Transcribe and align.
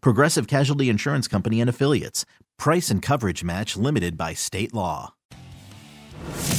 Progressive 0.00 0.46
Casualty 0.46 0.88
Insurance 0.88 1.28
Company 1.28 1.60
and 1.60 1.70
Affiliates. 1.70 2.24
Price 2.58 2.90
and 2.90 3.02
coverage 3.02 3.44
match 3.44 3.76
limited 3.76 4.16
by 4.16 4.34
state 4.34 4.72
law. 4.74 5.14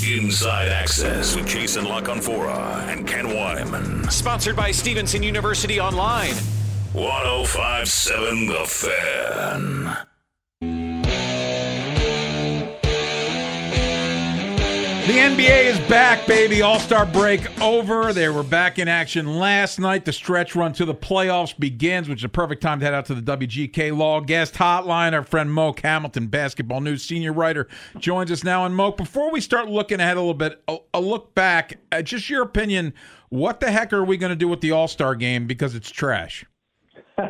Inside 0.07 0.69
Access 0.69 1.35
with 1.35 1.47
Jason 1.47 1.85
La 1.85 2.01
Canfora 2.01 2.87
and 2.87 3.07
Ken 3.07 3.25
Weinman. 3.25 4.09
Sponsored 4.11 4.55
by 4.55 4.71
Stevenson 4.71 5.23
University 5.23 5.79
Online. 5.79 6.33
1057 6.93 8.47
The 8.47 8.65
Fan. 8.65 9.97
The 15.07 15.13
NBA 15.13 15.63
is 15.63 15.79
back, 15.87 16.27
baby. 16.27 16.61
All 16.61 16.79
Star 16.79 17.05
break 17.05 17.61
over. 17.61 18.11
They 18.11 18.27
were 18.27 18.43
back 18.43 18.77
in 18.77 18.89
action 18.89 19.39
last 19.39 19.79
night. 19.79 20.03
The 20.03 20.11
stretch 20.11 20.53
run 20.53 20.73
to 20.73 20.83
the 20.83 20.93
playoffs 20.93 21.57
begins, 21.57 22.09
which 22.09 22.19
is 22.19 22.23
a 22.25 22.29
perfect 22.29 22.61
time 22.61 22.81
to 22.81 22.85
head 22.85 22.93
out 22.93 23.05
to 23.05 23.15
the 23.15 23.37
WGK 23.37 23.95
Law 23.97 24.19
Guest 24.19 24.55
Hotline. 24.55 25.13
Our 25.13 25.23
friend 25.23 25.49
Moke 25.49 25.79
Hamilton, 25.79 26.27
Basketball 26.27 26.81
News 26.81 27.03
senior 27.05 27.31
writer, 27.31 27.69
joins 27.97 28.33
us 28.33 28.43
now. 28.43 28.65
And 28.65 28.75
Moke, 28.75 28.97
before 28.97 29.31
we 29.31 29.39
start 29.39 29.69
looking 29.69 30.01
ahead 30.01 30.17
a 30.17 30.19
little 30.19 30.33
bit, 30.33 30.61
a, 30.67 30.75
a 30.95 30.99
look 30.99 31.33
back, 31.33 31.79
uh, 31.93 32.01
just 32.01 32.29
your 32.29 32.41
opinion. 32.41 32.93
What 33.29 33.61
the 33.61 33.71
heck 33.71 33.93
are 33.93 34.03
we 34.03 34.17
going 34.17 34.31
to 34.31 34.35
do 34.35 34.49
with 34.49 34.59
the 34.59 34.71
All 34.71 34.89
Star 34.89 35.15
game 35.15 35.47
because 35.47 35.73
it's 35.73 35.89
trash? 35.89 36.43
well, 37.17 37.29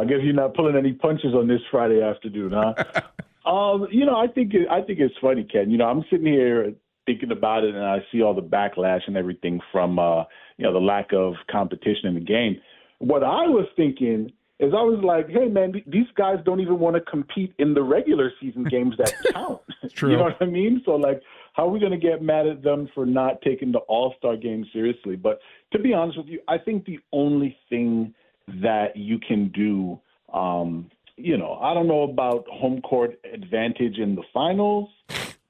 I 0.00 0.04
guess 0.04 0.18
you're 0.24 0.34
not 0.34 0.54
pulling 0.54 0.74
any 0.74 0.94
punches 0.94 1.32
on 1.32 1.46
this 1.46 1.60
Friday 1.70 2.02
afternoon, 2.02 2.50
huh? 2.52 3.02
Um, 3.46 3.86
you 3.90 4.04
know, 4.04 4.16
I 4.16 4.26
think 4.26 4.54
it, 4.54 4.68
I 4.70 4.82
think 4.82 4.98
it's 4.98 5.14
funny, 5.20 5.44
Ken. 5.44 5.70
You 5.70 5.78
know, 5.78 5.86
I'm 5.86 6.04
sitting 6.10 6.26
here 6.26 6.72
thinking 7.06 7.30
about 7.30 7.64
it, 7.64 7.74
and 7.74 7.84
I 7.84 7.98
see 8.12 8.22
all 8.22 8.34
the 8.34 8.42
backlash 8.42 9.00
and 9.06 9.16
everything 9.16 9.60
from 9.72 9.98
uh, 9.98 10.24
you 10.56 10.64
know 10.64 10.72
the 10.72 10.80
lack 10.80 11.12
of 11.12 11.34
competition 11.50 12.06
in 12.06 12.14
the 12.14 12.20
game. 12.20 12.60
What 12.98 13.22
I 13.22 13.46
was 13.46 13.66
thinking 13.76 14.32
is, 14.58 14.72
I 14.74 14.82
was 14.82 15.00
like, 15.02 15.28
hey 15.28 15.48
man, 15.48 15.72
these 15.86 16.06
guys 16.16 16.38
don't 16.44 16.60
even 16.60 16.78
want 16.78 16.96
to 16.96 17.00
compete 17.00 17.54
in 17.58 17.74
the 17.74 17.82
regular 17.82 18.32
season 18.40 18.64
games 18.64 18.94
that 18.98 19.14
count. 19.32 19.60
True. 19.94 20.10
You 20.10 20.16
know 20.16 20.24
what 20.24 20.36
I 20.40 20.46
mean? 20.46 20.82
So 20.84 20.92
like, 20.92 21.22
how 21.54 21.66
are 21.66 21.70
we 21.70 21.80
going 21.80 21.92
to 21.92 21.98
get 21.98 22.22
mad 22.22 22.46
at 22.46 22.62
them 22.62 22.88
for 22.94 23.06
not 23.06 23.40
taking 23.42 23.72
the 23.72 23.78
All 23.80 24.14
Star 24.18 24.36
game 24.36 24.66
seriously? 24.72 25.16
But 25.16 25.40
to 25.72 25.78
be 25.78 25.94
honest 25.94 26.18
with 26.18 26.26
you, 26.26 26.40
I 26.48 26.58
think 26.58 26.84
the 26.84 26.98
only 27.12 27.56
thing 27.70 28.14
that 28.62 28.96
you 28.96 29.18
can 29.18 29.48
do 29.48 30.00
um, 30.32 30.90
you 31.18 31.36
know, 31.36 31.58
I 31.60 31.74
don't 31.74 31.88
know 31.88 32.02
about 32.02 32.46
home 32.48 32.80
court 32.80 33.18
advantage 33.32 33.98
in 33.98 34.14
the 34.14 34.22
finals, 34.32 34.88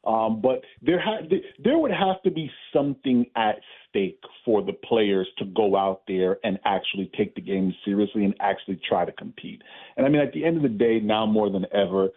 um, 0.04 0.40
but 0.40 0.62
there 0.82 1.00
ha- 1.00 1.26
there 1.62 1.78
would 1.78 1.90
have 1.90 2.22
to 2.22 2.30
be 2.30 2.50
something 2.72 3.26
at 3.36 3.56
stake 3.88 4.22
for 4.44 4.62
the 4.62 4.72
players 4.72 5.28
to 5.38 5.44
go 5.44 5.76
out 5.76 6.02
there 6.08 6.38
and 6.44 6.58
actually 6.64 7.10
take 7.16 7.34
the 7.34 7.40
game 7.40 7.74
seriously 7.84 8.24
and 8.24 8.34
actually 8.40 8.80
try 8.88 9.04
to 9.04 9.12
compete. 9.12 9.62
And 9.96 10.06
I 10.06 10.08
mean, 10.08 10.22
at 10.22 10.32
the 10.32 10.44
end 10.44 10.56
of 10.56 10.62
the 10.62 10.68
day, 10.68 11.00
now 11.00 11.26
more 11.26 11.50
than 11.50 11.66
ever, 11.72 12.08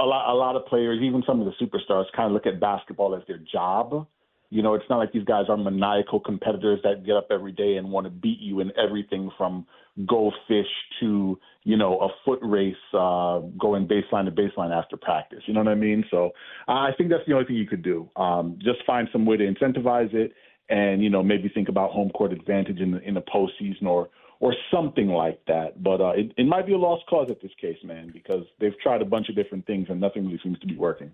a 0.00 0.04
lot 0.04 0.32
a 0.32 0.34
lot 0.34 0.56
of 0.56 0.66
players, 0.66 1.00
even 1.02 1.22
some 1.26 1.40
of 1.40 1.46
the 1.46 1.64
superstars, 1.64 2.06
kind 2.16 2.26
of 2.26 2.32
look 2.32 2.46
at 2.46 2.58
basketball 2.58 3.14
as 3.14 3.22
their 3.28 3.38
job. 3.38 4.06
You 4.50 4.62
know, 4.62 4.74
it's 4.74 4.84
not 4.88 4.98
like 4.98 5.12
these 5.12 5.24
guys 5.24 5.46
are 5.48 5.56
maniacal 5.56 6.20
competitors 6.20 6.80
that 6.84 7.04
get 7.04 7.16
up 7.16 7.28
every 7.30 7.52
day 7.52 7.76
and 7.76 7.90
want 7.90 8.04
to 8.06 8.10
beat 8.10 8.38
you 8.40 8.60
in 8.60 8.70
everything 8.78 9.30
from 9.36 9.66
go 10.06 10.32
fish 10.48 10.66
to, 11.00 11.38
you 11.62 11.76
know, 11.76 11.98
a 12.00 12.08
foot 12.24 12.38
race 12.42 12.74
uh, 12.92 13.40
going 13.58 13.86
baseline 13.86 14.24
to 14.24 14.30
baseline 14.30 14.76
after 14.76 14.96
practice. 14.96 15.40
You 15.46 15.54
know 15.54 15.60
what 15.60 15.70
I 15.70 15.74
mean? 15.74 16.04
So 16.10 16.30
I 16.68 16.90
think 16.96 17.10
that's 17.10 17.22
the 17.26 17.32
only 17.32 17.46
thing 17.46 17.56
you 17.56 17.66
could 17.66 17.82
do. 17.82 18.08
Um, 18.16 18.58
just 18.60 18.84
find 18.86 19.08
some 19.12 19.24
way 19.26 19.36
to 19.36 19.44
incentivize 19.44 20.12
it 20.14 20.32
and, 20.68 21.02
you 21.02 21.10
know, 21.10 21.22
maybe 21.22 21.48
think 21.48 21.68
about 21.68 21.90
home 21.90 22.10
court 22.10 22.32
advantage 22.32 22.80
in 22.80 22.92
the, 22.92 23.00
in 23.00 23.14
the 23.14 23.22
postseason 23.22 23.86
or, 23.86 24.08
or 24.40 24.54
something 24.72 25.08
like 25.08 25.40
that. 25.46 25.82
But 25.82 26.00
uh, 26.00 26.10
it, 26.10 26.32
it 26.36 26.46
might 26.46 26.66
be 26.66 26.74
a 26.74 26.78
lost 26.78 27.04
cause 27.06 27.28
at 27.30 27.40
this 27.40 27.52
case, 27.60 27.78
man, 27.84 28.10
because 28.12 28.44
they've 28.60 28.78
tried 28.82 29.00
a 29.00 29.04
bunch 29.04 29.28
of 29.28 29.36
different 29.36 29.66
things 29.66 29.86
and 29.88 30.00
nothing 30.00 30.26
really 30.26 30.40
seems 30.42 30.58
to 30.58 30.66
be 30.66 30.76
working. 30.76 31.12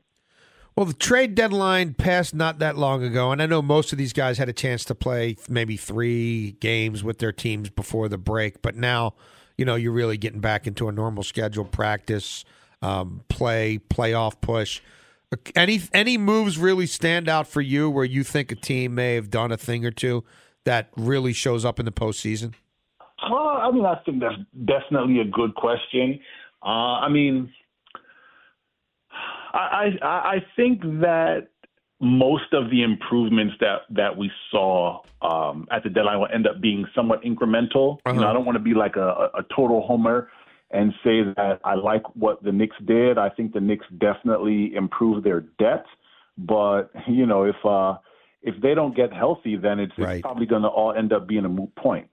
Well, 0.76 0.86
the 0.86 0.94
trade 0.94 1.34
deadline 1.34 1.94
passed 1.94 2.34
not 2.34 2.58
that 2.60 2.78
long 2.78 3.02
ago, 3.02 3.32
and 3.32 3.42
I 3.42 3.46
know 3.46 3.60
most 3.60 3.92
of 3.92 3.98
these 3.98 4.12
guys 4.12 4.38
had 4.38 4.48
a 4.48 4.52
chance 4.52 4.84
to 4.86 4.94
play 4.94 5.36
maybe 5.48 5.76
three 5.76 6.52
games 6.52 7.04
with 7.04 7.18
their 7.18 7.32
teams 7.32 7.68
before 7.70 8.08
the 8.08 8.18
break, 8.18 8.62
but 8.62 8.76
now, 8.76 9.14
you 9.58 9.64
know, 9.64 9.74
you're 9.74 9.92
really 9.92 10.16
getting 10.16 10.40
back 10.40 10.66
into 10.66 10.88
a 10.88 10.92
normal 10.92 11.22
schedule, 11.22 11.64
practice, 11.64 12.44
um, 12.82 13.22
play, 13.28 13.78
playoff 13.90 14.40
push. 14.40 14.80
Any 15.54 15.80
any 15.92 16.18
moves 16.18 16.58
really 16.58 16.86
stand 16.86 17.28
out 17.28 17.46
for 17.46 17.60
you 17.60 17.88
where 17.88 18.04
you 18.04 18.24
think 18.24 18.50
a 18.50 18.56
team 18.56 18.94
may 18.94 19.14
have 19.14 19.30
done 19.30 19.52
a 19.52 19.56
thing 19.56 19.84
or 19.84 19.92
two 19.92 20.24
that 20.64 20.90
really 20.96 21.32
shows 21.32 21.64
up 21.64 21.78
in 21.78 21.84
the 21.84 21.92
postseason? 21.92 22.54
Uh, 23.22 23.34
I 23.34 23.70
mean, 23.70 23.84
I 23.84 23.96
think 24.04 24.20
that's 24.20 24.34
definitely 24.64 25.20
a 25.20 25.24
good 25.24 25.54
question. 25.54 26.20
Uh, 26.62 26.98
I 27.04 27.08
mean, 27.08 27.52
I, 29.52 29.98
I 30.02 30.06
I 30.06 30.36
think 30.56 30.82
that 30.82 31.48
most 32.00 32.52
of 32.52 32.70
the 32.70 32.82
improvements 32.82 33.54
that 33.60 33.82
that 33.90 34.16
we 34.16 34.30
saw 34.50 35.00
um, 35.22 35.68
at 35.70 35.82
the 35.82 35.90
deadline 35.90 36.18
will 36.20 36.28
end 36.32 36.46
up 36.46 36.60
being 36.60 36.86
somewhat 36.94 37.22
incremental. 37.22 37.98
Uh-huh. 38.04 38.14
You 38.14 38.20
know, 38.20 38.28
I 38.28 38.32
don't 38.32 38.46
want 38.46 38.56
to 38.56 38.64
be 38.64 38.74
like 38.74 38.96
a, 38.96 39.30
a 39.34 39.44
total 39.54 39.86
homer 39.86 40.30
and 40.70 40.92
say 41.04 41.22
that 41.36 41.60
I 41.64 41.74
like 41.74 42.02
what 42.14 42.42
the 42.42 42.52
Knicks 42.52 42.76
did. 42.86 43.18
I 43.18 43.28
think 43.28 43.52
the 43.52 43.60
Knicks 43.60 43.86
definitely 43.98 44.74
improved 44.74 45.26
their 45.26 45.40
depth, 45.40 45.88
but 46.38 46.90
you 47.06 47.26
know, 47.26 47.44
if 47.44 47.56
uh, 47.64 47.96
if 48.42 48.60
they 48.62 48.74
don't 48.74 48.96
get 48.96 49.12
healthy, 49.12 49.56
then 49.56 49.78
it's, 49.78 49.92
right. 49.98 50.16
it's 50.16 50.22
probably 50.22 50.46
going 50.46 50.62
to 50.62 50.68
all 50.68 50.94
end 50.94 51.12
up 51.12 51.26
being 51.26 51.44
a 51.44 51.48
moot 51.48 51.74
point. 51.74 52.08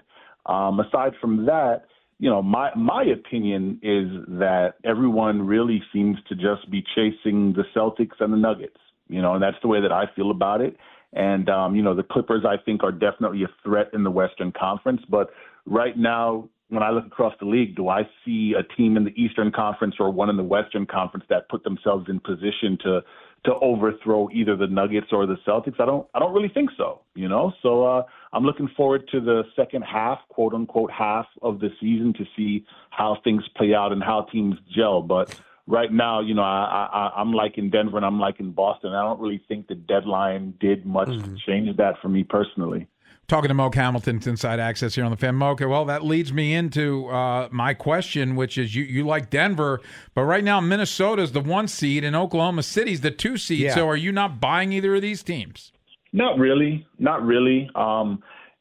Um, 0.46 0.80
aside 0.80 1.14
from 1.22 1.46
that, 1.46 1.86
you 2.20 2.30
know, 2.30 2.42
my 2.42 2.74
my 2.76 3.04
opinion 3.04 3.80
is 3.84 4.26
that 4.40 4.76
everyone 4.84 5.46
really 5.46 5.82
seems 5.94 6.18
to 6.30 6.36
just 6.36 6.70
be 6.72 6.84
chasing 6.96 7.54
the 7.54 7.64
Celtics 7.76 8.20
and 8.20 8.34
the 8.34 8.38
Nuggets. 8.38 8.78
You 9.08 9.22
know, 9.22 9.36
and 9.36 9.44
that's 9.44 9.58
the 9.62 9.68
way 9.68 9.82
that 9.82 9.92
I 9.92 10.06
feel 10.16 10.32
about 10.32 10.62
it. 10.62 10.76
And 11.14 11.50
um, 11.50 11.76
you 11.76 11.82
know, 11.82 11.96
the 11.96 12.04
Clippers 12.04 12.44
I 12.46 12.58
think 12.64 12.84
are 12.84 12.92
definitely 12.92 13.44
a 13.44 13.50
threat 13.64 13.90
in 13.94 14.04
the 14.04 14.12
Western 14.12 14.52
Conference, 14.52 15.02
but 15.10 15.30
right 15.66 15.98
now 15.98 16.50
when 16.70 16.84
I 16.84 16.90
look 16.90 17.06
across 17.06 17.34
the 17.40 17.46
league, 17.46 17.76
do 17.76 17.88
I 17.88 18.02
see 18.26 18.54
a 18.58 18.64
team 18.76 18.98
in 18.98 19.06
the 19.06 19.12
Eastern 19.12 19.52
Conference 19.52 19.96
or 20.00 20.12
one 20.12 20.30
in 20.30 20.36
the 20.36 20.44
Western 20.44 20.86
Conference 20.86 21.26
that 21.30 21.48
put 21.50 21.64
themselves 21.64 22.08
in 22.10 22.20
position 22.20 22.78
to 22.84 23.02
to 23.46 23.54
overthrow 23.62 24.30
either 24.34 24.58
the 24.58 24.68
Nuggets 24.68 25.08
or 25.12 25.26
the 25.26 25.38
Celtics? 25.48 25.80
I 25.80 25.86
don't 25.86 26.08
I 26.14 26.20
don't 26.20 26.34
really 26.34 26.50
think 26.50 26.72
so, 26.76 27.02
you 27.16 27.30
know. 27.30 27.54
So 27.62 27.86
uh 27.86 28.04
I'm 28.38 28.44
looking 28.44 28.70
forward 28.78 29.10
to 29.12 29.20
the 29.20 29.44
second 29.56 29.82
half, 29.82 30.20
quote 30.30 30.54
unquote 30.54 30.92
half 30.92 31.26
of 31.42 31.60
the 31.60 31.70
season 31.80 32.14
to 32.14 32.26
see 32.36 32.64
how 32.92 33.18
things 33.24 33.44
play 33.56 33.74
out 33.74 33.92
and 33.92 34.04
how 34.04 34.28
teams 34.32 34.56
gel, 34.76 35.02
but 35.02 35.40
right 35.66 35.92
now, 35.92 36.22
you 36.22 36.36
know, 36.36 36.44
I, 36.44 36.88
I 36.94 37.20
I'm 37.20 37.34
like 37.34 37.58
in 37.58 37.72
Denver 37.72 37.98
and 37.98 38.06
I'm 38.06 38.20
like 38.20 38.40
in 38.40 38.52
Boston. 38.52 38.94
I 38.94 39.02
don't 39.02 39.20
really 39.20 39.44
think 39.48 39.68
the 39.68 39.76
deadline 39.76 40.54
did 40.60 40.86
much 40.86 41.10
mm-hmm. 41.10 41.34
to 41.34 41.42
change 41.48 41.76
that 41.78 41.96
for 42.00 42.10
me 42.10 42.24
personally 42.24 42.88
talking 43.28 43.50
to 43.50 43.54
Moke 43.54 43.76
Hamilton, 43.76 44.22
Inside 44.26 44.60
Access 44.60 44.96
here 44.96 45.04
on 45.04 45.12
the 45.12 45.18
Fan. 45.18 45.36
Moke, 45.36 45.60
well, 45.60 45.84
that 45.86 46.06
leads 46.06 46.32
me 46.32 46.54
into 46.54 47.08
uh, 47.08 47.50
my 47.52 47.74
question, 47.74 48.38
which 48.38 48.58
is 48.58 48.74
you, 48.74 48.84
you 48.84 49.06
like 49.06 49.30
Denver, 49.30 49.82
but 50.14 50.24
right 50.24 50.46
now 50.46 50.62
Minnesota's 50.62 51.34
the 51.34 51.42
one 51.42 51.68
seed 51.68 52.06
and 52.06 52.16
Oklahoma 52.16 52.64
City's 52.64 53.02
the 53.02 53.12
two 53.12 53.36
seed. 53.38 53.60
Yeah. 53.60 53.76
So 53.76 53.90
are 53.90 53.98
you 53.98 54.14
not 54.14 54.40
buying 54.40 54.72
either 54.72 54.96
of 54.96 55.02
these 55.02 55.24
teams? 55.24 55.74
Not 56.18 56.38
really. 56.38 56.86
Not 56.98 57.20
really. 57.24 57.70
Um, 57.76 58.10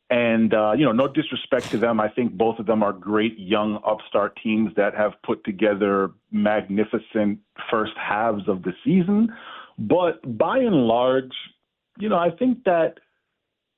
And, 0.08 0.54
uh, 0.54 0.72
you 0.78 0.84
know, 0.86 0.92
no 0.92 1.08
disrespect 1.08 1.66
to 1.72 1.78
them. 1.78 1.98
I 1.98 2.08
think 2.16 2.28
both 2.44 2.60
of 2.60 2.66
them 2.66 2.80
are 2.86 2.92
great 2.92 3.36
young 3.54 3.70
upstart 3.84 4.38
teams 4.40 4.70
that 4.76 4.92
have 4.94 5.14
put 5.28 5.42
together 5.42 6.12
magnificent 6.30 7.40
first 7.70 7.96
halves 8.10 8.46
of 8.46 8.62
the 8.62 8.72
season. 8.84 9.20
But 9.78 10.14
by 10.38 10.58
and 10.58 10.76
large, 10.96 11.34
you 11.98 12.08
know, 12.08 12.20
I 12.28 12.30
think 12.30 12.62
that 12.72 12.90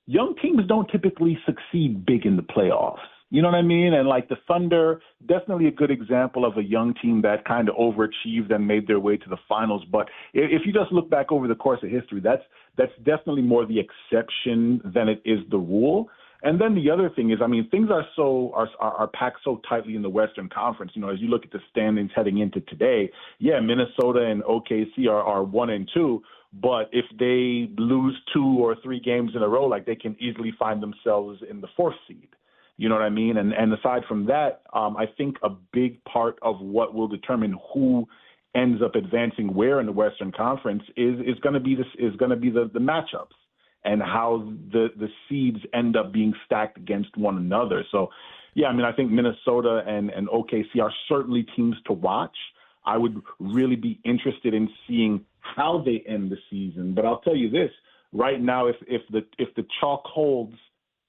young 0.06 0.34
teams 0.42 0.62
don't 0.72 0.88
typically 0.90 1.34
succeed 1.48 2.04
big 2.04 2.26
in 2.26 2.36
the 2.36 2.42
playoffs. 2.54 3.08
You 3.30 3.42
know 3.42 3.48
what 3.48 3.56
I 3.56 3.62
mean? 3.62 3.92
And 3.92 4.08
like 4.08 4.28
the 4.28 4.36
Thunder, 4.46 5.02
definitely 5.26 5.66
a 5.66 5.70
good 5.70 5.90
example 5.90 6.46
of 6.46 6.56
a 6.56 6.62
young 6.62 6.94
team 6.94 7.20
that 7.22 7.44
kind 7.44 7.69
of 7.69 7.75
overachieved 7.76 8.50
and 8.50 8.66
made 8.66 8.86
their 8.86 9.00
way 9.00 9.19
to 9.19 9.28
the 9.28 9.36
finals. 9.46 9.84
But 9.90 10.08
if 10.32 10.62
you 10.64 10.72
just 10.72 10.92
look 10.92 11.10
back 11.10 11.30
over 11.30 11.46
the 11.46 11.54
course 11.54 11.80
of 11.82 11.90
history, 11.90 12.20
that's 12.20 12.42
that's 12.78 12.96
definitely 12.98 13.42
more 13.42 13.66
the 13.66 13.80
exception 13.80 14.80
than 14.82 15.08
it 15.08 15.20
is 15.25 15.40
the 15.50 15.58
rule. 15.58 16.08
And 16.42 16.60
then 16.60 16.75
the 16.75 16.88
other 16.90 17.10
thing 17.10 17.32
is, 17.32 17.38
I 17.42 17.48
mean, 17.48 17.69
things 17.69 17.90
are 17.90 18.06
so 18.14 18.52
are, 18.54 18.69
are 18.80 19.08
packed 19.08 19.40
so 19.44 19.60
tightly 19.69 19.94
in 19.96 20.02
the 20.02 20.08
Western 20.08 20.48
Conference. 20.48 20.92
You 20.94 21.02
know, 21.02 21.10
as 21.10 21.20
you 21.20 21.28
look 21.28 21.44
at 21.44 21.50
the 21.50 21.60
standings 21.70 22.12
heading 22.14 22.38
into 22.38 22.60
today, 22.62 23.10
yeah, 23.40 23.60
Minnesota 23.60 24.25
and 24.25 24.42
OKC 24.44 25.06
are, 25.10 25.22
are 25.22 25.42
one 25.42 25.69
and 25.70 25.90
two, 25.92 26.22
but 26.52 26.88
if 26.92 27.04
they 27.19 27.70
lose 27.76 28.16
two 28.32 28.58
or 28.60 28.76
three 28.82 29.00
games 29.00 29.32
in 29.34 29.42
a 29.42 29.48
row, 29.48 29.66
like 29.66 29.84
they 29.84 29.96
can 29.96 30.16
easily 30.19 30.52
find 30.58 30.82
themselves 30.82 31.40
in 31.50 31.60
the 31.60 31.69
fourth 31.76 31.96
seed. 32.06 32.28
You 32.78 32.88
know 32.88 32.94
what 32.94 33.02
I 33.02 33.10
mean? 33.10 33.36
And 33.36 33.52
and 33.52 33.72
aside 33.75 34.02
from 34.08 34.26
that, 34.26 34.62
um, 34.72 34.96
I 34.96 35.06
think 35.06 35.36
a 35.42 35.50
big 35.72 36.02
part 36.04 36.38
of 36.42 36.60
what 36.60 36.94
will 36.94 37.08
determine 37.08 37.56
who 37.75 38.06
ends 38.54 38.80
up 38.82 38.94
advancing 38.94 39.52
where 39.52 39.80
in 39.80 39.86
the 39.86 39.92
Western 39.92 40.32
Conference 40.32 40.84
is 40.96 41.19
is 41.20 41.38
going 41.42 41.54
to 41.54 41.60
be 41.60 41.75
this 41.75 41.86
is 41.98 42.14
going 42.16 42.30
to 42.30 42.36
be 42.36 42.50
the 42.50 42.70
the 42.72 42.78
matchups 42.78 43.34
and 43.84 44.00
how 44.00 44.48
the 44.72 44.88
the 44.96 45.08
seeds 45.28 45.58
end 45.75 45.96
up 45.96 46.12
being 46.12 46.32
stacked 46.46 46.78
against 46.78 47.16
one 47.16 47.36
another. 47.36 47.84
So, 47.90 48.10
yeah, 48.54 48.69
I 48.69 48.72
mean, 48.72 48.84
I 48.84 48.92
think 48.92 49.10
Minnesota 49.10 49.82
and 49.84 50.10
and 50.10 50.28
OKC 50.28 50.80
are 50.80 50.92
certainly 51.08 51.46
teams 51.56 51.76
to 51.86 51.92
watch. 51.92 52.36
I 52.86 52.96
would 52.96 53.20
really 53.40 53.76
be 53.76 54.00
interested 54.04 54.54
in 54.54 54.69
seeing 54.86 55.25
how 55.40 55.82
they 55.84 56.04
end 56.08 56.30
the 56.30 56.38
season. 56.48 56.94
But 56.94 57.06
I'll 57.06 57.20
tell 57.20 57.36
you 57.36 57.50
this: 57.50 57.70
right 58.12 58.40
now, 58.40 58.69
if 58.69 58.76
if 58.86 59.02
the 59.10 59.26
if 59.36 59.52
the 59.56 59.66
chalk 59.80 60.04
holds 60.04 60.54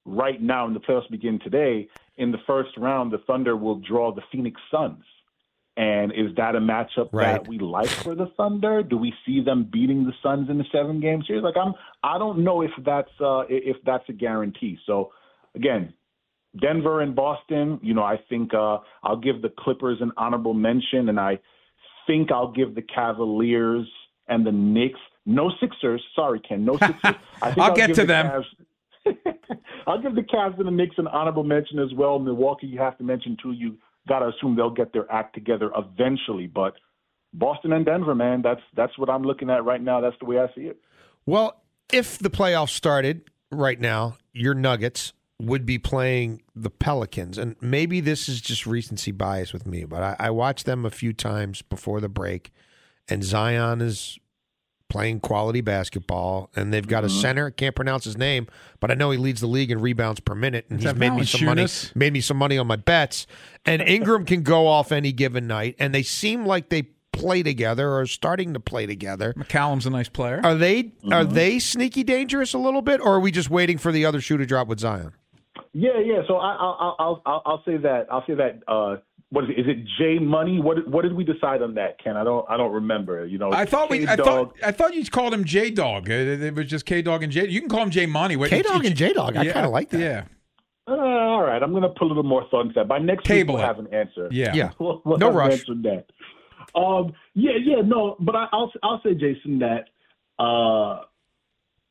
right 0.06 0.42
now 0.42 0.66
and 0.66 0.76
the 0.76 0.80
playoffs 0.80 1.10
begin 1.10 1.40
today, 1.40 1.88
in 2.18 2.32
the 2.32 2.38
first 2.46 2.72
round, 2.78 3.12
the 3.12 3.20
Thunder 3.20 3.56
will 3.56 3.80
draw 3.80 4.14
the 4.14 4.22
Phoenix 4.32 4.60
Suns. 4.72 5.04
And 5.78 6.12
is 6.12 6.36
that 6.36 6.56
a 6.56 6.60
matchup 6.60 7.10
right. 7.14 7.42
that 7.42 7.48
we 7.48 7.58
like 7.58 7.88
for 7.88 8.14
the 8.14 8.28
Thunder? 8.36 8.84
Do 8.84 8.98
we 8.98 9.14
see 9.26 9.42
them 9.42 9.70
beating 9.72 10.04
the 10.04 10.12
Suns 10.22 10.50
in 10.50 10.58
the 10.58 10.66
seven 10.74 11.00
game 11.00 11.24
series? 11.26 11.42
Like 11.42 11.56
I'm, 11.56 11.74
I 12.04 12.18
don't 12.18 12.44
know 12.44 12.62
if 12.62 12.72
that's 12.86 13.12
uh, 13.22 13.44
if 13.48 13.78
that's 13.86 14.04
a 14.10 14.14
guarantee. 14.14 14.78
So 14.86 15.14
again, 15.56 15.94
Denver 16.60 17.00
and 17.00 17.16
Boston. 17.16 17.80
You 17.82 17.94
know, 17.94 18.04
I 18.04 18.18
think 18.28 18.54
uh, 18.54 18.80
I'll 19.04 19.20
give 19.22 19.42
the 19.42 19.54
Clippers 19.58 20.00
an 20.02 20.12
honorable 20.18 20.54
mention, 20.54 21.08
and 21.08 21.18
I 21.18 21.40
think 22.08 22.30
I'll 22.30 22.52
give 22.52 22.76
the 22.76 22.82
Cavaliers 22.82 23.88
and 24.28 24.46
the 24.46 24.52
Knicks. 24.52 25.00
No 25.26 25.52
Sixers. 25.62 26.04
Sorry, 26.16 26.42
Ken. 26.42 26.66
No 26.66 26.78
Sixers. 26.78 27.16
I 27.42 27.54
will 27.56 27.76
get 27.76 27.88
to 27.88 28.02
the 28.02 28.06
them. 28.06 28.26
Cavs, 28.26 28.46
I'll 29.88 30.02
give 30.02 30.16
the 30.16 30.22
Cavs 30.22 30.58
and 30.58 30.68
the 30.68 30.72
Knicks 30.72 30.96
an 30.98 31.08
honorable 31.08 31.44
mention 31.44 31.80
as 31.80 31.94
well. 31.96 32.20
Milwaukee, 32.20 32.68
you 32.68 32.80
have 32.80 32.98
to 32.98 33.04
mention 33.04 33.38
too. 33.42 33.52
You 33.52 33.78
got 34.08 34.20
to 34.20 34.30
assume 34.30 34.56
they'll 34.56 34.70
get 34.70 34.94
their 34.94 35.12
act 35.12 35.34
together 35.34 35.72
eventually. 35.76 36.48
But 36.48 36.74
Boston 37.34 37.74
and 37.74 37.86
Denver, 37.86 38.16
man, 38.16 38.42
that's 38.42 38.62
that's 38.76 38.98
what 38.98 39.10
I'm 39.10 39.24
looking 39.24 39.50
at 39.50 39.64
right 39.64 39.82
now. 39.82 40.02
That's 40.02 40.16
the 40.20 40.26
way 40.26 40.40
I 40.40 40.48
see 40.56 40.62
it. 40.62 40.80
Well, 41.26 41.62
if 41.92 42.18
the 42.18 42.30
playoffs 42.30 42.70
started 42.70 43.30
right 43.52 43.80
now, 43.80 44.18
your 44.34 44.54
Nuggets 44.54 45.14
would 45.40 45.66
be 45.66 45.78
playing 45.78 46.42
the 46.56 46.70
Pelicans, 46.70 47.38
and 47.38 47.56
maybe 47.62 48.02
this 48.02 48.28
is 48.28 48.42
just 48.42 48.66
recency 48.66 49.12
bias 49.12 49.54
with 49.54 49.66
me, 49.66 49.86
but 49.86 50.04
I, 50.04 50.16
I 50.20 50.30
watched 50.32 50.66
them 50.66 50.86
a 50.86 50.90
few 50.90 51.14
times 51.14 51.62
before 51.62 52.02
the 52.02 52.10
break, 52.10 52.52
and 53.08 53.24
Zion 53.24 53.80
is 53.80 54.20
playing 54.90 55.20
quality 55.22 55.62
basketball, 55.62 56.50
and 56.56 56.74
they've 56.74 56.88
got 56.88 57.04
mm-hmm. 57.04 57.18
a 57.18 57.22
center. 57.22 57.52
Can't 57.52 57.76
pronounce 57.76 58.04
his 58.04 58.18
name, 58.18 58.48
but 58.80 58.92
I 58.92 58.96
know 58.96 59.12
he 59.12 59.18
leads 59.18 59.42
the 59.42 59.48
league 59.48 59.72
in 59.72 59.80
rebounds 59.80 60.20
per 60.20 60.36
minute, 60.36 60.66
and 60.70 60.82
he's 60.82 60.94
made 60.96 61.12
me 61.12 61.24
some 61.24 61.46
money. 61.46 61.68
Made 61.96 62.14
me 62.14 62.22
some 62.22 62.38
money 62.38 62.58
on 62.58 62.68
my 62.68 62.76
bets. 62.76 63.28
And 63.66 63.82
Ingram 63.82 64.26
can 64.26 64.44
go 64.44 64.68
off 64.68 64.92
any 64.92 65.12
given 65.12 65.48
night, 65.48 65.76
and 65.80 65.94
they 65.94 66.04
seem 66.04 66.46
like 66.46 66.70
they 66.70 66.90
play 67.12 67.44
together 67.44 67.90
or 67.90 68.02
are 68.02 68.06
starting 68.06 68.54
to 68.54 68.60
play 68.60 68.86
together. 68.86 69.34
McCollum's 69.34 69.86
a 69.86 69.90
nice 69.90 70.10
player. 70.10 70.42
Are 70.44 70.56
they 70.56 70.84
mm-hmm. 70.84 71.14
are 71.14 71.26
they 71.26 71.60
sneaky 71.60 72.04
dangerous 72.04 72.54
a 72.54 72.58
little 72.58 72.82
bit, 72.82 73.02
or 73.02 73.16
are 73.16 73.20
we 73.20 73.32
just 73.32 73.50
waiting 73.50 73.78
for 73.78 73.92
the 73.92 74.06
other 74.06 74.22
shoe 74.22 74.38
to 74.38 74.46
drop 74.46 74.68
with 74.68 74.80
Zion? 74.80 75.14
Yeah, 75.74 76.00
yeah. 76.04 76.22
So 76.28 76.38
I, 76.38 76.56
I'll 76.56 76.96
I'll 77.00 77.22
I'll, 77.26 77.42
I'll 77.46 77.64
say 77.66 77.78
that 77.78 78.08
I'll 78.12 78.26
say 78.26 78.34
that 78.36 78.64
uh, 78.68 78.98
what 79.32 79.44
is 79.44 79.52
it? 79.52 79.60
Is 79.60 79.66
it 79.68 79.88
J 79.98 80.20
Money? 80.20 80.60
What 80.60 80.88
what 80.88 81.04
did 81.04 81.14
we 81.14 81.24
decide 81.24 81.62
on 81.62 81.76
that, 81.76 82.04
Ken? 82.04 82.18
I 82.18 82.24
don't 82.24 82.46
I 82.50 82.58
don't 82.58 82.72
remember. 82.72 83.26
You 83.26 83.38
know, 83.38 83.52
I 83.52 83.66
thought 83.66 83.90
we 83.90 84.08
I 84.08 84.16
thought 84.16 84.56
I 84.64 84.72
thought 84.72 84.96
you 84.96 85.06
called 85.06 85.34
him 85.34 85.46
J 85.46 85.70
Dog. 85.70 86.10
It 86.10 86.56
was 86.56 86.68
just 86.68 86.86
K 86.86 87.02
Dog 87.02 87.22
and 87.24 87.32
J. 87.32 87.48
You 87.48 87.60
can 87.60 87.70
call 87.70 87.84
him 87.84 87.92
J 87.92 88.06
Money. 88.08 88.38
K 88.48 88.62
Dog 88.62 88.86
and 88.86 88.96
J 88.96 89.14
Dog. 89.14 89.36
I 89.36 89.44
yeah, 89.44 89.54
kind 89.54 89.66
of 89.66 89.72
like 89.72 89.90
that. 89.90 90.00
Yeah. 90.00 90.24
Uh, 90.88 90.94
all 90.96 91.44
right, 91.44 91.62
I'm 91.62 91.70
going 91.70 91.84
to 91.84 91.90
put 91.90 92.06
a 92.06 92.08
little 92.08 92.24
more 92.24 92.48
thought 92.50 92.62
into 92.62 92.74
that. 92.74 92.88
By 92.88 92.98
next 92.98 93.24
Cable 93.24 93.54
week, 93.54 93.60
we'll 93.60 93.68
have 93.68 93.78
an 93.78 93.94
answer. 93.94 94.28
Yeah, 94.32 94.56
yeah. 94.56 94.72
we'll, 94.80 95.02
we'll 95.06 95.20
no 95.20 95.32
rush. 95.32 95.64
That. 95.68 96.06
Um, 96.74 97.14
yeah, 97.36 97.52
yeah, 97.64 97.82
no, 97.86 98.16
but 98.20 98.36
I, 98.36 98.48
will 98.52 98.72
I'll 98.82 99.02
say, 99.04 99.14
Jason, 99.14 99.60
that 99.60 99.90
uh, 100.40 101.04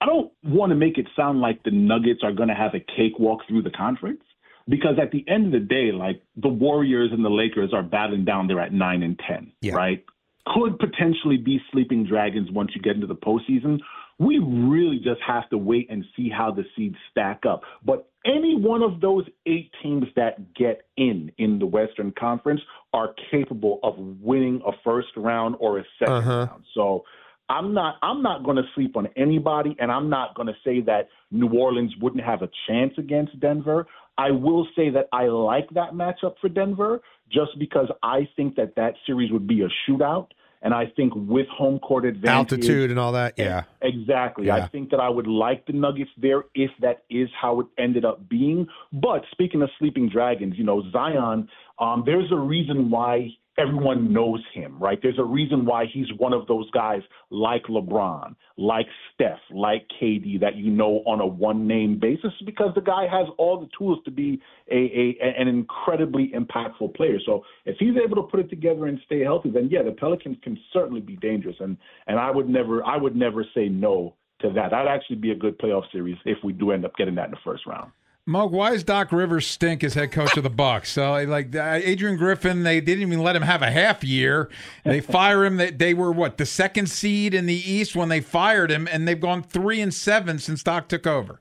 I 0.00 0.06
don't 0.06 0.32
want 0.42 0.70
to 0.70 0.76
make 0.76 0.98
it 0.98 1.06
sound 1.14 1.40
like 1.40 1.62
the 1.62 1.70
Nuggets 1.70 2.20
are 2.24 2.32
going 2.32 2.48
to 2.48 2.56
have 2.56 2.74
a 2.74 2.80
cakewalk 2.80 3.42
through 3.46 3.62
the 3.62 3.70
conference 3.70 4.22
because 4.68 4.98
at 5.00 5.10
the 5.10 5.24
end 5.28 5.46
of 5.46 5.52
the 5.52 5.66
day, 5.66 5.92
like 5.92 6.22
the 6.36 6.48
Warriors 6.48 7.10
and 7.12 7.24
the 7.24 7.30
Lakers 7.30 7.72
are 7.72 7.82
battling 7.82 8.24
down 8.24 8.46
there 8.46 8.60
at 8.60 8.72
nine 8.72 9.02
and 9.02 9.18
ten, 9.26 9.52
yeah. 9.60 9.74
right? 9.74 10.04
Could 10.46 10.78
potentially 10.78 11.36
be 11.36 11.60
sleeping 11.72 12.06
dragons 12.06 12.50
once 12.50 12.70
you 12.74 12.80
get 12.80 12.94
into 12.94 13.06
the 13.06 13.16
postseason. 13.16 13.80
We 14.18 14.38
really 14.38 14.98
just 14.98 15.20
have 15.26 15.48
to 15.50 15.58
wait 15.58 15.88
and 15.90 16.04
see 16.16 16.28
how 16.28 16.50
the 16.50 16.64
seeds 16.76 16.96
stack 17.10 17.44
up. 17.48 17.62
But 17.84 18.10
any 18.24 18.56
one 18.56 18.82
of 18.82 19.00
those 19.00 19.24
eight 19.46 19.70
teams 19.82 20.06
that 20.16 20.54
get 20.54 20.82
in 20.96 21.30
in 21.38 21.58
the 21.58 21.66
Western 21.66 22.12
Conference 22.18 22.60
are 22.92 23.14
capable 23.30 23.78
of 23.82 23.94
winning 23.98 24.60
a 24.66 24.72
first 24.84 25.08
round 25.16 25.54
or 25.60 25.78
a 25.78 25.84
2nd 26.02 26.08
uh-huh. 26.08 26.46
round. 26.50 26.64
So 26.74 27.04
I'm 27.48 27.72
not 27.72 27.96
I'm 28.02 28.22
not 28.22 28.44
going 28.44 28.56
to 28.56 28.64
sleep 28.74 28.96
on 28.96 29.08
anybody, 29.16 29.74
and 29.78 29.90
I'm 29.90 30.10
not 30.10 30.34
going 30.34 30.48
to 30.48 30.56
say 30.64 30.80
that 30.82 31.08
New 31.30 31.48
Orleans 31.48 31.94
wouldn't 32.00 32.22
have 32.24 32.42
a 32.42 32.50
chance 32.66 32.92
against 32.98 33.38
Denver. 33.40 33.86
I 34.18 34.32
will 34.32 34.66
say 34.76 34.90
that 34.90 35.08
I 35.12 35.26
like 35.26 35.70
that 35.70 35.92
matchup 35.92 36.34
for 36.40 36.48
Denver 36.48 37.00
just 37.30 37.58
because 37.58 37.88
I 38.02 38.28
think 38.36 38.56
that 38.56 38.74
that 38.74 38.94
series 39.06 39.30
would 39.30 39.46
be 39.46 39.62
a 39.62 39.68
shootout. 39.88 40.28
And 40.60 40.74
I 40.74 40.86
think 40.96 41.12
with 41.14 41.46
home 41.46 41.78
court 41.78 42.04
advantage, 42.04 42.52
altitude 42.52 42.90
and 42.90 42.98
all 42.98 43.12
that, 43.12 43.34
yeah, 43.36 43.62
exactly. 43.80 44.46
Yeah. 44.46 44.56
I 44.56 44.66
think 44.66 44.90
that 44.90 44.98
I 44.98 45.08
would 45.08 45.28
like 45.28 45.64
the 45.66 45.72
Nuggets 45.72 46.10
there 46.20 46.46
if 46.52 46.72
that 46.80 47.04
is 47.08 47.28
how 47.40 47.60
it 47.60 47.66
ended 47.78 48.04
up 48.04 48.28
being. 48.28 48.66
But 48.92 49.22
speaking 49.30 49.62
of 49.62 49.70
sleeping 49.78 50.08
dragons, 50.08 50.54
you 50.58 50.64
know 50.64 50.82
Zion, 50.90 51.48
um, 51.78 52.02
there's 52.04 52.32
a 52.32 52.36
reason 52.36 52.90
why 52.90 53.28
everyone 53.58 54.12
knows 54.12 54.40
him, 54.54 54.78
right? 54.78 54.98
There's 55.02 55.18
a 55.18 55.24
reason 55.24 55.64
why 55.64 55.86
he's 55.92 56.06
one 56.16 56.32
of 56.32 56.46
those 56.46 56.70
guys 56.70 57.00
like 57.30 57.64
LeBron, 57.64 58.36
like 58.56 58.86
Steph, 59.12 59.40
like 59.50 59.86
KD 60.00 60.40
that 60.40 60.56
you 60.56 60.70
know 60.70 61.02
on 61.06 61.20
a 61.20 61.26
one 61.26 61.66
name 61.66 61.98
basis 61.98 62.32
because 62.46 62.74
the 62.74 62.80
guy 62.80 63.06
has 63.10 63.26
all 63.36 63.60
the 63.60 63.68
tools 63.76 63.98
to 64.04 64.10
be 64.10 64.40
a, 64.70 65.16
a 65.20 65.40
an 65.40 65.48
incredibly 65.48 66.32
impactful 66.34 66.94
player. 66.94 67.18
So 67.26 67.44
if 67.66 67.76
he's 67.78 67.94
able 68.02 68.16
to 68.16 68.22
put 68.22 68.40
it 68.40 68.48
together 68.48 68.86
and 68.86 68.98
stay 69.04 69.20
healthy, 69.20 69.50
then 69.50 69.68
yeah, 69.70 69.82
the 69.82 69.92
Pelicans 69.92 70.38
can 70.42 70.58
certainly 70.72 71.00
be 71.00 71.16
dangerous. 71.16 71.56
And 71.60 71.76
and 72.06 72.18
I 72.18 72.30
would 72.30 72.48
never 72.48 72.84
I 72.84 72.96
would 72.96 73.16
never 73.16 73.44
say 73.54 73.68
no 73.68 74.14
to 74.40 74.50
that. 74.50 74.70
That'd 74.70 74.88
actually 74.88 75.16
be 75.16 75.32
a 75.32 75.36
good 75.36 75.58
playoff 75.58 75.90
series 75.90 76.16
if 76.24 76.38
we 76.44 76.52
do 76.52 76.70
end 76.70 76.84
up 76.84 76.94
getting 76.96 77.16
that 77.16 77.26
in 77.26 77.30
the 77.32 77.38
first 77.44 77.66
round. 77.66 77.90
Moke, 78.28 78.52
why 78.52 78.72
does 78.72 78.84
Doc 78.84 79.10
Rivers 79.10 79.46
stink 79.46 79.82
as 79.82 79.94
head 79.94 80.12
coach 80.12 80.36
of 80.36 80.42
the 80.42 80.50
Bucks? 80.50 80.92
So, 80.92 81.14
like 81.24 81.56
uh, 81.56 81.80
Adrian 81.82 82.18
Griffin, 82.18 82.62
they 82.62 82.78
didn't 82.78 83.00
even 83.00 83.22
let 83.22 83.34
him 83.34 83.40
have 83.40 83.62
a 83.62 83.70
half 83.70 84.04
year. 84.04 84.50
They 84.84 85.00
fire 85.00 85.46
him. 85.46 85.56
They, 85.56 85.70
they 85.70 85.94
were 85.94 86.12
what 86.12 86.36
the 86.36 86.44
second 86.44 86.90
seed 86.90 87.32
in 87.32 87.46
the 87.46 87.54
East 87.54 87.96
when 87.96 88.10
they 88.10 88.20
fired 88.20 88.70
him, 88.70 88.86
and 88.92 89.08
they've 89.08 89.18
gone 89.18 89.42
three 89.42 89.80
and 89.80 89.94
seven 89.94 90.38
since 90.38 90.62
Doc 90.62 90.88
took 90.88 91.06
over. 91.06 91.40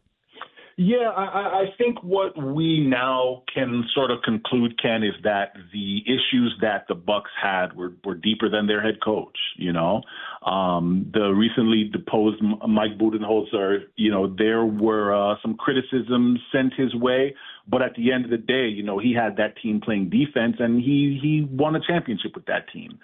Yeah, 0.80 1.10
I, 1.10 1.24
I 1.24 1.66
think 1.76 2.04
what 2.04 2.38
we 2.38 2.86
now 2.88 3.42
can 3.52 3.84
sort 3.96 4.12
of 4.12 4.22
conclude, 4.22 4.80
Ken, 4.80 5.02
is 5.02 5.16
that 5.24 5.54
the 5.74 6.04
issues 6.06 6.56
that 6.62 6.86
the 6.88 6.94
Bucks 6.94 7.32
had 7.42 7.76
were, 7.76 7.94
were 8.06 8.14
deeper 8.14 8.48
than 8.48 8.68
their 8.68 8.80
head 8.80 9.00
coach. 9.04 9.36
You 9.56 9.74
know, 9.74 10.04
um, 10.46 11.10
the 11.12 11.32
recently 11.32 11.90
deposed 11.92 12.44
Mike 12.44 12.96
Budenholzer, 13.00 13.86
you 13.96 14.12
know, 14.12 14.36
there 14.38 14.66
were 14.66 15.16
uh, 15.16 15.38
some 15.42 15.56
criticisms 15.56 16.40
sent 16.52 16.76
his 16.76 16.94
way, 16.94 17.34
but 17.68 17.82
at 17.82 17.96
the 17.96 18.12
end 18.12 18.26
of 18.26 18.30
the 18.30 18.38
day, 18.38 18.68
you 18.68 18.84
know, 18.84 19.00
he 19.00 19.16
had 19.16 19.36
that 19.38 19.58
team 19.60 19.82
playing 19.84 20.12
defense, 20.12 20.58
and 20.60 20.80
he 20.80 21.18
he 21.20 21.48
won 21.50 21.76
a 21.76 21.80
championship 21.88 22.36
with 22.36 22.46
that 22.46 22.72
team. 22.72 23.00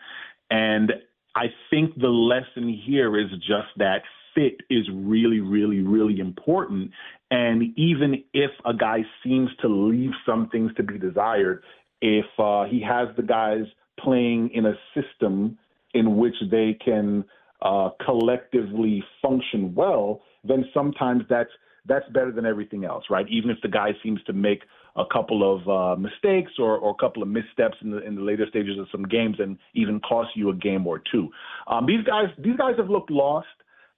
And 0.51 0.91
I 1.35 1.45
think 1.71 1.95
the 1.99 2.09
lesson 2.09 2.69
here 2.85 3.19
is 3.19 3.31
just 3.39 3.69
that 3.77 4.03
fit 4.35 4.61
is 4.69 4.87
really, 4.93 5.39
really, 5.39 5.81
really 5.81 6.19
important. 6.19 6.91
And 7.31 7.77
even 7.77 8.23
if 8.33 8.51
a 8.65 8.73
guy 8.73 8.99
seems 9.23 9.49
to 9.61 9.67
leave 9.67 10.11
some 10.25 10.49
things 10.49 10.71
to 10.77 10.83
be 10.83 10.97
desired, 10.97 11.63
if 12.01 12.25
uh, 12.37 12.65
he 12.65 12.81
has 12.81 13.07
the 13.15 13.23
guys 13.23 13.63
playing 13.99 14.51
in 14.53 14.65
a 14.65 14.73
system 14.93 15.57
in 15.93 16.17
which 16.17 16.35
they 16.51 16.77
can 16.83 17.23
uh, 17.61 17.89
collectively 18.05 19.03
function 19.21 19.73
well, 19.73 20.21
then 20.43 20.65
sometimes 20.73 21.23
that's 21.29 21.51
that's 21.85 22.07
better 22.13 22.31
than 22.31 22.45
everything 22.45 22.85
else, 22.85 23.03
right? 23.09 23.25
Even 23.29 23.49
if 23.49 23.57
the 23.61 23.67
guy 23.67 23.89
seems 24.01 24.23
to 24.23 24.33
make 24.33 24.61
a 24.95 25.03
couple 25.11 25.43
of 25.43 25.67
uh, 25.67 25.99
mistakes 25.99 26.51
or, 26.57 26.77
or 26.77 26.91
a 26.91 26.95
couple 26.95 27.21
of 27.21 27.27
missteps 27.27 27.75
in 27.81 27.91
the 27.91 27.97
in 28.05 28.15
the 28.15 28.21
later 28.21 28.45
stages 28.49 28.77
of 28.79 28.87
some 28.91 29.03
games 29.03 29.37
and 29.39 29.57
even 29.73 29.99
cost 29.99 30.29
you 30.35 30.49
a 30.49 30.55
game 30.55 30.85
or 30.87 31.01
two. 31.11 31.29
Um, 31.67 31.85
these 31.85 32.03
guys 32.05 32.27
these 32.37 32.55
guys 32.57 32.75
have 32.77 32.89
looked 32.89 33.11
lost. 33.11 33.47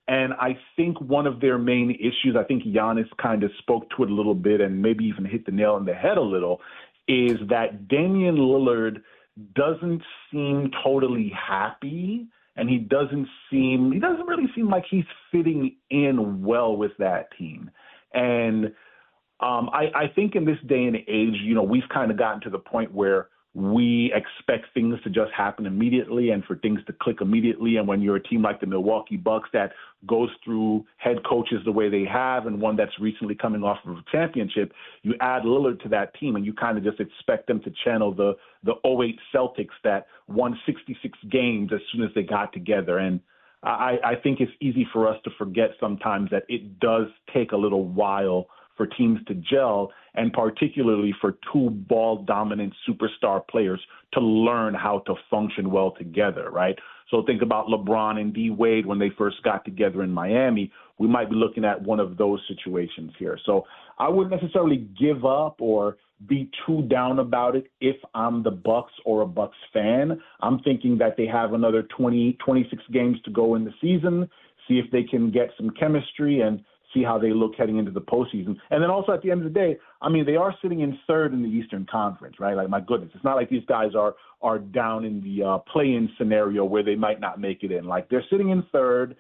And 0.08 0.34
I 0.34 0.58
think 0.76 1.02
one 1.02 1.26
of 1.26 1.40
their 1.40 1.58
main 1.58 1.92
issues, 1.92 2.36
I 2.38 2.44
think 2.44 2.64
Giannis 2.64 3.08
kind 3.22 3.44
of 3.44 3.52
spoke 3.60 3.90
to 3.96 4.04
it 4.04 4.12
a 4.12 4.14
little 4.14 4.36
bit 4.36 4.62
and 4.62 4.82
maybe 4.82 5.06
even 5.06 5.26
hit 5.26 5.46
the 5.46 5.52
nail 5.52 5.74
on 5.74 5.86
the 5.86 5.96
head 5.96 6.18
a 6.18 6.22
little, 6.22 6.62
is 7.08 7.38
that 7.50 7.88
Damian 7.88 8.36
Lillard 8.36 9.02
doesn't 9.56 10.02
seem 10.32 10.72
totally 10.84 11.30
happy 11.36 12.28
and 12.56 12.70
he 12.70 12.78
doesn't 12.78 13.28
seem 13.50 13.92
he 13.92 14.00
doesn't 14.00 14.28
really 14.28 14.50
seem 14.56 14.70
like 14.70 14.86
he's 14.90 15.04
fitting 15.32 15.76
in 15.90 16.44
well 16.44 16.78
with 16.78 16.92
that 17.00 17.28
team. 17.38 17.70
And 18.14 18.66
um, 19.42 19.70
I, 19.74 19.92
I 19.94 20.08
think 20.16 20.36
in 20.36 20.46
this 20.46 20.58
day 20.68 20.86
and 20.86 20.96
age, 20.96 21.36
you 21.44 21.54
know, 21.54 21.64
we've 21.64 21.88
kind 21.94 22.12
of 22.12 22.18
gotten 22.18 22.42
to 22.42 22.50
the 22.50 22.60
point 22.60 22.94
where 22.94 23.28
we 23.56 24.12
expect 24.14 24.66
things 24.74 24.96
to 25.06 25.10
just 25.10 25.32
happen 25.32 25.66
immediately 25.66 26.32
and 26.32 26.44
for 26.44 26.58
things 26.58 26.82
to 26.88 26.94
click 27.02 27.22
immediately. 27.22 27.78
And 27.78 27.88
when 27.88 28.02
you're 28.02 28.18
a 28.18 28.24
team 28.24 28.42
like 28.42 28.60
the 28.60 28.68
Milwaukee 28.68 29.16
Bucks 29.16 29.48
that 29.54 29.72
goes 30.06 30.30
through 30.44 30.86
head 30.98 31.20
coaches 31.28 31.60
the 31.64 31.72
way 31.72 31.88
they 31.88 32.04
have 32.04 32.48
and 32.48 32.60
one 32.60 32.76
that's 32.76 32.92
recently 33.00 33.34
coming 33.34 33.64
off 33.64 33.78
of 33.86 33.96
a 33.96 34.04
championship, 34.12 34.74
you 35.04 35.14
add 35.22 35.44
Lillard 35.44 35.82
to 35.84 35.90
that 35.90 36.14
team 36.20 36.36
and 36.36 36.46
you 36.46 36.52
kind 36.52 36.78
of 36.78 36.84
just 36.84 37.00
expect 37.00 37.48
them 37.48 37.62
to 37.62 37.72
channel 37.86 38.14
the 38.14 38.34
the 38.64 38.74
08 38.86 39.18
Celtics 39.34 39.76
that 39.86 40.08
won 40.28 40.60
66 40.66 41.18
games 41.32 41.72
as 41.74 41.80
soon 41.94 42.04
as 42.04 42.10
they 42.14 42.24
got 42.24 42.52
together. 42.52 42.98
And 42.98 43.22
I, 43.64 44.00
I 44.04 44.16
think 44.22 44.42
it's 44.42 44.52
easy 44.60 44.86
for 44.92 45.08
us 45.08 45.18
to 45.24 45.32
forget 45.38 45.70
sometimes 45.80 46.30
that 46.32 46.44
it 46.50 46.80
does 46.82 47.08
take 47.34 47.54
a 47.54 47.58
little 47.58 47.86
while 47.86 48.48
for 48.78 48.88
teams 48.88 49.20
to 49.28 49.36
gel, 49.36 49.92
and 50.16 50.32
particularly 50.34 51.14
for 51.22 51.38
two 51.52 51.70
ball 51.70 52.24
dominant 52.24 52.74
superstar 52.88 53.46
players 53.48 53.80
to 54.14 54.20
learn 54.20 54.74
how 54.74 55.00
to 55.00 55.16
function 55.30 55.72
well 55.72 55.92
together, 55.92 56.50
right? 56.52 56.78
So 57.12 57.24
think 57.26 57.42
about 57.42 57.68
LeBron 57.68 58.20
and 58.20 58.34
D 58.34 58.50
Wade 58.50 58.86
when 58.86 59.00
they 59.00 59.12
first 59.18 59.44
got 59.44 59.64
together 59.64 60.04
in 60.04 60.12
Miami. 60.12 60.72
We 60.98 61.08
might 61.08 61.30
be 61.30 61.36
looking 61.36 61.66
at 61.66 61.82
one 61.82 62.00
of 62.00 62.18
those 62.18 62.40
situations 62.48 63.12
here. 63.20 63.38
So 63.46 63.66
I 64.00 64.10
wouldn't 64.10 64.42
necessarily 64.42 64.88
give 65.00 65.26
up 65.26 65.58
or 65.60 65.98
be 66.28 66.50
too 66.66 66.84
down 66.84 67.20
about 67.20 67.56
it 67.56 67.68
if 67.82 67.98
I'm 68.14 68.42
the 68.42 68.52
Bucks 68.52 68.94
or 69.06 69.22
a 69.22 69.28
Bucks 69.28 69.58
fan. 69.74 70.20
I'm 70.42 70.60
thinking 70.60 70.98
that 71.00 71.18
they 71.18 71.28
have 71.28 71.54
another 71.54 71.84
20, 71.84 72.38
26 72.44 72.84
games 72.92 73.18
to 73.26 73.32
go 73.32 73.56
in 73.56 73.66
the 73.66 73.74
season, 73.82 74.30
see 74.68 74.80
if 74.80 74.90
they 74.92 75.04
can 75.04 75.30
get 75.30 75.50
some 75.58 75.70
chemistry 75.72 76.42
and 76.42 76.64
see 76.96 77.04
how 77.04 77.20
they 77.20 77.32
look 77.32 77.54
heading 77.56 77.78
into 77.78 77.92
the 77.92 78.02
postseason. 78.02 78.56
And 78.72 78.82
then 78.82 78.90
also 78.90 79.12
at 79.12 79.22
the 79.22 79.30
end 79.30 79.46
of 79.46 79.54
the 79.54 79.60
day, 79.60 79.78
I 80.02 80.10
mean, 80.10 80.26
they 80.26 80.38
are 80.38 80.56
sitting 80.64 80.80
in 80.80 80.98
third 81.06 81.34
in 81.34 81.44
the 81.44 81.50
Eastern 81.50 81.86
Conference, 81.92 82.38
right? 82.40 82.56
Like 82.56 82.70
my 82.70 82.82
goodness, 82.82 83.12
it's 83.14 83.24
not 83.24 83.36
like 83.36 83.50
these 83.50 83.66
guys 83.68 83.92
are 83.94 84.16
are 84.42 84.58
down 84.58 85.06
in 85.06 85.22
the 85.22 85.44
uh, 85.46 85.58
play-in 85.72 86.10
scenario 86.18 86.66
where 86.66 86.84
they 86.84 86.96
might 86.96 87.20
not 87.20 87.40
make 87.40 87.64
it 87.64 87.72
in. 87.72 87.86
Like 87.86 88.10
they're 88.10 88.26
sitting 88.32 88.50
in 88.50 88.64
third. 88.72 89.16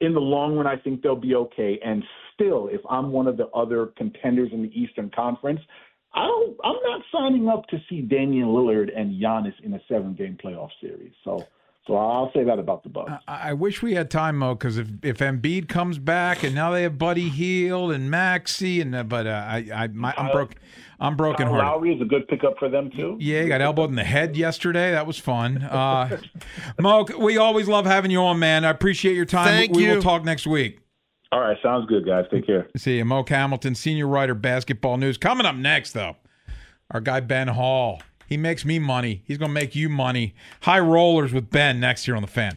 In 0.00 0.14
the 0.14 0.20
long 0.20 0.56
run, 0.56 0.66
I 0.66 0.76
think 0.76 1.02
they'll 1.02 1.14
be 1.14 1.34
okay. 1.34 1.78
And 1.84 2.02
still, 2.32 2.68
if 2.72 2.80
I'm 2.88 3.12
one 3.12 3.26
of 3.26 3.36
the 3.36 3.48
other 3.48 3.92
contenders 3.98 4.48
in 4.50 4.62
the 4.62 4.72
Eastern 4.74 5.10
Conference, 5.14 5.60
I 6.14 6.24
don't, 6.26 6.56
I'm 6.64 6.76
not 6.82 7.02
signing 7.12 7.48
up 7.48 7.66
to 7.68 7.76
see 7.86 8.00
Damian 8.00 8.48
Lillard 8.48 8.88
and 8.98 9.22
Giannis 9.22 9.52
in 9.62 9.74
a 9.74 9.80
seven-game 9.88 10.38
playoff 10.42 10.70
series. 10.80 11.12
So 11.22 11.44
so 11.86 11.96
I'll 11.96 12.30
say 12.32 12.44
that 12.44 12.58
about 12.58 12.82
the 12.82 12.88
Bucks. 12.90 13.10
I, 13.26 13.50
I 13.50 13.52
wish 13.54 13.82
we 13.82 13.94
had 13.94 14.10
time, 14.10 14.38
Mo, 14.38 14.54
because 14.54 14.78
if 14.78 14.88
if 15.02 15.18
Embiid 15.18 15.68
comes 15.68 15.98
back 15.98 16.44
and 16.44 16.54
now 16.54 16.70
they 16.70 16.82
have 16.82 16.98
Buddy 16.98 17.28
Hield 17.28 17.92
and 17.92 18.10
Maxey 18.10 18.80
and 18.80 18.94
uh, 18.94 19.02
but 19.02 19.26
uh, 19.26 19.30
I 19.30 19.66
I 19.74 19.86
my, 19.88 20.14
I'm 20.16 20.30
broke 20.30 20.56
I'm 21.00 21.16
broken 21.16 21.46
Kyle 21.46 21.54
hearted. 21.54 21.68
Lowry 21.68 21.94
is 21.94 22.02
a 22.02 22.04
good 22.04 22.28
pickup 22.28 22.58
for 22.58 22.68
them 22.68 22.90
too. 22.94 23.16
Yeah, 23.18 23.42
he 23.42 23.48
got 23.48 23.62
elbowed 23.62 23.88
in 23.88 23.96
the 23.96 24.04
head 24.04 24.36
yesterday. 24.36 24.92
That 24.92 25.06
was 25.06 25.18
fun. 25.18 25.62
Uh, 25.62 26.18
Mo, 26.78 27.06
we 27.18 27.38
always 27.38 27.66
love 27.66 27.86
having 27.86 28.10
you 28.10 28.20
on, 28.20 28.38
man. 28.38 28.64
I 28.64 28.70
appreciate 28.70 29.16
your 29.16 29.24
time. 29.24 29.46
Thank 29.46 29.72
we 29.72 29.86
you. 29.86 29.94
will 29.94 30.02
talk 30.02 30.24
next 30.24 30.46
week. 30.46 30.80
All 31.32 31.40
right, 31.40 31.56
sounds 31.62 31.86
good, 31.86 32.04
guys. 32.04 32.24
Take 32.30 32.44
care. 32.44 32.68
See 32.76 32.98
you, 32.98 33.04
Mo 33.04 33.24
Hamilton, 33.26 33.74
senior 33.74 34.06
writer, 34.06 34.34
basketball 34.34 34.96
news. 34.96 35.16
Coming 35.16 35.46
up 35.46 35.56
next, 35.56 35.92
though, 35.92 36.16
our 36.90 37.00
guy 37.00 37.20
Ben 37.20 37.48
Hall. 37.48 38.02
He 38.30 38.36
makes 38.36 38.64
me 38.64 38.78
money. 38.78 39.22
He's 39.26 39.38
going 39.38 39.50
to 39.50 39.52
make 39.52 39.74
you 39.74 39.88
money. 39.88 40.34
High 40.60 40.78
rollers 40.78 41.32
with 41.32 41.50
Ben 41.50 41.80
next 41.80 42.06
year 42.06 42.16
on 42.16 42.22
the 42.22 42.28
fan. 42.28 42.56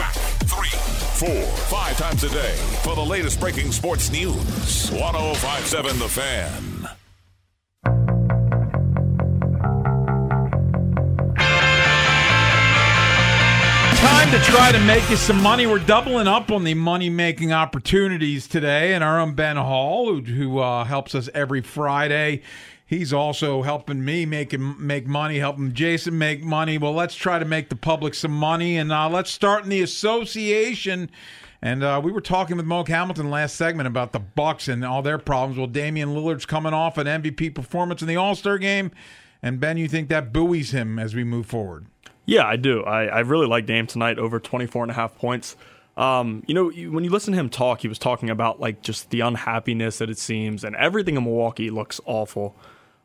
four, 1.21 1.45
five 1.67 1.95
times 1.97 2.23
a 2.23 2.29
day 2.29 2.55
for 2.81 2.95
the 2.95 3.05
latest 3.05 3.39
breaking 3.39 3.71
sports 3.71 4.11
news. 4.11 4.89
1057 4.89 5.99
The 5.99 6.07
Fan. 6.07 6.89
Time 13.97 14.31
to 14.31 14.39
try 14.39 14.71
to 14.71 14.79
make 14.79 15.07
you 15.11 15.15
some 15.15 15.39
money. 15.43 15.67
We're 15.67 15.77
doubling 15.77 16.25
up 16.25 16.49
on 16.49 16.63
the 16.63 16.73
money 16.73 17.11
making 17.11 17.53
opportunities 17.53 18.47
today, 18.47 18.95
and 18.95 19.03
our 19.03 19.19
own 19.19 19.35
Ben 19.35 19.57
Hall, 19.57 20.07
who, 20.07 20.21
who 20.21 20.57
uh, 20.57 20.85
helps 20.85 21.13
us 21.13 21.29
every 21.35 21.61
Friday. 21.61 22.41
He's 22.91 23.13
also 23.13 23.61
helping 23.61 24.03
me 24.03 24.25
make 24.25 24.51
make 24.59 25.07
money, 25.07 25.39
helping 25.39 25.71
Jason 25.71 26.17
make 26.17 26.43
money. 26.43 26.77
Well, 26.77 26.91
let's 26.91 27.15
try 27.15 27.39
to 27.39 27.45
make 27.45 27.69
the 27.69 27.77
public 27.77 28.13
some 28.13 28.33
money, 28.33 28.77
and 28.77 28.91
uh, 28.91 29.07
let's 29.07 29.31
start 29.31 29.63
in 29.63 29.69
the 29.69 29.81
association. 29.81 31.09
And 31.61 31.85
uh, 31.85 32.01
we 32.03 32.11
were 32.11 32.19
talking 32.19 32.57
with 32.57 32.65
Mo 32.65 32.83
Hamilton 32.83 33.29
last 33.29 33.55
segment 33.55 33.87
about 33.87 34.11
the 34.11 34.19
Bucks 34.19 34.67
and 34.67 34.83
all 34.83 35.01
their 35.01 35.17
problems. 35.17 35.57
Well, 35.57 35.67
Damian 35.67 36.09
Lillard's 36.09 36.45
coming 36.45 36.73
off 36.73 36.97
an 36.97 37.07
MVP 37.07 37.55
performance 37.55 38.01
in 38.01 38.09
the 38.09 38.17
All 38.17 38.35
Star 38.35 38.57
game, 38.57 38.91
and 39.41 39.57
Ben, 39.57 39.77
you 39.77 39.87
think 39.87 40.09
that 40.09 40.33
buoys 40.33 40.71
him 40.71 40.99
as 40.99 41.15
we 41.15 41.23
move 41.23 41.45
forward? 41.45 41.85
Yeah, 42.25 42.45
I 42.45 42.57
do. 42.57 42.83
I, 42.83 43.05
I 43.05 43.19
really 43.21 43.47
like 43.47 43.65
Dame 43.65 43.87
tonight, 43.87 44.19
over 44.19 44.37
24 44.37 44.83
and 44.83 44.91
a 44.91 44.95
half 44.95 45.15
points. 45.15 45.55
Um, 45.95 46.43
you 46.45 46.53
know, 46.53 46.65
when 46.65 47.05
you 47.05 47.09
listen 47.09 47.31
to 47.31 47.39
him 47.39 47.49
talk, 47.49 47.79
he 47.79 47.87
was 47.87 47.97
talking 47.97 48.29
about 48.29 48.59
like 48.59 48.81
just 48.81 49.11
the 49.11 49.21
unhappiness 49.21 49.99
that 49.99 50.09
it 50.09 50.17
seems, 50.17 50.65
and 50.65 50.75
everything 50.75 51.15
in 51.15 51.23
Milwaukee 51.23 51.69
looks 51.69 52.01
awful. 52.05 52.53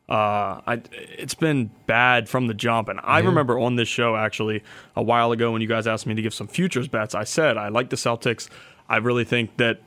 Uh, 0.08 0.60
I, 0.66 0.82
it's 0.92 1.34
been 1.34 1.70
bad 1.86 2.28
from 2.28 2.46
the 2.46 2.54
jump, 2.54 2.88
and 2.88 3.00
I 3.02 3.18
remember 3.18 3.58
on 3.58 3.75
this 3.75 3.88
show 3.88 4.14
actually 4.14 4.62
a 4.94 5.02
while 5.02 5.32
ago 5.32 5.50
when 5.50 5.62
you 5.62 5.66
guys 5.66 5.88
asked 5.88 6.06
me 6.06 6.14
to 6.14 6.22
give 6.22 6.32
some 6.32 6.46
futures 6.46 6.86
bets. 6.86 7.14
I 7.14 7.25
said 7.25 7.56
I 7.56 7.68
like 7.68 7.90
the 7.90 7.96
Celtics. 7.96 8.48
I 8.88 8.98
really 8.98 9.25
think 9.25 9.56
that 9.56 9.80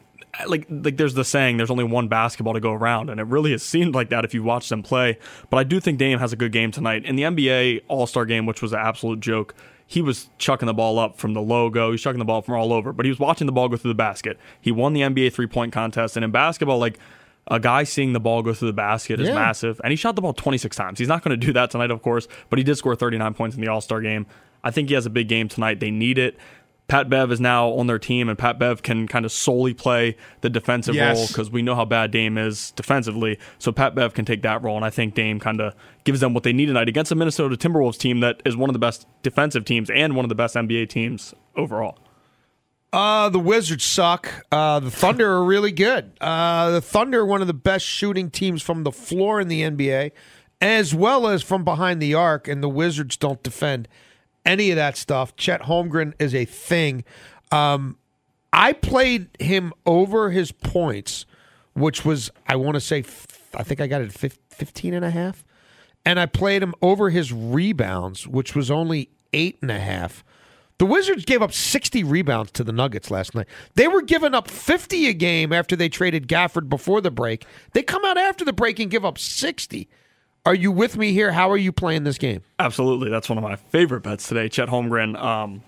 like 0.47 0.65
like 0.69 0.97
there's 0.97 1.13
the 1.13 1.23
saying 1.23 1.57
there's 1.57 1.71
only 1.71 1.83
one 1.83 2.07
basketball 2.07 2.53
to 2.53 2.59
go 2.59 2.71
around 2.71 3.09
and 3.09 3.19
it 3.19 3.23
really 3.23 3.51
has 3.51 3.63
seemed 3.63 3.95
like 3.95 4.09
that 4.09 4.23
if 4.23 4.33
you 4.33 4.43
watch 4.43 4.69
them 4.69 4.83
play 4.83 5.17
but 5.49 5.57
I 5.57 5.63
do 5.63 5.79
think 5.79 5.97
Dame 5.97 6.19
has 6.19 6.31
a 6.31 6.35
good 6.35 6.51
game 6.51 6.71
tonight 6.71 7.03
in 7.05 7.15
the 7.15 7.23
NBA 7.23 7.83
All-Star 7.87 8.25
game 8.25 8.45
which 8.45 8.61
was 8.61 8.71
an 8.71 8.79
absolute 8.79 9.19
joke 9.19 9.55
he 9.87 10.03
was 10.03 10.29
chucking 10.37 10.67
the 10.67 10.73
ball 10.73 10.99
up 10.99 11.17
from 11.17 11.33
the 11.33 11.41
logo 11.41 11.91
he's 11.91 12.01
chucking 12.01 12.19
the 12.19 12.25
ball 12.25 12.43
from 12.43 12.55
all 12.55 12.71
over 12.73 12.93
but 12.93 13.05
he 13.05 13.09
was 13.09 13.19
watching 13.19 13.47
the 13.47 13.51
ball 13.51 13.67
go 13.69 13.75
through 13.75 13.89
the 13.89 13.95
basket 13.95 14.37
he 14.61 14.71
won 14.71 14.93
the 14.93 15.01
NBA 15.01 15.33
three-point 15.33 15.73
contest 15.73 16.15
and 16.15 16.23
in 16.23 16.29
basketball 16.31 16.77
like 16.77 16.99
a 17.49 17.59
guy 17.59 17.83
seeing 17.83 18.13
the 18.13 18.19
ball 18.19 18.41
go 18.41 18.53
through 18.53 18.67
the 18.67 18.73
basket 18.73 19.19
is 19.19 19.27
Yeah. 19.27 19.35
massive 19.35 19.79
and 19.83 19.91
he 19.91 19.95
shot 19.97 20.15
the 20.15 20.21
ball 20.21 20.33
26 20.33 20.75
times 20.75 20.99
he's 20.99 21.07
not 21.07 21.23
going 21.23 21.39
to 21.39 21.45
do 21.47 21.51
that 21.53 21.71
tonight 21.71 21.91
of 21.91 22.01
course 22.01 22.27
but 22.49 22.59
he 22.59 22.63
did 22.63 22.75
score 22.77 22.95
39 22.95 23.33
points 23.33 23.55
in 23.55 23.61
the 23.61 23.67
All-Star 23.69 24.01
game 24.01 24.25
I 24.63 24.71
think 24.71 24.89
he 24.89 24.95
has 24.95 25.05
a 25.05 25.09
big 25.09 25.27
game 25.27 25.47
tonight 25.47 25.79
they 25.79 25.91
need 25.91 26.17
it 26.17 26.37
Pat 26.87 27.07
Bev 27.07 27.31
is 27.31 27.39
now 27.39 27.69
on 27.69 27.85
their 27.85 27.99
team, 27.99 28.29
and 28.29 28.35
Pat 28.35 28.57
Bev 28.57 28.81
can 28.81 29.07
kind 29.07 29.23
of 29.23 29.31
solely 29.31 29.75
play 29.75 30.17
the 30.41 30.49
defensive 30.49 30.95
Yes. 30.95 31.15
role 31.17 31.27
because 31.27 31.51
we 31.51 31.61
know 31.61 31.75
how 31.75 31.85
bad 31.85 32.09
Dame 32.09 32.35
is 32.35 32.71
defensively. 32.71 33.37
So 33.59 33.71
Pat 33.71 33.93
Bev 33.93 34.15
can 34.15 34.25
take 34.25 34.41
that 34.41 34.63
role, 34.63 34.75
and 34.75 34.83
I 34.83 34.89
think 34.89 35.13
Dame 35.13 35.39
kind 35.39 35.61
of 35.61 35.75
gives 36.03 36.19
them 36.19 36.33
what 36.33 36.41
they 36.41 36.51
need 36.51 36.65
tonight 36.65 36.89
against 36.89 37.11
a 37.11 37.15
Minnesota 37.15 37.55
Timberwolves 37.55 37.99
team 37.99 38.21
that 38.21 38.41
is 38.43 38.57
one 38.57 38.71
of 38.71 38.73
the 38.73 38.79
best 38.79 39.05
defensive 39.21 39.65
teams 39.65 39.91
and 39.91 40.15
one 40.15 40.25
of 40.25 40.29
the 40.29 40.35
best 40.35 40.55
NBA 40.55 40.87
teams 40.89 41.35
overall. 41.55 41.95
Uh, 42.91 43.29
the 43.29 43.39
Wizards 43.39 43.83
suck. 43.83 44.45
Uh, 44.51 44.79
the 44.79 44.89
Thunder 44.91 45.31
are 45.31 45.43
really 45.43 45.71
good. 45.71 46.11
Uh, 46.19 46.71
the 46.71 46.81
Thunder 46.81 47.25
one 47.25 47.41
of 47.41 47.47
the 47.47 47.53
best 47.53 47.85
shooting 47.85 48.31
teams 48.31 48.61
from 48.61 48.83
the 48.83 48.91
floor 48.91 49.39
in 49.39 49.47
the 49.47 49.61
NBA, 49.61 50.11
as 50.59 50.95
well 50.95 51.27
as 51.27 51.43
from 51.43 51.63
behind 51.63 52.01
the 52.01 52.15
arc, 52.15 52.47
and 52.47 52.63
the 52.63 52.69
Wizards 52.69 53.15
don't 53.15 53.43
defend 53.43 53.87
any 54.45 54.71
of 54.71 54.75
that 54.77 54.97
stuff. 54.97 55.35
Chet 55.35 55.63
Holmgren 55.63 56.13
is 56.19 56.33
a 56.33 56.45
thing. 56.45 57.03
Um, 57.51 57.97
I 58.51 58.73
played 58.73 59.29
him 59.39 59.73
over 59.85 60.31
his 60.31 60.51
points, 60.51 61.25
which 61.73 62.03
was, 62.03 62.31
I 62.47 62.55
want 62.55 62.75
to 62.75 62.81
say, 62.81 63.03
I 63.53 63.63
think 63.63 63.79
I 63.81 63.87
got 63.87 64.01
it 64.01 64.23
at 64.23 64.33
15 64.49 64.93
and 64.93 65.05
a 65.05 65.11
half. 65.11 65.45
And 66.05 66.19
I 66.19 66.25
played 66.25 66.63
him 66.63 66.73
over 66.81 67.11
his 67.11 67.31
rebounds, 67.31 68.27
which 68.27 68.55
was 68.55 68.71
only 68.71 69.09
eight 69.33 69.59
and 69.61 69.69
a 69.69 69.79
half. 69.79 70.23
The 70.79 70.85
Wizards 70.85 71.25
gave 71.25 71.41
up 71.41 71.51
60 71.51 72.05
rebounds 72.05 72.51
to 72.53 72.63
the 72.63 72.71
Nuggets 72.71 73.11
last 73.11 73.35
night. 73.35 73.47
They 73.75 73.89
were 73.89 74.01
giving 74.01 74.33
up 74.33 74.49
50 74.49 75.07
a 75.07 75.13
game 75.13 75.51
after 75.51 75.75
they 75.75 75.89
traded 75.89 76.27
Gafford 76.27 76.69
before 76.69 77.01
the 77.01 77.11
break. 77.11 77.45
They 77.73 77.83
come 77.83 78.05
out 78.05 78.17
after 78.17 78.45
the 78.45 78.53
break 78.53 78.79
and 78.79 78.89
give 78.89 79.03
up 79.03 79.17
60. 79.17 79.89
Are 80.45 80.55
you 80.55 80.71
with 80.71 80.95
me 80.95 81.11
here? 81.11 81.33
How 81.33 81.51
are 81.51 81.57
you 81.57 81.73
playing 81.73 82.05
this 82.05 82.17
game? 82.17 82.43
Absolutely. 82.59 83.09
That's 83.09 83.27
one 83.27 83.37
of 83.37 83.43
my 83.43 83.57
favorite 83.57 84.01
bets 84.01 84.25
today. 84.25 84.47
Chet 84.47 84.69
Holmgren. 84.69 85.21
Um, 85.21 85.63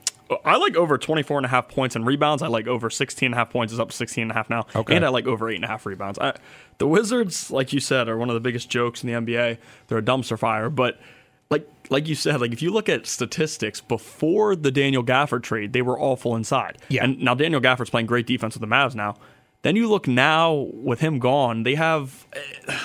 I 0.46 0.56
like 0.56 0.77
over 0.77 0.98
24 0.98 1.39
and 1.39 1.46
a 1.46 1.50
half 1.50 1.68
points 1.68 1.98
and 1.98 2.08
rebounds. 2.08 2.41
I 2.41 2.48
like 2.48 2.68
over 2.68 2.89
16 2.89 3.25
and 3.27 3.36
a 3.36 3.38
half 3.38 3.50
points. 3.50 3.74
Is 3.74 3.82
up 3.82 3.89
to 3.89 3.96
16 3.96 4.22
and 4.22 4.32
a 4.32 4.34
half 4.34 4.50
now. 4.50 4.65
Okay. 4.74 4.96
And 4.96 5.06
I 5.06 5.10
like 5.10 5.27
over 5.27 5.50
eight 5.50 5.56
and 5.56 5.65
a 5.65 5.68
half 5.68 5.86
rebounds. 5.86 6.20
I, 6.20 6.36
the 6.77 6.88
Wizards, 6.88 7.51
like 7.51 7.74
you 7.74 7.82
said, 7.82 8.08
are 8.08 8.18
one 8.18 8.30
of 8.30 8.34
the 8.34 8.39
biggest 8.39 8.70
jokes 8.70 9.03
in 9.03 9.08
the 9.08 9.34
NBA. 9.34 9.58
They're 9.88 9.98
a 9.98 10.01
dumpster 10.01 10.39
fire. 10.39 10.70
But 10.70 11.01
like 11.50 11.68
like 11.91 12.07
you 12.07 12.15
said, 12.15 12.39
like 12.41 12.53
if 12.53 12.62
you 12.62 12.71
look 12.71 12.88
at 12.89 13.05
statistics 13.05 13.81
before 13.81 14.55
the 14.55 14.71
Daniel 14.71 15.03
Gafford 15.03 15.43
trade, 15.43 15.74
they 15.74 15.81
were 15.81 16.00
awful 16.00 16.36
inside. 16.36 16.77
Yeah. 16.88 17.03
And 17.03 17.19
now 17.19 17.36
Daniel 17.36 17.62
Gafford's 17.62 17.89
playing 17.89 18.07
great 18.07 18.25
defense 18.25 18.55
with 18.55 18.62
the 18.62 18.74
Mavs 18.74 18.95
now. 18.95 19.15
Then 19.62 19.75
you 19.75 19.89
look 19.89 20.07
now 20.07 20.53
with 20.74 21.01
him 21.01 21.19
gone, 21.19 21.63
they 21.63 21.75
have 21.75 22.25
eh, 22.33 22.79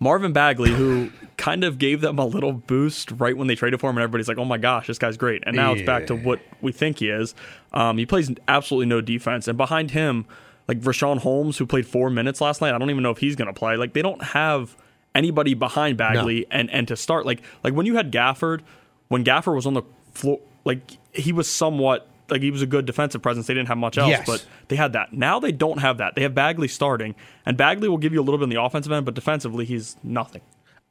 Marvin 0.00 0.32
Bagley, 0.32 0.70
who 0.70 1.12
kind 1.36 1.62
of 1.62 1.78
gave 1.78 2.00
them 2.00 2.18
a 2.18 2.26
little 2.26 2.52
boost 2.52 3.12
right 3.12 3.36
when 3.36 3.46
they 3.46 3.54
traded 3.54 3.80
for 3.80 3.88
him, 3.88 3.96
and 3.96 4.02
everybody's 4.02 4.28
like, 4.28 4.36
"Oh 4.36 4.44
my 4.44 4.58
gosh, 4.58 4.88
this 4.88 4.98
guy's 4.98 5.16
great!" 5.16 5.42
And 5.46 5.56
now 5.56 5.72
it's 5.72 5.82
back 5.82 6.06
to 6.08 6.14
what 6.14 6.40
we 6.60 6.72
think 6.72 6.98
he 6.98 7.08
is. 7.08 7.34
Um, 7.72 7.96
he 7.96 8.04
plays 8.04 8.30
absolutely 8.48 8.86
no 8.86 9.00
defense, 9.00 9.48
and 9.48 9.56
behind 9.56 9.92
him, 9.92 10.26
like 10.68 10.80
Richaun 10.80 11.18
Holmes, 11.18 11.56
who 11.56 11.64
played 11.64 11.86
four 11.86 12.10
minutes 12.10 12.42
last 12.42 12.60
night, 12.60 12.74
I 12.74 12.78
don't 12.78 12.90
even 12.90 13.02
know 13.02 13.10
if 13.10 13.18
he's 13.18 13.36
going 13.36 13.46
to 13.46 13.58
play. 13.58 13.76
Like 13.76 13.94
they 13.94 14.02
don't 14.02 14.22
have 14.22 14.76
anybody 15.14 15.54
behind 15.54 15.96
Bagley, 15.96 16.46
and 16.50 16.70
and 16.70 16.86
to 16.88 16.96
start 16.96 17.26
like 17.26 17.42
like 17.64 17.74
when 17.74 17.86
you 17.86 17.96
had 17.96 18.12
Gafford, 18.12 18.60
when 19.08 19.24
Gafford 19.24 19.54
was 19.54 19.66
on 19.66 19.74
the 19.74 19.82
floor, 20.14 20.40
like 20.64 20.80
he 21.12 21.32
was 21.32 21.48
somewhat. 21.48 22.06
Like 22.28 22.42
he 22.42 22.52
was 22.52 22.62
a 22.62 22.66
good 22.66 22.86
defensive 22.86 23.22
presence. 23.22 23.48
They 23.48 23.54
didn't 23.54 23.66
have 23.66 23.76
much 23.78 23.98
else, 23.98 24.08
Yes. 24.10 24.24
but 24.24 24.46
they 24.68 24.76
had 24.76 24.92
that. 24.92 25.12
Now 25.12 25.40
they 25.40 25.50
don't 25.50 25.78
have 25.78 25.98
that. 25.98 26.14
They 26.14 26.22
have 26.22 26.32
Bagley 26.32 26.68
starting, 26.68 27.16
and 27.44 27.56
Bagley 27.56 27.88
will 27.88 27.98
give 27.98 28.12
you 28.12 28.20
a 28.20 28.22
little 28.22 28.38
bit 28.38 28.44
in 28.44 28.50
the 28.50 28.62
offensive 28.62 28.92
end, 28.92 29.04
but 29.04 29.16
defensively 29.16 29.64
he's 29.64 29.96
nothing. 30.04 30.40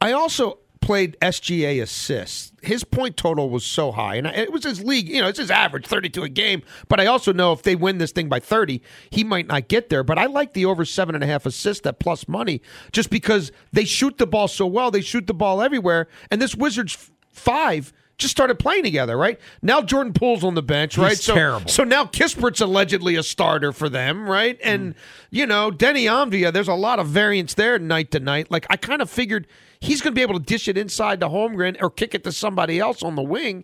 I 0.02 0.12
also 0.12 0.58
played 0.82 1.18
SGA 1.22 1.82
assists. 1.82 2.52
His 2.62 2.84
point 2.84 3.18
total 3.18 3.50
was 3.50 3.66
so 3.66 3.92
high, 3.92 4.16
and 4.16 4.28
it 4.28 4.52
was 4.52 4.64
his 4.64 4.84
league. 4.84 5.08
You 5.08 5.22
know, 5.22 5.28
it's 5.28 5.40
his 5.40 5.52
average, 5.52 5.86
thirty-two 5.88 6.24
a 6.24 6.30
game. 6.30 6.62
But 6.88 7.00
I 7.00 7.06
also 7.06 7.32
know 7.32 7.54
if 7.54 7.64
they 7.64 7.76
win 7.76 7.98
this 7.98 8.12
thing 8.12 8.30
by 8.30 8.40
thirty, 8.40 8.82
he 9.10 9.24
might 9.24 9.48
not 9.48 9.68
get 9.68 9.90
there. 9.90 10.04
But 10.04 10.18
I 10.18 10.26
like 10.26 10.54
the 10.54 10.66
over 10.66 10.86
seven 10.86 11.16
and 11.16 11.24
a 11.24 11.28
half 11.28 11.46
assists 11.46 11.86
at 11.86 12.00
plus 12.00 12.28
money, 12.28 12.62
just 12.92 13.10
because 13.10 13.52
they 13.72 13.86
shoot 13.86 14.18
the 14.18 14.28
ball 14.28 14.48
so 14.48 14.66
well. 14.66 14.92
They 14.92 15.02
shoot 15.02 15.28
the 15.28 15.34
ball 15.34 15.62
everywhere, 15.62 16.08
and 16.32 16.42
this 16.42 16.56
Wizards 16.56 17.12
five. 17.32 17.94
Just 18.20 18.32
started 18.32 18.60
playing 18.60 18.84
together, 18.84 19.18
right? 19.18 19.40
Now 19.62 19.82
Jordan 19.82 20.14
Poole's 20.14 20.44
on 20.44 20.54
the 20.54 20.62
bench, 20.62 20.98
right? 20.98 21.18
so, 21.18 21.34
terrible. 21.34 21.70
so 21.70 21.84
now 21.84 22.06
Kispert's 22.06 22.62
allegedly 22.62 23.16
a 23.16 23.24
starter 23.24 23.72
for 23.72 23.90
them, 23.90 24.30
right? 24.30 24.60
And 24.64 24.94
you 25.32 25.48
know, 25.48 25.72
Deni 25.72 26.04
Avdija, 26.04 26.54
there's 26.54 26.68
a 26.68 26.74
lot 26.74 27.00
of 27.00 27.08
variance 27.08 27.56
there 27.56 27.80
night 27.80 28.12
to 28.12 28.20
night. 28.20 28.52
Like 28.52 28.68
I 28.70 28.76
kind 28.76 29.02
of 29.02 29.10
figured 29.10 29.48
he's 29.80 30.02
going 30.02 30.14
to 30.14 30.16
be 30.16 30.22
able 30.22 30.38
to 30.38 30.46
dish 30.46 30.68
it 30.68 30.78
inside 30.78 31.20
to 31.22 31.30
Holmgren 31.30 31.82
or 31.82 31.90
kick 31.90 32.14
it 32.14 32.24
to 32.26 32.32
somebody 32.32 32.80
else 32.80 33.02
on 33.02 33.16
the 33.16 33.24
wing. 33.24 33.64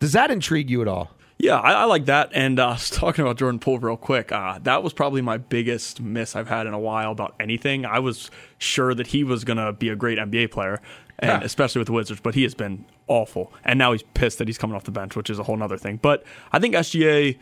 Does 0.00 0.12
that 0.12 0.30
intrigue 0.30 0.68
you 0.68 0.82
at 0.82 0.88
all? 0.88 1.12
Yeah, 1.38 1.58
I, 1.58 1.72
I 1.72 1.84
like 1.84 2.04
that. 2.04 2.30
And 2.34 2.60
uh, 2.60 2.68
I 2.68 2.72
was 2.72 2.90
talking 2.90 3.24
about 3.24 3.36
Jordan 3.36 3.58
Poole 3.58 3.78
real 3.80 3.96
quick. 3.96 4.30
Uh, 4.30 4.60
that 4.62 4.82
was 4.82 4.92
probably 4.92 5.22
my 5.22 5.38
biggest 5.38 6.00
miss 6.00 6.36
I've 6.36 6.48
had 6.48 6.66
in 6.66 6.72
a 6.72 6.78
while 6.78 7.10
about 7.10 7.34
anything. 7.40 7.84
I 7.84 7.98
was 7.98 8.30
sure 8.58 8.94
that 8.94 9.08
he 9.08 9.24
was 9.24 9.44
going 9.44 9.56
to 9.56 9.72
be 9.72 9.88
a 9.88 9.96
great 9.96 10.18
NBA 10.18 10.52
player, 10.52 10.80
and 11.18 11.28
Yeah. 11.28 11.40
especially 11.42 11.78
with 11.80 11.86
the 11.86 11.92
Wizards, 11.92 12.20
but 12.20 12.34
he 12.34 12.42
has 12.42 12.54
been 12.54 12.84
awful. 13.08 13.52
And 13.64 13.78
now 13.78 13.92
he's 13.92 14.02
pissed 14.14 14.38
that 14.38 14.48
he's 14.48 14.58
coming 14.58 14.74
off 14.76 14.84
the 14.84 14.90
bench, 14.90 15.14
which 15.16 15.30
is 15.30 15.38
a 15.38 15.42
whole 15.44 15.60
other 15.62 15.76
thing. 15.78 15.98
But 16.02 16.24
I 16.52 16.58
think 16.58 16.74
SGA. 16.74 17.36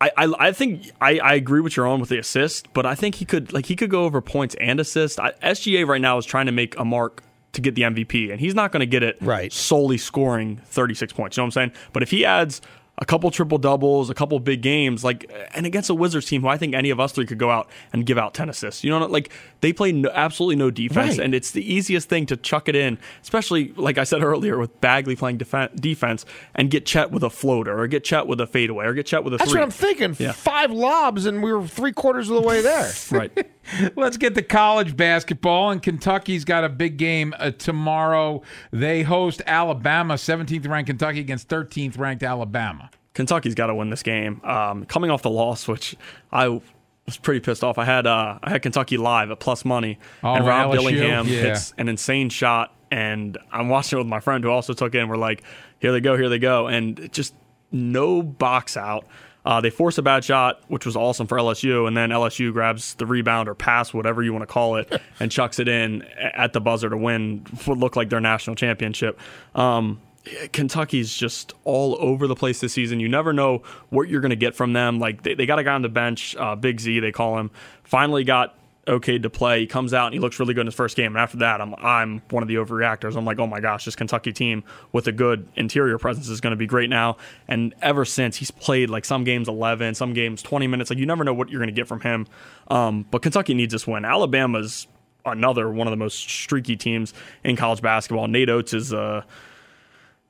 I, 0.00 0.10
I, 0.16 0.34
I 0.48 0.52
think 0.52 0.90
I, 1.00 1.18
I 1.20 1.34
agree 1.34 1.60
with 1.60 1.76
your 1.76 1.86
own 1.86 2.00
with 2.00 2.08
the 2.08 2.18
assist, 2.18 2.72
but 2.74 2.84
I 2.84 2.94
think 2.94 3.14
he 3.16 3.24
could 3.24 3.52
like 3.52 3.66
he 3.66 3.76
could 3.76 3.90
go 3.90 4.04
over 4.04 4.20
points 4.20 4.54
and 4.60 4.80
assist. 4.80 5.18
I, 5.20 5.32
SGA 5.42 5.86
right 5.86 6.00
now 6.00 6.18
is 6.18 6.26
trying 6.26 6.46
to 6.46 6.52
make 6.52 6.78
a 6.78 6.84
mark 6.84 7.22
to 7.52 7.60
get 7.60 7.74
the 7.76 7.82
MVP, 7.82 8.30
and 8.30 8.40
he's 8.40 8.54
not 8.54 8.72
going 8.72 8.80
to 8.80 8.86
get 8.86 9.02
it 9.04 9.16
Right. 9.20 9.52
solely 9.52 9.96
scoring 9.96 10.60
36 10.66 11.12
points. 11.12 11.36
You 11.36 11.40
know 11.42 11.44
what 11.44 11.56
I'm 11.56 11.70
saying? 11.70 11.72
But 11.92 12.02
if 12.02 12.10
he 12.10 12.24
adds 12.24 12.60
a 12.98 13.04
couple 13.04 13.30
triple 13.30 13.58
doubles, 13.58 14.10
a 14.10 14.14
couple 14.14 14.38
big 14.40 14.60
games, 14.62 15.04
like 15.04 15.30
and 15.54 15.64
against 15.64 15.88
a 15.88 15.94
Wizards 15.94 16.26
team 16.26 16.42
who 16.42 16.48
I 16.48 16.56
think 16.58 16.74
any 16.74 16.90
of 16.90 16.98
us 17.00 17.12
three 17.12 17.24
could 17.26 17.38
go 17.38 17.50
out 17.50 17.70
and 17.92 18.04
give 18.04 18.18
out 18.18 18.34
10 18.34 18.48
assists. 18.48 18.82
You 18.84 18.90
know, 18.90 18.98
what 18.98 19.06
I'm 19.06 19.12
like 19.12 19.30
they 19.64 19.72
play 19.72 19.92
no, 19.92 20.10
absolutely 20.12 20.56
no 20.56 20.70
defense, 20.70 21.16
Right. 21.16 21.24
and 21.24 21.34
it's 21.34 21.52
the 21.52 21.64
easiest 21.74 22.06
thing 22.10 22.26
to 22.26 22.36
chuck 22.36 22.68
it 22.68 22.76
in, 22.76 22.98
especially 23.22 23.72
like 23.76 23.96
I 23.96 24.04
said 24.04 24.22
earlier 24.22 24.58
with 24.58 24.78
Bagley 24.82 25.16
playing 25.16 25.38
defen- 25.38 25.74
defense 25.80 26.26
and 26.54 26.70
get 26.70 26.84
Chet 26.84 27.10
with 27.10 27.22
a 27.22 27.30
floater 27.30 27.78
or 27.78 27.86
get 27.86 28.04
Chet 28.04 28.26
with 28.26 28.42
a 28.42 28.46
fadeaway 28.46 28.84
or 28.84 28.92
get 28.92 29.06
Chet 29.06 29.24
with 29.24 29.32
a 29.32 29.38
That's 29.38 29.50
three. 29.50 29.60
what 29.60 29.64
I'm 29.64 29.70
thinking. 29.70 30.16
Yeah. 30.18 30.32
Five 30.32 30.70
lobs, 30.70 31.24
and 31.24 31.42
we 31.42 31.50
were 31.50 31.66
three 31.66 31.92
quarters 31.92 32.28
of 32.28 32.34
the 32.36 32.46
way 32.46 32.60
there. 32.60 32.92
Right. 33.10 33.50
Let's 33.96 34.18
get 34.18 34.34
to 34.34 34.42
college 34.42 34.94
basketball. 34.96 35.70
And 35.70 35.82
Kentucky's 35.82 36.44
got 36.44 36.64
a 36.64 36.68
big 36.68 36.98
game 36.98 37.32
uh, 37.38 37.50
tomorrow. 37.52 38.42
They 38.72 39.02
host 39.02 39.40
Alabama, 39.46 40.14
17th 40.14 40.68
ranked 40.68 40.88
Kentucky 40.88 41.20
against 41.20 41.48
13th 41.48 41.98
ranked 41.98 42.22
Alabama. 42.22 42.90
Kentucky's 43.14 43.54
got 43.54 43.68
to 43.68 43.74
win 43.74 43.88
this 43.90 44.02
game. 44.02 44.40
Um, 44.44 44.84
coming 44.84 45.10
off 45.10 45.22
the 45.22 45.30
loss, 45.30 45.66
which 45.68 45.94
I 46.32 46.60
was 47.06 47.16
pretty 47.18 47.40
pissed 47.40 47.62
off. 47.64 47.78
I 47.78 47.84
had 47.84 48.06
uh, 48.06 48.38
I 48.42 48.50
had 48.50 48.62
Kentucky 48.62 48.96
live 48.96 49.30
at 49.30 49.40
plus 49.40 49.64
money, 49.64 49.98
Oh, 50.22 50.34
and 50.34 50.46
Rob 50.46 50.70
LSU? 50.70 50.74
Dillingham 50.74 51.26
Yeah. 51.28 51.40
hits 51.40 51.74
an 51.78 51.88
insane 51.88 52.28
shot, 52.30 52.74
and 52.90 53.36
I'm 53.52 53.68
watching 53.68 53.98
it 53.98 54.02
with 54.02 54.08
my 54.08 54.20
friend 54.20 54.42
who 54.44 54.50
also 54.50 54.72
took 54.72 54.94
it, 54.94 54.98
and 54.98 55.10
we're 55.10 55.16
like, 55.16 55.42
here 55.80 55.92
they 55.92 56.00
go, 56.00 56.16
here 56.16 56.28
they 56.28 56.38
go, 56.38 56.66
and 56.66 57.10
just 57.12 57.34
no 57.72 58.22
box 58.22 58.76
out. 58.76 59.06
Uh, 59.46 59.60
they 59.60 59.68
force 59.68 59.98
a 59.98 60.02
bad 60.02 60.24
shot, 60.24 60.62
which 60.68 60.86
was 60.86 60.96
awesome 60.96 61.26
for 61.26 61.36
LSU, 61.36 61.86
and 61.86 61.94
then 61.94 62.08
LSU 62.08 62.50
grabs 62.50 62.94
the 62.94 63.04
rebound 63.04 63.46
or 63.46 63.54
pass, 63.54 63.92
whatever 63.92 64.22
you 64.22 64.32
want 64.32 64.40
to 64.42 64.46
call 64.46 64.76
it, 64.76 64.90
and 65.20 65.30
chucks 65.30 65.58
it 65.58 65.68
in 65.68 66.00
at 66.18 66.54
the 66.54 66.60
buzzer 66.62 66.88
to 66.88 66.96
win 66.96 67.44
what 67.66 67.76
looked 67.76 67.94
like 67.96 68.08
their 68.08 68.20
national 68.22 68.56
championship. 68.56 69.20
Um, 69.54 70.00
Kentucky's 70.52 71.14
just 71.14 71.52
all 71.64 71.96
over 72.00 72.26
the 72.26 72.34
place 72.34 72.60
this 72.60 72.72
season. 72.72 73.00
You 73.00 73.08
never 73.08 73.32
know 73.32 73.62
what 73.90 74.08
you're 74.08 74.20
going 74.20 74.30
to 74.30 74.36
get 74.36 74.54
from 74.54 74.72
them. 74.72 74.98
Like 74.98 75.22
they, 75.22 75.34
they 75.34 75.46
got 75.46 75.58
a 75.58 75.64
guy 75.64 75.74
on 75.74 75.82
the 75.82 75.88
bench, 75.88 76.34
uh, 76.36 76.54
Big 76.56 76.80
Z, 76.80 77.00
they 77.00 77.12
call 77.12 77.38
him. 77.38 77.50
Finally 77.82 78.24
got 78.24 78.56
okayed 78.86 79.22
to 79.22 79.30
play. 79.30 79.60
He 79.60 79.66
comes 79.66 79.94
out 79.94 80.06
and 80.06 80.14
he 80.14 80.20
looks 80.20 80.38
really 80.38 80.54
good 80.54 80.62
in 80.62 80.66
his 80.66 80.74
first 80.74 80.96
game. 80.96 81.12
And 81.12 81.18
after 81.18 81.38
that, 81.38 81.60
I'm 81.60 81.74
I'm 81.76 82.22
one 82.30 82.42
of 82.42 82.48
the 82.48 82.56
overreactors. 82.56 83.16
I'm 83.16 83.24
like, 83.24 83.38
oh 83.38 83.46
my 83.46 83.60
gosh, 83.60 83.84
this 83.84 83.96
Kentucky 83.96 84.32
team 84.32 84.64
with 84.92 85.06
a 85.06 85.12
good 85.12 85.48
interior 85.56 85.98
presence 85.98 86.28
is 86.28 86.40
going 86.40 86.52
to 86.52 86.56
be 86.56 86.66
great 86.66 86.90
now. 86.90 87.16
And 87.48 87.74
ever 87.82 88.04
since 88.04 88.36
he's 88.36 88.50
played 88.50 88.90
like 88.90 89.04
some 89.04 89.24
games 89.24 89.48
11, 89.48 89.94
some 89.94 90.12
games 90.12 90.42
20 90.42 90.66
minutes. 90.66 90.90
Like 90.90 90.98
you 90.98 91.06
never 91.06 91.24
know 91.24 91.34
what 91.34 91.50
you're 91.50 91.60
going 91.60 91.74
to 91.74 91.78
get 91.80 91.88
from 91.88 92.00
him. 92.00 92.26
Um, 92.68 93.06
but 93.10 93.22
Kentucky 93.22 93.54
needs 93.54 93.72
this 93.72 93.86
win. 93.86 94.04
Alabama's 94.04 94.86
another 95.26 95.70
one 95.70 95.86
of 95.86 95.90
the 95.90 95.96
most 95.96 96.18
streaky 96.18 96.76
teams 96.76 97.14
in 97.42 97.56
college 97.56 97.80
basketball. 97.80 98.28
Nate 98.28 98.50
Oats 98.50 98.74
is 98.74 98.92
a 98.92 99.24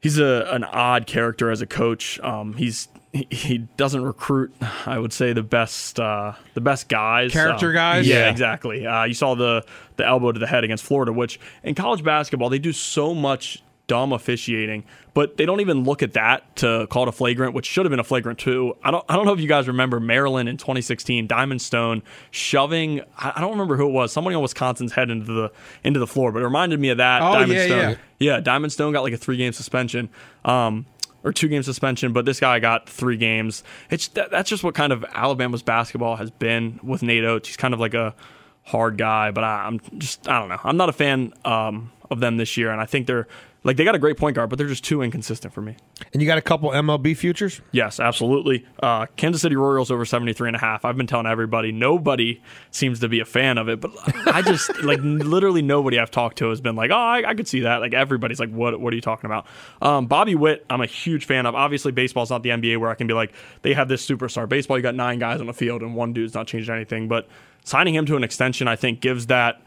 he's 0.05 0.19
a 0.19 0.47
an 0.53 0.63
odd 0.65 1.07
character 1.07 1.51
as 1.51 1.63
a 1.63 1.67
coach. 1.67 2.21
Um, 2.21 2.53
he's 2.53 2.89
he, 3.15 3.27
he 3.31 3.59
doesn't 3.79 4.05
recruit, 4.05 4.55
I 4.87 4.99
would 4.99 5.13
say, 5.13 5.33
the 5.33 5.43
best 5.43 5.99
uh, 5.99 6.35
the 6.53 6.61
best 6.61 6.89
guys, 6.89 7.33
Character 7.33 7.69
Um, 7.71 7.75
guys? 7.75 8.07
Yeah, 8.07 8.19
Yeah. 8.21 8.31
exactly. 8.31 8.87
Uh, 8.87 9.05
you 9.05 9.15
saw 9.15 9.35
the 9.35 9.65
the 9.97 10.07
elbow 10.07 10.31
to 10.31 10.39
the 10.39 10.47
head 10.47 10.63
against 10.63 10.85
Florida, 10.85 11.13
which 11.13 11.41
in 11.63 11.75
college 11.75 12.05
basketball 12.05 12.51
they 12.51 12.59
do 12.59 12.73
so 12.73 13.15
much 13.15 13.63
dumb 13.87 14.13
officiating, 14.13 14.85
but 15.13 15.37
they 15.37 15.47
don't 15.47 15.61
even 15.61 15.85
look 15.85 16.03
at 16.03 16.15
that 16.15 16.57
to 16.57 16.87
call 16.91 17.03
it 17.05 17.09
a 17.09 17.13
flagrant, 17.13 17.55
which 17.55 17.67
should 17.67 17.85
have 17.85 17.91
been 17.91 18.01
a 18.01 18.05
flagrant 18.05 18.39
too. 18.39 18.77
I 18.83 18.91
don't 18.91 19.05
I 19.09 19.17
don't 19.17 19.27
know 19.27 19.33
if 19.33 19.41
you 19.41 19.49
guys 19.49 19.69
remember 19.69 20.01
Maryland 20.01 20.49
in 20.49 20.57
2016, 20.57 21.27
Diamond 21.27 21.61
Stone 21.61 22.03
shoving 22.31 23.01
I 23.19 23.41
don't 23.41 23.53
remember 23.53 23.77
who 23.77 23.89
it 23.89 23.93
was, 23.93 24.13
somebody 24.13 24.37
on 24.37 24.43
Wisconsin's 24.43 24.93
head 24.93 25.11
into 25.11 25.33
the 25.33 25.53
into 25.83 26.01
the 26.01 26.07
floor, 26.07 26.33
but 26.33 26.41
it 26.41 26.45
reminded 26.45 26.81
me 26.81 26.91
of 26.91 26.99
that. 26.99 27.23
Oh, 27.23 27.33
Diamond 27.33 27.53
yeah, 27.53 27.67
Stone. 27.67 27.79
yeah. 27.79 27.97
Yeah, 28.21 28.41
Diamond 28.41 28.73
Stone 28.73 28.93
got 28.93 29.03
like 29.03 29.13
a 29.13 29.19
three 29.19 29.37
game 29.37 29.53
suspension. 29.53 30.09
Um, 30.45 30.87
or 31.25 31.33
two 31.33 31.49
game 31.49 31.63
suspension, 31.63 32.13
but 32.13 32.27
this 32.27 32.39
guy 32.39 32.59
got 32.59 32.87
three 32.87 33.17
games. 33.17 33.65
It's 33.91 34.09
that, 34.09 34.31
that's 34.31 34.49
just 34.49 34.63
what 34.63 34.75
kind 34.75 34.93
of 34.93 35.05
Alabama's 35.15 35.63
basketball 35.63 36.17
has 36.17 36.31
been 36.31 36.79
with 36.83 37.03
Nate 37.03 37.25
Oats. 37.25 37.49
He's 37.49 37.57
kind 37.57 37.73
of 37.73 37.81
like 37.81 37.95
a 37.95 38.15
hard 38.63 38.99
guy, 38.99 39.31
but 39.31 39.43
I, 39.43 39.67
I'm 39.67 39.81
just 39.99 40.29
I 40.29 40.39
don't 40.39 40.51
know. 40.51 40.61
I'm 40.63 40.77
not 40.77 40.91
a 40.91 40.93
fan 40.93 41.33
um, 41.45 41.91
of 42.11 42.21
them 42.21 42.37
this 42.37 42.57
year, 42.57 42.71
and 42.71 42.81
I 42.81 42.85
think 42.85 43.07
they're 43.07 43.27
like 43.65 43.79
they 43.79 43.85
got 43.85 43.95
a 43.95 43.99
great 43.99 44.19
point 44.19 44.37
guard, 44.37 44.51
but 44.51 44.59
they're 44.59 44.69
just 44.69 44.85
too 44.85 45.03
inconsistent 45.03 45.55
for 45.55 45.63
me. 45.63 45.75
And 46.13 46.21
you 46.21 46.29
got 46.29 46.37
a 46.37 46.43
couple 46.43 46.71
MLB 46.71 47.17
futures? 47.17 47.63
Yes, 47.73 47.99
absolutely. 47.99 48.67
Uh, 48.83 49.07
Kansas 49.17 49.41
City 49.41 49.57
Royals 49.57 49.91
over 49.91 50.05
73 50.05 50.51
and 50.51 50.57
a 50.57 50.61
half. 50.61 50.85
I've 50.85 50.99
been 50.99 51.07
telling 51.07 51.27
everybody, 51.27 51.73
nobody 51.73 52.43
seems 52.71 53.01
to 53.01 53.09
be 53.09 53.21
a 53.21 53.25
fan 53.25 53.57
of 53.57 53.69
it, 53.71 53.81
but 53.81 53.91
I 54.27 54.43
just 54.43 54.71
like 54.83 55.01
literally 55.03 55.63
nobody 55.63 55.99
I've 55.99 56.11
talked 56.11 56.39
to 56.39 56.51
has 56.51 56.61
been 56.61 56.77
like, 56.77 56.91
"Oh, 56.91 56.97
I, 56.97 57.31
I 57.31 57.35
could 57.35 57.49
see 57.49 57.61
that." 57.61 57.81
Like 57.81 57.95
everybody's 57.95 58.39
like, 58.39 58.51
"What 58.51 58.79
what 58.79 58.93
are 58.93 58.97
you 58.97 59.03
talking 59.03 59.27
about?" 59.27 59.47
Um, 59.81 60.07
Bobby 60.07 60.35
Witt, 60.35 60.67
I'm 60.69 60.83
a 60.83 60.87
huge 60.87 61.25
fan 61.25 61.47
of. 61.47 61.55
Obviously, 61.55 61.91
baseball's 61.91 62.31
not 62.31 62.43
the 62.43 62.51
NBA 62.51 62.79
where 62.79 62.91
I 62.91 62.95
can 62.95 63.07
be 63.07 63.15
like, 63.15 63.33
"They 63.63 63.73
have 63.73 63.89
this 63.89 64.07
superstar." 64.07 64.47
Baseball, 64.47 64.77
you 64.77 64.83
got 64.83 64.95
nine 64.95 65.19
guys 65.19 65.41
on 65.41 65.47
the 65.47 65.55
field 65.55 65.83
and 65.83 65.95
one 65.95 66.13
dude's 66.13 66.35
not 66.35 66.47
changing 66.47 66.75
anything, 66.75 67.09
but 67.09 67.29
signing 67.65 67.95
him 67.95 68.05
to 68.05 68.17
an 68.17 68.23
extension 68.25 68.69
I 68.69 68.77
think 68.77 69.01
gives 69.01 69.27
that 69.27 69.63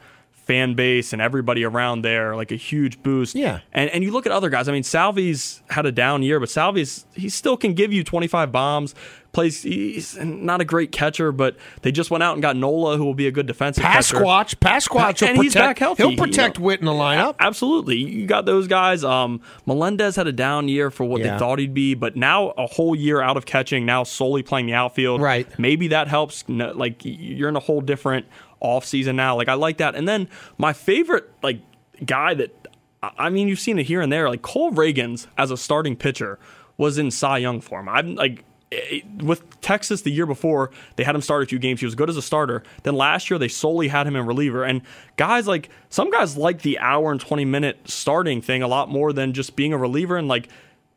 fan 0.48 0.74
base 0.74 1.12
and 1.14 1.22
everybody 1.22 1.64
around 1.66 2.02
there 2.04 2.36
like 2.36 2.52
a 2.52 2.56
huge 2.56 3.04
boost. 3.04 3.36
Yeah. 3.36 3.60
And 3.74 3.90
and 3.92 4.04
you 4.04 4.12
look 4.12 4.26
at 4.26 4.32
other 4.32 4.50
guys. 4.50 4.68
I 4.70 4.72
mean, 4.72 4.84
Salvy's 4.84 5.62
had 5.70 5.86
a 5.86 5.92
down 5.92 6.24
year, 6.24 6.40
but 6.40 6.50
Salvy's 6.50 7.06
he 7.14 7.28
still 7.30 7.58
can 7.58 7.74
give 7.74 7.92
you 7.94 8.04
25 8.04 8.52
bombs. 8.52 8.96
Plays 9.34 9.62
he's 9.62 10.18
not 10.18 10.62
a 10.62 10.66
great 10.66 10.92
catcher, 10.92 11.32
but 11.32 11.58
they 11.82 11.92
just 11.92 12.10
went 12.10 12.24
out 12.24 12.34
and 12.34 12.42
got 12.42 12.56
Nola, 12.56 12.98
who 12.98 13.04
will 13.06 13.14
be 13.14 13.28
a 13.28 13.32
good 13.32 13.46
defensive 13.46 13.84
catcher. 13.84 14.16
Pasquatch. 14.18 14.56
Pasquatch 14.56 15.22
will 15.22 15.28
and 15.30 15.38
he's 15.44 15.54
back 15.54 15.78
healthy. 15.78 16.02
He'll 16.02 16.12
you 16.14 16.18
protect 16.18 16.58
know. 16.58 16.66
Witt 16.66 16.80
in 16.80 16.86
the 16.86 16.94
lineup. 16.94 17.36
Absolutely. 17.40 17.98
You 17.98 18.26
got 18.26 18.46
those 18.46 18.68
guys. 18.68 19.04
Um, 19.04 19.42
Melendez 19.68 20.16
had 20.16 20.26
a 20.28 20.32
down 20.32 20.70
year 20.70 20.90
for 20.90 21.04
what 21.04 21.22
Yeah. 21.22 21.34
they 21.34 21.40
thought 21.40 21.60
he'd 21.60 21.74
be, 21.74 21.94
but 21.94 22.16
now 22.16 22.50
a 22.58 22.66
whole 22.66 22.96
year 22.96 23.22
out 23.22 23.38
of 23.38 23.46
catching, 23.46 23.86
now 23.86 24.04
solely 24.04 24.42
playing 24.44 24.66
the 24.68 24.74
outfield. 24.74 25.22
Right. 25.22 25.48
Maybe 25.60 25.90
that 25.90 26.08
helps. 26.08 26.44
Like 26.48 27.02
you're 27.04 27.50
in 27.50 27.56
a 27.58 27.60
whole 27.60 27.82
different 27.82 28.26
off 28.60 28.86
season 28.86 29.16
now. 29.16 29.36
Like 29.36 29.48
I 29.50 29.54
like 29.54 29.78
that. 29.78 29.96
And 29.96 30.08
then 30.08 30.30
my 30.58 30.74
favorite 30.74 31.30
like 31.44 31.60
guy 32.06 32.34
that 32.36 32.68
I 33.02 33.30
mean 33.30 33.48
you've 33.48 33.60
seen 33.60 33.80
it 33.80 33.86
here 33.86 34.02
and 34.02 34.12
there. 34.12 34.30
Like 34.30 34.42
Cole 34.42 34.72
Ragans 34.72 35.28
as 35.38 35.52
a 35.52 35.58
starting 35.58 35.96
pitcher 35.96 36.40
was 36.78 36.98
in 36.98 37.12
Cy 37.12 37.38
Young 37.40 37.62
form. 37.62 37.88
I'm 37.90 38.16
like. 38.16 38.44
eh, 38.72 39.00
With 39.22 39.60
Texas 39.62 40.02
the 40.02 40.12
year 40.12 40.26
before, 40.26 40.72
they 40.98 41.04
had 41.04 41.16
him 41.16 41.22
start 41.22 41.42
a 41.44 41.46
few 41.46 41.58
games. 41.60 41.80
He 41.80 41.86
was 41.86 41.96
good 41.96 42.10
as 42.10 42.18
a 42.18 42.22
starter. 42.22 42.64
Then 42.84 42.96
last 42.96 43.30
year, 43.30 43.38
they 43.40 43.48
solely 43.48 43.88
had 43.88 44.06
him 44.06 44.16
in 44.16 44.26
reliever. 44.26 44.64
And 44.64 44.82
guys 45.16 45.48
like 45.48 45.70
some 45.90 46.12
guys 46.12 46.36
like 46.38 46.62
the 46.64 46.78
hour 46.80 47.12
and 47.12 47.20
20 47.22 47.46
minute 47.46 47.80
starting 47.86 48.42
thing 48.42 48.62
a 48.62 48.68
lot 48.68 48.90
more 48.90 49.14
than 49.14 49.32
just 49.34 49.56
being 49.56 49.72
a 49.74 49.78
reliever. 49.78 50.18
And 50.18 50.28
like 50.28 50.50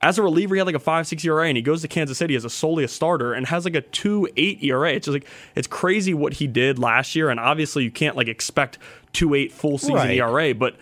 as 0.03 0.19
a 0.19 0.23
reliever, 0.23 0.55
he 0.55 0.59
had 0.59 0.67
like 0.67 0.75
a 0.75 0.79
five 0.81 1.07
six 1.07 1.25
ERA, 1.25 1.47
and 1.47 1.57
he 1.57 1.63
goes 1.63 1.83
to 1.83 1.89
Kansas 1.89 2.17
City 2.19 2.35
as 2.35 2.45
a 2.45 2.51
solely 2.51 2.85
a 2.85 2.89
starter 2.89 3.33
and 3.35 3.47
has 3.49 3.65
like 3.65 3.75
a 3.75 3.83
two 3.83 4.29
eight 4.37 4.63
ERA. 4.63 4.93
It's 4.93 5.05
just 5.07 5.13
like 5.15 5.27
it's 5.55 5.67
crazy 5.67 6.15
what 6.15 6.35
he 6.35 6.47
did 6.47 6.79
last 6.79 7.15
year, 7.15 7.29
and 7.31 7.39
obviously 7.39 7.85
you 7.85 7.91
can't 7.91 8.17
like 8.17 8.29
expect 8.29 8.79
two 9.13 9.35
eight 9.35 9.53
full 9.53 9.77
season 9.79 9.95
Right. 9.97 10.17
ERA. 10.19 10.55
But 10.55 10.77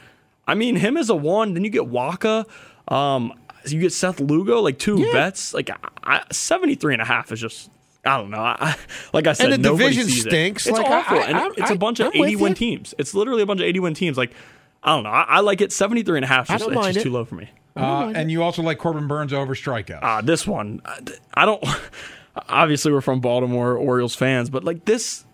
I 0.46 0.54
mean, 0.54 0.76
him 0.76 0.96
as 0.96 1.10
a 1.10 1.16
one, 1.16 1.54
then 1.54 1.64
you 1.64 1.70
get 1.70 1.82
Wacha, 1.82 2.46
um, 2.86 3.32
you 3.66 3.80
get 3.80 3.92
Seth 3.92 4.20
Lugo, 4.20 4.60
like 4.60 4.78
two 4.78 5.10
vets, 5.12 5.52
like 5.52 5.68
I, 6.04 6.22
73 6.30 6.94
and 6.94 7.02
a 7.02 7.04
half 7.04 7.32
is 7.32 7.40
just. 7.40 7.70
I 8.04 8.16
don't 8.16 8.30
know. 8.30 8.38
I, 8.38 8.76
like 9.12 9.26
I 9.26 9.32
said, 9.34 9.52
and 9.52 9.62
the 9.64 9.68
nobody 9.70 9.90
division 9.90 10.04
sees 10.08 10.24
it. 10.26 10.30
stinks. 10.30 10.66
It's 10.66 10.78
Like, 10.78 10.86
awful, 10.88 11.18
I- 11.18 11.22
and 11.24 11.36
I'm- 11.36 11.50
it's 11.58 11.70
a 11.70 11.74
I- 11.74 11.76
bunch 11.76 11.98
of 12.00 12.06
I'm 12.14 12.20
with 12.20 12.28
80 12.28 12.36
win 12.36 12.50
you. 12.52 12.54
teams. 12.56 12.94
It's 12.96 13.12
literally 13.12 13.42
a 13.42 13.46
bunch 13.46 13.60
of 13.60 13.66
81 13.66 13.94
teams. 13.94 14.16
Like 14.16 14.30
I 14.82 14.94
don't 14.94 15.02
know. 15.02 15.10
I, 15.10 15.22
I 15.24 15.40
like 15.40 15.60
it. 15.60 15.72
73 15.72 16.18
and 16.18 16.24
a 16.24 16.28
half. 16.28 16.48
I 16.48 16.54
Is 16.54 16.60
just, 16.60 16.70
it's 16.72 16.86
just 16.86 16.98
it. 16.98 17.02
too 17.02 17.10
low 17.10 17.24
for 17.24 17.34
me. 17.34 17.50
Uh, 17.78 18.12
and 18.14 18.30
you 18.30 18.42
also 18.42 18.62
like 18.62 18.78
Corbin 18.78 19.06
Burnes 19.08 19.32
over 19.32 19.54
strikeouts. 19.54 20.02
Uh, 20.02 20.20
this 20.20 20.46
one, 20.46 20.80
I 21.34 21.44
don't. 21.44 21.62
Obviously, 22.48 22.92
we're 22.92 23.00
from 23.00 23.20
Baltimore 23.20 23.76
Orioles 23.76 24.14
fans, 24.14 24.48
but 24.50 24.62
like 24.64 24.84
this, 24.84 25.24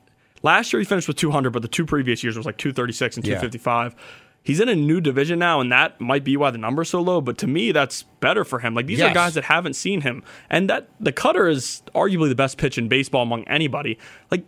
last 0.43 0.73
year 0.73 0.81
he 0.81 0.87
finished 0.87 1.07
with 1.09 1.17
200, 1.19 1.51
but 1.51 1.63
the 1.63 1.69
two 1.69 1.85
previous 1.85 2.23
years 2.25 2.37
was 2.37 2.47
like 2.47 2.57
236 2.57 3.17
and 3.19 3.27
Yeah. 3.27 3.35
255. 3.41 3.95
He's 4.43 4.61
in 4.61 4.69
a 4.69 4.75
new 4.77 5.01
division 5.01 5.39
now, 5.39 5.61
and 5.61 5.73
that 5.73 5.99
might 6.03 6.23
be 6.23 6.37
why 6.37 6.51
the 6.51 6.59
number's 6.59 6.91
so 6.91 7.01
low. 7.01 7.23
But 7.23 7.39
to 7.39 7.47
me, 7.47 7.73
that's 7.73 8.03
better 8.21 8.45
for 8.45 8.59
him. 8.59 8.75
Like 8.75 8.87
these 8.87 9.01
are 9.01 9.15
guys 9.15 9.35
that 9.35 9.45
haven't 9.45 9.73
seen 9.75 10.03
him, 10.03 10.23
and 10.51 10.69
that 10.69 10.89
the 11.01 11.13
cutter 11.13 11.49
is 11.49 11.83
arguably 11.95 12.29
the 12.29 12.35
best 12.35 12.59
pitch 12.59 12.77
in 12.77 12.89
baseball 12.89 13.23
among 13.23 13.45
anybody. 13.45 13.99
Like 14.31 14.43
i- 14.43 14.45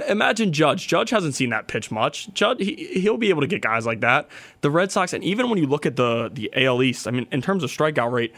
imagine 0.00 0.52
Judge. 0.52 0.86
Judge 0.86 1.10
hasn't 1.10 1.34
seen 1.34 1.50
that 1.50 1.68
pitch 1.68 1.90
much. 1.90 2.32
Judge 2.34 2.58
he, 2.58 3.00
he'll 3.00 3.16
be 3.16 3.30
able 3.30 3.40
to 3.40 3.46
get 3.46 3.62
guys 3.62 3.86
like 3.86 4.00
that. 4.00 4.28
The 4.60 4.70
Red 4.70 4.92
Sox, 4.92 5.12
and 5.12 5.22
even 5.24 5.48
when 5.48 5.58
you 5.58 5.66
look 5.66 5.86
at 5.86 5.96
the 5.96 6.30
the 6.32 6.50
AL 6.54 6.82
East, 6.82 7.06
I 7.06 7.10
mean, 7.10 7.26
in 7.32 7.42
terms 7.42 7.62
of 7.62 7.70
strikeout 7.70 8.10
rate, 8.12 8.34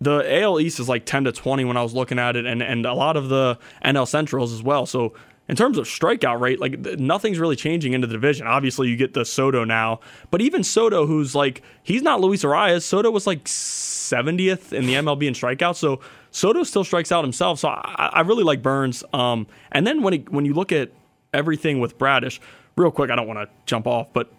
the 0.00 0.42
AL 0.42 0.60
East 0.60 0.80
is 0.80 0.88
like 0.88 1.06
10 1.06 1.24
to 1.24 1.32
20 1.32 1.64
when 1.64 1.76
I 1.76 1.82
was 1.82 1.94
looking 1.94 2.18
at 2.18 2.36
it, 2.36 2.44
and, 2.44 2.62
and 2.62 2.84
a 2.84 2.94
lot 2.94 3.16
of 3.16 3.28
the 3.28 3.58
NL 3.84 4.06
Centrals 4.06 4.52
as 4.52 4.62
well. 4.62 4.84
So, 4.86 5.14
in 5.48 5.56
terms 5.56 5.76
of 5.76 5.86
strikeout 5.86 6.40
rate, 6.40 6.60
like 6.60 6.78
nothing's 6.98 7.38
really 7.38 7.56
changing 7.56 7.92
into 7.92 8.06
the 8.06 8.12
division. 8.12 8.46
Obviously, 8.46 8.88
you 8.88 8.96
get 8.96 9.14
the 9.14 9.24
Soto 9.24 9.64
now, 9.64 10.00
but 10.30 10.40
even 10.40 10.62
Soto, 10.62 11.06
who's 11.06 11.34
like, 11.34 11.62
he's 11.82 12.02
not 12.02 12.20
Luis 12.20 12.44
Arraez. 12.44 12.82
Soto 12.82 13.10
was 13.10 13.26
like 13.26 13.44
70th 13.44 14.72
in 14.72 14.86
the 14.86 14.94
MLB 14.94 15.26
in 15.26 15.34
strikeouts. 15.34 15.76
So, 15.76 16.00
Soto 16.30 16.62
still 16.62 16.84
strikes 16.84 17.12
out 17.12 17.24
himself. 17.24 17.58
So, 17.58 17.68
I, 17.68 18.10
I 18.12 18.20
really 18.20 18.44
like 18.44 18.62
Burnes. 18.62 19.04
Um, 19.12 19.46
and 19.72 19.86
then 19.86 20.02
when, 20.02 20.14
it, 20.14 20.30
when 20.30 20.44
you 20.44 20.54
look 20.54 20.72
at 20.72 20.90
everything 21.34 21.80
with 21.80 21.98
Bradish, 21.98 22.40
real 22.76 22.90
quick, 22.90 23.10
I 23.10 23.16
don't 23.16 23.26
want 23.26 23.38
to 23.40 23.48
jump 23.66 23.86
off, 23.86 24.08
but 24.12 24.32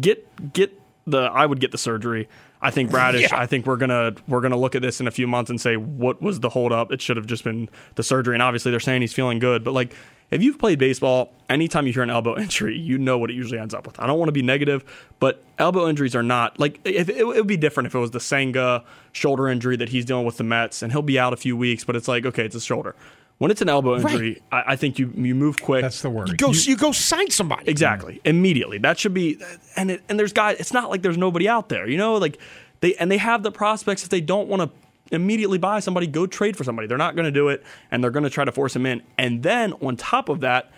get 0.00 0.52
get 0.52 0.78
the 1.06 1.22
I 1.22 1.46
would 1.46 1.60
get 1.60 1.72
the 1.72 1.78
surgery. 1.78 2.28
I 2.62 2.70
think 2.70 2.90
Bradish. 2.92 3.32
I 3.32 3.46
think 3.46 3.66
we're 3.66 3.76
gonna 3.76 4.14
we're 4.28 4.40
gonna 4.40 4.58
look 4.58 4.74
at 4.74 4.82
this 4.82 5.00
in 5.00 5.06
a 5.06 5.10
few 5.10 5.26
months 5.26 5.50
and 5.50 5.60
say 5.60 5.76
what 5.76 6.20
was 6.20 6.40
the 6.40 6.48
holdup. 6.50 6.92
It 6.92 7.00
should 7.00 7.16
have 7.16 7.26
just 7.26 7.44
been 7.44 7.68
the 7.94 8.02
surgery. 8.02 8.34
And 8.34 8.42
obviously 8.42 8.70
they're 8.70 8.80
saying 8.80 9.00
he's 9.00 9.12
feeling 9.12 9.38
good, 9.38 9.64
but 9.64 9.72
like 9.72 9.94
if 10.30 10.42
you've 10.42 10.58
played 10.58 10.78
baseball, 10.78 11.32
anytime 11.48 11.86
you 11.86 11.92
hear 11.92 12.02
an 12.02 12.10
elbow 12.10 12.36
injury, 12.38 12.78
you 12.78 12.98
know 12.98 13.18
what 13.18 13.30
it 13.30 13.34
usually 13.34 13.58
ends 13.58 13.74
up 13.74 13.86
with. 13.86 13.98
I 14.00 14.06
don't 14.06 14.18
want 14.18 14.28
to 14.28 14.32
be 14.32 14.42
negative, 14.42 14.84
but 15.18 15.42
elbow 15.58 15.88
injuries 15.88 16.14
are 16.14 16.22
not 16.22 16.58
like 16.58 16.80
if 16.84 17.08
it, 17.08 17.16
it 17.16 17.26
would 17.26 17.46
be 17.46 17.56
different 17.56 17.86
if 17.86 17.94
it 17.94 17.98
was 17.98 18.12
the 18.12 18.20
Senga 18.20 18.84
shoulder 19.12 19.48
injury 19.48 19.76
that 19.76 19.88
he's 19.88 20.04
dealing 20.04 20.26
with 20.26 20.36
the 20.36 20.44
Mets 20.44 20.82
and 20.82 20.92
he'll 20.92 21.02
be 21.02 21.18
out 21.18 21.32
a 21.32 21.36
few 21.36 21.56
weeks, 21.56 21.84
but 21.84 21.96
it's 21.96 22.08
like 22.08 22.24
okay, 22.26 22.44
it's 22.44 22.56
a 22.56 22.60
shoulder. 22.60 22.94
When 23.38 23.50
it's 23.50 23.62
an 23.62 23.70
elbow 23.70 23.96
injury, 23.96 24.42
I, 24.52 24.64
I 24.68 24.76
think 24.76 24.98
you 24.98 25.10
you 25.16 25.34
move 25.34 25.62
quick. 25.62 25.80
That's 25.80 26.02
the 26.02 26.10
word. 26.10 26.36
Go, 26.36 26.50
you, 26.52 26.76
go 26.76 26.92
sign 26.92 27.30
somebody. 27.30 27.70
Exactly. 27.70 28.20
Immediately. 28.26 28.76
That 28.78 28.98
should 28.98 29.14
be 29.14 29.40
and 29.76 29.92
it, 29.92 30.02
and 30.10 30.18
there's 30.18 30.34
guys 30.34 30.58
it's 30.60 30.74
not 30.74 30.90
like 30.90 31.00
there's 31.00 31.16
nobody 31.16 31.48
out 31.48 31.70
there. 31.70 31.88
You 31.88 31.96
know, 31.96 32.16
like 32.16 32.38
they 32.80 32.94
and 32.96 33.10
they 33.10 33.16
have 33.16 33.42
the 33.42 33.50
prospects 33.50 34.02
if 34.02 34.10
they 34.10 34.20
don't 34.20 34.48
want 34.48 34.60
to 34.60 34.70
immediately 35.10 35.58
buy 35.58 35.80
somebody, 35.80 36.06
go 36.06 36.26
trade 36.26 36.56
for 36.56 36.64
somebody. 36.64 36.86
They're 36.88 36.98
not 36.98 37.14
going 37.16 37.24
to 37.26 37.30
do 37.32 37.48
it 37.48 37.62
and 37.90 38.02
they're 38.02 38.10
going 38.10 38.24
to 38.24 38.30
try 38.30 38.44
to 38.44 38.52
force 38.52 38.74
him 38.76 38.86
in. 38.86 39.02
And 39.18 39.42
then 39.42 39.72
on 39.74 39.96
top 39.96 40.28
of 40.28 40.40
that, 40.40 40.70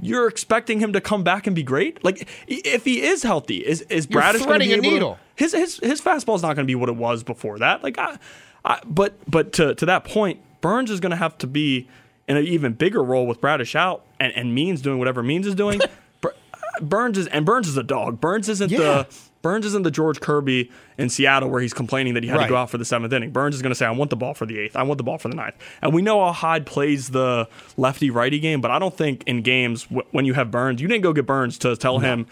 you're 0.00 0.26
expecting 0.28 0.80
him 0.80 0.92
to 0.92 1.00
come 1.00 1.22
back 1.22 1.46
and 1.46 1.54
be 1.54 1.62
great? 1.62 2.02
Like 2.04 2.28
if 2.48 2.84
he 2.84 3.02
is 3.02 3.22
healthy, 3.22 3.58
is 3.58 3.82
is 3.82 4.06
Bradish 4.06 4.44
going 4.44 4.60
to 4.60 4.66
be 4.66 4.72
able 4.72 4.82
to- 4.84 4.90
needle. 4.90 5.18
his 5.36 5.52
his 5.52 5.78
his 5.78 6.00
fastball 6.00 6.34
is 6.34 6.42
not 6.42 6.56
going 6.56 6.64
to 6.66 6.70
be 6.70 6.74
what 6.74 6.88
it 6.88 6.96
was 6.96 7.22
before 7.22 7.58
that. 7.60 7.82
Like, 7.84 7.96
I, 7.98 8.18
I, 8.64 8.80
but 8.84 9.14
but 9.30 9.52
to 9.54 9.74
to 9.76 9.86
that 9.86 10.04
point, 10.04 10.40
Burnes 10.60 10.90
is 10.90 10.98
going 10.98 11.10
to 11.10 11.16
have 11.16 11.38
to 11.38 11.46
be 11.46 11.88
in 12.26 12.36
an 12.36 12.44
even 12.44 12.72
bigger 12.72 13.04
role 13.04 13.26
with 13.26 13.40
Bradish 13.40 13.76
out 13.76 14.04
and, 14.18 14.32
and 14.32 14.52
Means 14.54 14.82
doing 14.82 14.98
whatever 14.98 15.22
Means 15.22 15.46
is 15.46 15.54
doing. 15.54 15.80
Burnes 16.82 17.16
is 17.18 17.26
and 17.28 17.46
Burnes 17.46 17.68
is 17.68 17.76
a 17.76 17.82
dog. 17.84 18.20
Burnes 18.20 18.48
isn't 18.48 18.70
Yeah. 18.72 18.78
the 18.78 19.06
Burnes 19.44 19.66
isn't 19.66 19.82
the 19.84 19.90
George 19.90 20.20
Kirby 20.20 20.70
in 20.98 21.08
Seattle 21.10 21.50
where 21.50 21.60
he's 21.60 21.74
complaining 21.74 22.14
that 22.14 22.22
he 22.24 22.28
had 22.30 22.38
Right. 22.38 22.44
to 22.46 22.48
go 22.48 22.56
out 22.56 22.70
for 22.70 22.78
the 22.78 22.84
seventh 22.84 23.12
inning. 23.12 23.30
Burnes 23.30 23.54
is 23.54 23.60
going 23.62 23.70
to 23.70 23.74
say, 23.76 23.84
I 23.86 23.90
want 23.90 24.08
the 24.10 24.16
ball 24.16 24.32
for 24.34 24.46
the 24.46 24.58
eighth. 24.58 24.74
I 24.74 24.82
want 24.82 24.96
the 24.98 25.04
ball 25.04 25.18
for 25.18 25.28
the 25.28 25.36
ninth. 25.36 25.54
And 25.82 25.92
we 25.92 26.00
know 26.02 26.24
how 26.24 26.32
Hyde 26.32 26.64
plays 26.66 27.10
the 27.10 27.46
lefty 27.76 28.10
righty 28.10 28.40
game, 28.40 28.60
but 28.60 28.70
I 28.70 28.78
don't 28.78 28.96
think 28.96 29.22
in 29.26 29.42
games 29.42 29.84
w- 29.84 30.02
when 30.12 30.24
you 30.24 30.32
have 30.34 30.50
Burnes, 30.50 30.80
you 30.80 30.88
didn't 30.88 31.02
go 31.02 31.12
get 31.12 31.26
Burns 31.26 31.58
to 31.58 31.76
tell 31.76 31.98
him 31.98 32.26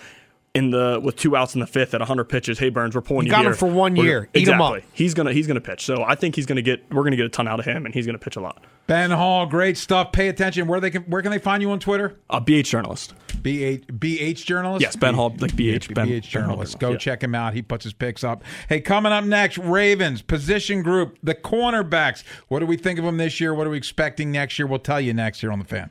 in 0.54 0.70
the 0.70 1.00
with 1.02 1.16
two 1.16 1.34
outs 1.34 1.54
in 1.54 1.60
the 1.60 1.66
fifth 1.66 1.94
at 1.94 2.00
100 2.00 2.24
pitches, 2.24 2.58
hey 2.58 2.68
Burnes, 2.68 2.94
we're 2.94 3.00
pulling 3.00 3.26
You 3.26 3.32
you, 3.32 3.36
got 3.38 3.46
him 3.46 3.54
for 3.54 3.66
one 3.70 3.94
We're- 3.94 4.06
year. 4.06 4.28
Eat 4.34 4.48
'em 4.48 4.54
exactly. 4.54 4.78
up. 4.80 4.84
He's 4.92 5.14
gonna 5.14 5.32
he's 5.32 5.46
gonna 5.46 5.60
pitch. 5.62 5.82
So 5.84 6.04
I 6.06 6.14
think 6.14 6.36
he's 6.36 6.44
gonna 6.44 6.60
get 6.62 6.84
we're 6.92 7.04
gonna 7.04 7.16
get 7.16 7.24
a 7.24 7.30
ton 7.30 7.48
out 7.48 7.58
of 7.58 7.64
him, 7.64 7.86
and 7.86 7.94
he's 7.94 8.04
gonna 8.04 8.18
pitch 8.18 8.36
a 8.36 8.40
lot. 8.40 8.62
Ben 8.86 9.10
Hall, 9.12 9.46
great 9.46 9.78
stuff. 9.78 10.12
Pay 10.12 10.28
attention. 10.28 10.66
Where 10.66 10.78
they 10.80 10.90
can 10.90 11.02
where 11.04 11.22
can 11.22 11.30
they 11.30 11.38
find 11.38 11.62
you 11.62 11.70
on 11.70 11.78
Twitter? 11.78 12.18
A 12.28 12.38
BH 12.40 12.68
journalist. 12.68 13.14
BH 13.40 13.86
BH 13.98 14.44
journalist. 14.44 14.82
Yes, 14.82 14.94
Ben 14.94 15.14
Hall, 15.14 15.34
like 15.40 15.52
BH, 15.56 15.88
Ben- 15.94 16.06
BH 16.06 16.10
Ben 16.10 16.20
journalist. 16.20 16.30
journalist, 16.30 16.78
Go 16.80 16.90
yeah. 16.92 16.96
check 16.98 17.22
him 17.24 17.34
out. 17.34 17.54
He 17.54 17.62
puts 17.62 17.84
his 17.84 17.94
picks 17.94 18.22
up. 18.22 18.44
Hey, 18.68 18.80
coming 18.82 19.10
up 19.10 19.24
next, 19.24 19.56
Ravens 19.58 20.20
position 20.20 20.82
group, 20.82 21.16
the 21.22 21.34
cornerbacks. 21.34 22.24
What 22.48 22.58
do 22.60 22.66
we 22.66 22.76
think 22.76 22.98
of 22.98 23.04
them 23.06 23.16
this 23.16 23.40
year? 23.40 23.54
What 23.54 23.66
are 23.66 23.70
we 23.70 23.78
expecting 23.78 24.30
next 24.30 24.58
year? 24.58 24.66
We'll 24.66 24.78
tell 24.80 25.00
you 25.00 25.14
next 25.14 25.42
year 25.42 25.50
on 25.50 25.58
the 25.60 25.64
fan. 25.64 25.90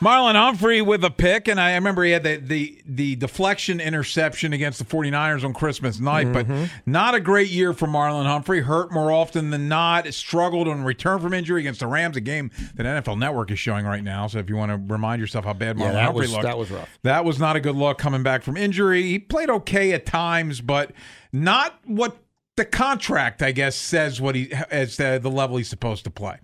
Marlon 0.00 0.34
Humphrey 0.34 0.80
with 0.80 1.02
a 1.02 1.10
pick, 1.10 1.48
and 1.48 1.60
I 1.60 1.74
remember 1.74 2.04
he 2.04 2.12
had 2.12 2.22
the, 2.22 2.36
the, 2.36 2.80
the 2.86 3.16
deflection 3.16 3.80
interception 3.80 4.52
against 4.52 4.78
the 4.78 4.84
49ers 4.84 5.44
on 5.44 5.52
Christmas 5.52 5.98
night, 5.98 6.32
but 6.32 6.46
mm-hmm. 6.46 6.66
not 6.86 7.14
a 7.14 7.20
great 7.20 7.48
year 7.48 7.72
for 7.72 7.88
Marlon 7.88 8.24
Humphrey. 8.24 8.60
Hurt 8.60 8.92
more 8.92 9.10
often 9.10 9.50
than 9.50 9.68
not, 9.68 10.12
struggled 10.14 10.68
on 10.68 10.84
return 10.84 11.18
from 11.18 11.34
injury 11.34 11.60
against 11.62 11.80
the 11.80 11.88
Rams, 11.88 12.16
a 12.16 12.20
game 12.20 12.52
that 12.76 12.86
NFL 12.86 13.18
Network 13.18 13.50
is 13.50 13.58
showing 13.58 13.86
right 13.86 14.04
now. 14.04 14.28
So 14.28 14.38
if 14.38 14.48
you 14.48 14.56
want 14.56 14.70
to 14.70 14.92
remind 14.92 15.20
yourself 15.20 15.44
how 15.44 15.52
bad 15.52 15.76
Marlon 15.76 15.94
Yeah, 15.94 16.04
Humphrey 16.04 16.20
was- 16.20 16.32
looked, 16.32 16.44
that 16.44 16.58
was 16.58 16.70
rough. 16.70 16.98
That 17.02 17.24
was 17.24 17.40
not 17.40 17.56
a 17.56 17.60
good 17.60 17.74
look 17.76 17.98
coming 17.98 18.22
back 18.22 18.44
from 18.44 18.56
injury. 18.56 19.02
He 19.02 19.18
played 19.18 19.50
okay 19.50 19.92
at 19.92 20.06
times, 20.06 20.60
but 20.60 20.92
not 21.32 21.78
what 21.84 22.16
the 22.56 22.64
contract, 22.64 23.42
I 23.42 23.50
guess, 23.50 23.74
says 23.74 24.20
what 24.20 24.36
he 24.36 24.52
as 24.70 24.96
the, 24.96 25.18
the 25.20 25.30
level 25.30 25.56
he's 25.56 25.68
supposed 25.68 26.04
to 26.04 26.10
play. 26.10 26.38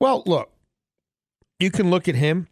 Well, 0.00 0.22
look, 0.26 0.50
you 1.60 1.70
can 1.70 1.90
look 1.90 2.08
at 2.08 2.14
him. 2.14 2.48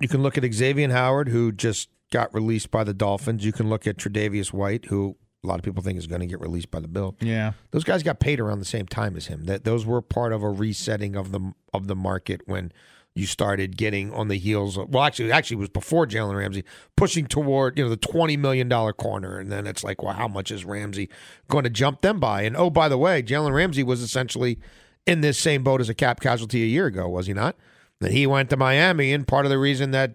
You 0.00 0.08
can 0.08 0.22
look 0.22 0.38
at 0.38 0.54
Xavier 0.54 0.90
Howard, 0.90 1.28
who 1.28 1.52
just 1.52 1.88
got 2.10 2.32
released 2.34 2.70
by 2.70 2.84
the 2.84 2.94
Dolphins. 2.94 3.44
You 3.44 3.52
can 3.52 3.68
look 3.68 3.86
at 3.86 3.96
Tre'Davious 3.96 4.52
White, 4.52 4.86
who 4.86 5.16
a 5.44 5.46
lot 5.46 5.58
of 5.58 5.64
people 5.64 5.82
think 5.82 5.98
is 5.98 6.06
going 6.06 6.20
to 6.20 6.26
get 6.26 6.40
released 6.40 6.70
by 6.70 6.80
the 6.80 6.88
Bills. 6.88 7.14
Yeah. 7.20 7.52
Those 7.72 7.84
guys 7.84 8.02
got 8.02 8.20
paid 8.20 8.40
around 8.40 8.60
the 8.60 8.64
same 8.64 8.86
time 8.86 9.16
as 9.16 9.26
him. 9.26 9.44
That 9.44 9.64
those 9.64 9.84
were 9.84 10.00
part 10.00 10.32
of 10.32 10.42
a 10.42 10.48
resetting 10.50 11.16
of 11.16 11.32
the 11.32 11.52
of 11.74 11.88
the 11.88 11.96
market 11.96 12.42
when 12.46 12.72
you 13.14 13.26
started 13.26 13.76
getting 13.76 14.12
on 14.12 14.28
the 14.28 14.38
heels 14.38 14.78
of 14.78 14.88
well 14.88 15.02
actually 15.04 15.30
actually 15.30 15.56
it 15.56 15.60
was 15.60 15.68
before 15.68 16.06
Jalen 16.06 16.36
Ramsey 16.36 16.64
pushing 16.96 17.26
toward 17.26 17.76
you 17.76 17.84
know 17.84 17.90
the 17.90 17.96
twenty 17.96 18.38
million 18.38 18.68
dollar 18.68 18.94
corner 18.94 19.38
and 19.38 19.52
then 19.52 19.66
it's 19.66 19.84
like 19.84 20.02
well 20.02 20.14
how 20.14 20.28
much 20.28 20.50
is 20.50 20.64
Ramsey 20.64 21.10
going 21.48 21.64
to 21.64 21.70
jump 21.70 22.00
them 22.00 22.18
by 22.18 22.42
and 22.42 22.56
oh 22.56 22.70
by 22.70 22.88
the 22.88 22.96
way 22.96 23.22
Jalen 23.22 23.52
Ramsey 23.52 23.82
was 23.82 24.00
essentially 24.00 24.58
in 25.06 25.20
this 25.20 25.36
same 25.36 25.62
boat 25.62 25.82
as 25.82 25.90
a 25.90 25.94
cap 25.94 26.20
casualty 26.20 26.62
a 26.62 26.66
year 26.66 26.86
ago 26.86 27.06
was 27.06 27.26
he 27.26 27.34
not 27.34 27.54
then 28.02 28.12
he 28.12 28.26
went 28.26 28.50
to 28.50 28.56
Miami 28.56 29.12
and 29.12 29.26
part 29.26 29.46
of 29.46 29.50
the 29.50 29.58
reason 29.58 29.92
that 29.92 30.14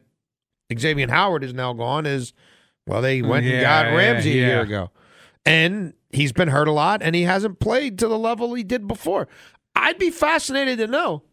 Xavier 0.77 1.09
Howard 1.09 1.43
is 1.43 1.53
now 1.53 1.73
gone 1.73 2.05
is 2.05 2.33
well 2.85 3.01
they 3.01 3.21
went 3.21 3.45
and 3.45 3.61
got 3.61 3.87
yeah, 3.87 3.95
Ramsey 3.95 4.31
a 4.31 4.47
year 4.47 4.61
ago 4.61 4.91
and 5.45 5.93
he's 6.09 6.31
been 6.31 6.49
hurt 6.49 6.67
a 6.67 6.71
lot 6.71 7.01
and 7.01 7.15
he 7.15 7.23
hasn't 7.23 7.59
played 7.59 7.97
to 7.99 8.07
the 8.07 8.17
level 8.17 8.53
he 8.53 8.63
did 8.63 8.87
before. 8.87 9.27
I'd 9.75 9.97
be 9.97 10.09
fascinated 10.09 10.79
to 10.79 10.87
know 10.87 11.23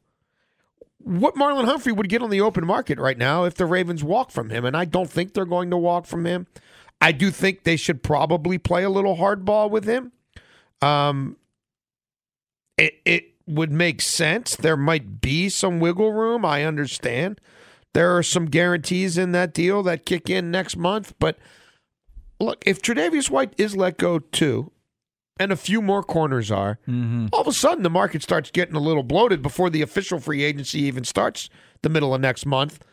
what 0.99 1.35
Marlon 1.35 1.64
Humphrey 1.64 1.93
would 1.93 2.09
get 2.09 2.23
on 2.23 2.31
the 2.31 2.40
open 2.40 2.67
market 2.67 2.99
right 2.99 3.19
now 3.19 3.45
if 3.45 3.55
the 3.55 3.67
Ravens 3.67 4.03
walk 4.03 4.31
from 4.31 4.51
him. 4.51 4.64
And 4.64 4.77
I 4.77 4.85
don't 4.85 5.11
think 5.11 5.35
they're 5.35 5.45
going 5.45 5.71
to 5.71 5.77
walk 5.77 6.07
from 6.07 6.25
him. 6.25 6.47
I 7.01 7.12
do 7.12 7.31
think 7.31 7.64
they 7.64 7.77
should 7.77 8.03
probably 8.03 8.57
play 8.57 8.85
a 8.85 8.90
little 8.90 9.17
hardball 9.17 9.71
with 9.71 9.85
him. 9.85 10.12
Um, 10.81 11.37
it 12.79 12.95
it 13.05 13.34
would 13.46 13.72
make 13.72 14.00
sense. 14.00 14.57
There 14.57 14.76
might 14.76 15.20
be 15.20 15.48
some 15.48 15.80
wiggle 15.80 16.12
room. 16.12 16.44
I 16.44 16.64
understand. 16.64 17.40
There 17.92 18.16
are 18.16 18.22
some 18.22 18.46
guarantees 18.46 19.16
in 19.16 19.33
that 19.33 19.54
deal 19.54 19.83
that 19.85 20.07
kick 20.07 20.28
in 20.28 20.50
next 20.50 20.76
month, 20.76 21.14
but 21.18 21.38
look, 22.40 22.62
if 22.66 22.83
Tre'Davious 22.83 23.30
White 23.30 23.54
is 23.57 23.76
let 23.76 23.98
go 23.98 24.18
too, 24.18 24.72
and 25.38 25.52
a 25.52 25.57
few 25.57 25.80
more 25.83 26.02
corners 26.02 26.50
are, 26.50 26.78
mm-hmm. 26.88 27.26
all 27.33 27.40
of 27.40 27.46
a 27.46 27.52
sudden 27.52 27.83
the 27.83 27.90
market 27.90 28.22
starts 28.22 28.50
getting 28.50 28.74
a 28.74 28.80
little 28.80 29.02
bloated 29.02 29.42
before 29.42 29.70
the 29.70 29.83
official 29.83 30.18
free 30.18 30.42
agency 30.42 30.80
even 30.80 31.04
starts 31.04 31.48
the 31.83 31.88
middle 31.88 32.14
of 32.14 32.20
next 32.20 32.46
month. 32.46 32.85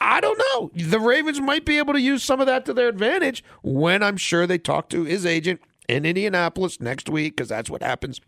I 0.00 0.20
don't 0.20 0.38
know. 0.38 0.70
The 0.74 1.00
Ravens 1.00 1.40
might 1.40 1.64
be 1.64 1.78
able 1.78 1.92
to 1.92 2.00
use 2.00 2.22
some 2.22 2.40
of 2.40 2.46
that 2.46 2.64
to 2.66 2.74
their 2.74 2.88
advantage 2.88 3.44
when 3.62 4.02
I'm 4.02 4.16
sure 4.16 4.46
they 4.46 4.58
talk 4.58 4.88
to 4.90 5.04
his 5.04 5.26
agent 5.26 5.60
in 5.88 6.06
Indianapolis 6.06 6.80
next 6.80 7.08
week, 7.08 7.36
because 7.36 7.48
that's 7.48 7.68
what 7.68 7.82
happens. 7.82 8.20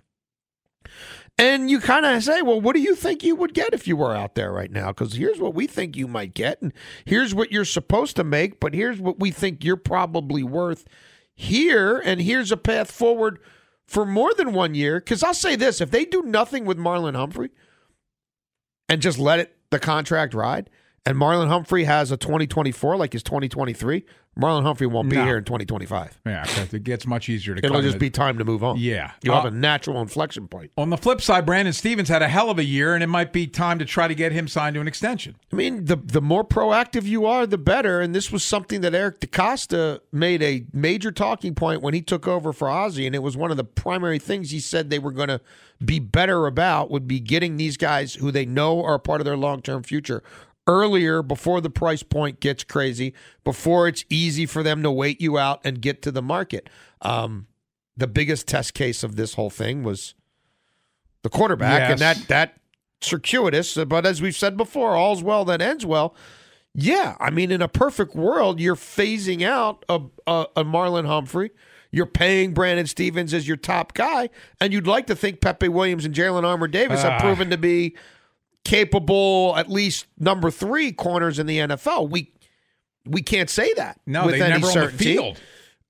And 1.38 1.70
you 1.70 1.80
kind 1.80 2.06
of 2.06 2.22
say, 2.22 2.42
well, 2.42 2.60
what 2.60 2.76
do 2.76 2.82
you 2.82 2.94
think 2.94 3.24
you 3.24 3.34
would 3.34 3.54
get 3.54 3.72
if 3.72 3.88
you 3.88 3.96
were 3.96 4.14
out 4.14 4.34
there 4.34 4.52
right 4.52 4.70
now? 4.70 4.88
Because 4.88 5.14
here's 5.14 5.40
what 5.40 5.54
we 5.54 5.66
think 5.66 5.96
you 5.96 6.06
might 6.06 6.34
get, 6.34 6.60
and 6.62 6.72
here's 7.04 7.34
what 7.34 7.50
you're 7.50 7.64
supposed 7.64 8.16
to 8.16 8.24
make, 8.24 8.60
but 8.60 8.74
here's 8.74 9.00
what 9.00 9.18
we 9.18 9.30
think 9.30 9.64
you're 9.64 9.76
probably 9.76 10.42
worth 10.42 10.86
here, 11.34 11.98
and 12.04 12.20
here's 12.20 12.52
a 12.52 12.56
path 12.56 12.90
forward 12.90 13.38
for 13.86 14.04
more 14.04 14.34
than 14.34 14.52
one 14.52 14.74
year. 14.74 15.00
Because 15.00 15.22
I'll 15.22 15.34
say 15.34 15.56
this 15.56 15.80
if 15.80 15.90
they 15.90 16.04
do 16.04 16.22
nothing 16.22 16.64
with 16.64 16.78
Marlon 16.78 17.16
Humphrey 17.16 17.50
and 18.88 19.00
just 19.00 19.18
let 19.18 19.38
it 19.38 19.56
the 19.70 19.80
contract 19.80 20.34
ride, 20.34 20.68
and 21.04 21.16
Marlon 21.16 21.48
Humphrey 21.48 21.84
has 21.84 22.12
a 22.12 22.16
2024 22.16 22.96
like 22.96 23.14
his 23.14 23.22
2023, 23.22 24.04
Marlon 24.38 24.62
Humphrey 24.62 24.86
won't 24.86 25.10
be 25.10 25.16
No. 25.16 25.24
here 25.26 25.36
in 25.36 25.44
2025. 25.44 26.18
Yeah, 26.24 26.46
it 26.72 26.84
gets 26.84 27.06
much 27.06 27.28
easier 27.28 27.54
to. 27.54 27.62
It'll 27.64 27.82
just 27.82 27.96
it. 27.96 27.98
be 27.98 28.08
time 28.08 28.38
to 28.38 28.44
move 28.44 28.64
on. 28.64 28.78
Yeah. 28.78 29.10
You'll 29.22 29.34
Uh, 29.34 29.42
have 29.42 29.52
a 29.52 29.56
natural 29.56 30.00
inflection 30.00 30.48
point. 30.48 30.70
On 30.78 30.88
the 30.88 30.96
flip 30.96 31.20
side, 31.20 31.44
Brandon 31.44 31.74
Stephens 31.74 32.08
had 32.08 32.22
a 32.22 32.28
hell 32.28 32.48
of 32.48 32.58
a 32.58 32.64
year, 32.64 32.94
and 32.94 33.02
it 33.04 33.08
might 33.08 33.30
be 33.34 33.46
time 33.46 33.78
to 33.78 33.84
try 33.84 34.08
to 34.08 34.14
get 34.14 34.32
him 34.32 34.48
signed 34.48 34.72
to 34.74 34.80
an 34.80 34.88
extension. 34.88 35.36
I 35.52 35.56
mean, 35.56 35.84
the 35.84 35.96
the 35.96 36.22
more 36.22 36.44
proactive 36.44 37.04
you 37.04 37.26
are, 37.26 37.46
the 37.46 37.58
better. 37.58 38.00
And 38.00 38.14
this 38.14 38.32
was 38.32 38.42
something 38.42 38.80
that 38.80 38.94
Eric 38.94 39.20
DeCosta 39.20 40.00
made 40.12 40.42
a 40.42 40.64
major 40.72 41.12
talking 41.12 41.54
point 41.54 41.82
when 41.82 41.92
he 41.92 42.00
took 42.00 42.26
over 42.26 42.54
for 42.54 42.70
Ozzie, 42.70 43.06
and 43.06 43.14
it 43.14 43.22
was 43.22 43.36
one 43.36 43.50
of 43.50 43.58
the 43.58 43.64
primary 43.64 44.18
things 44.18 44.50
he 44.50 44.60
said 44.60 44.88
they 44.88 44.98
were 44.98 45.12
going 45.12 45.28
to 45.28 45.42
be 45.84 45.98
better 45.98 46.46
about 46.46 46.90
would 46.90 47.06
be 47.06 47.20
getting 47.20 47.56
these 47.58 47.76
guys 47.76 48.14
who 48.14 48.30
they 48.30 48.46
know 48.46 48.82
are 48.82 48.98
part 48.98 49.20
of 49.20 49.24
their 49.26 49.36
long 49.36 49.60
term 49.60 49.82
future 49.82 50.22
earlier 50.66 51.22
before 51.22 51.60
the 51.60 51.70
price 51.70 52.02
point 52.02 52.40
gets 52.40 52.64
crazy, 52.64 53.14
before 53.44 53.88
it's 53.88 54.04
easy 54.08 54.46
for 54.46 54.62
them 54.62 54.82
to 54.82 54.90
wait 54.90 55.20
you 55.20 55.38
out 55.38 55.60
and 55.64 55.80
get 55.80 56.02
to 56.02 56.10
the 56.10 56.22
market. 56.22 56.68
Um, 57.00 57.46
the 57.96 58.06
biggest 58.06 58.46
test 58.48 58.74
case 58.74 59.02
of 59.02 59.16
this 59.16 59.34
whole 59.34 59.50
thing 59.50 59.82
was 59.82 60.14
the 61.22 61.28
quarterback, 61.30 61.90
and 61.90 61.98
that 62.00 62.16
that 62.28 62.54
circuitous. 63.00 63.74
But 63.74 64.06
as 64.06 64.22
we've 64.22 64.36
said 64.36 64.56
before, 64.56 64.96
all's 64.96 65.22
well 65.22 65.44
that 65.46 65.60
ends 65.60 65.84
well. 65.84 66.14
Yeah, 66.74 67.16
I 67.20 67.28
mean, 67.30 67.50
in 67.50 67.60
a 67.60 67.68
perfect 67.68 68.14
world, 68.14 68.58
you're 68.58 68.76
phasing 68.76 69.42
out 69.42 69.84
a, 69.90 70.00
a, 70.26 70.46
a 70.56 70.64
Marlon 70.64 71.06
Humphrey. 71.06 71.50
You're 71.90 72.06
paying 72.06 72.54
Brandon 72.54 72.86
Stephens 72.86 73.34
as 73.34 73.46
your 73.46 73.58
top 73.58 73.92
guy, 73.92 74.30
and 74.58 74.72
you'd 74.72 74.86
like 74.86 75.06
to 75.08 75.14
think 75.14 75.42
Pepe 75.42 75.68
Williams 75.68 76.06
and 76.06 76.14
Jalen 76.14 76.44
Armour 76.44 76.68
Davis 76.68 77.02
have 77.02 77.12
Ah. 77.12 77.20
proven 77.20 77.50
to 77.50 77.58
be 77.58 77.94
capable, 78.64 79.54
at 79.56 79.70
least 79.70 80.06
number 80.18 80.50
three 80.50 80.92
corners 80.92 81.38
in 81.38 81.46
the 81.46 81.58
NFL. 81.58 82.10
We 82.10 82.32
we 83.04 83.20
can't 83.22 83.50
say 83.50 83.72
that 83.74 84.00
No, 84.06 84.26
with 84.26 84.36
they 84.36 84.42
any 84.42 84.50
never 84.52 84.66
on 84.66 84.68
the 84.68 84.72
certainty. 84.72 85.04
field. 85.04 85.40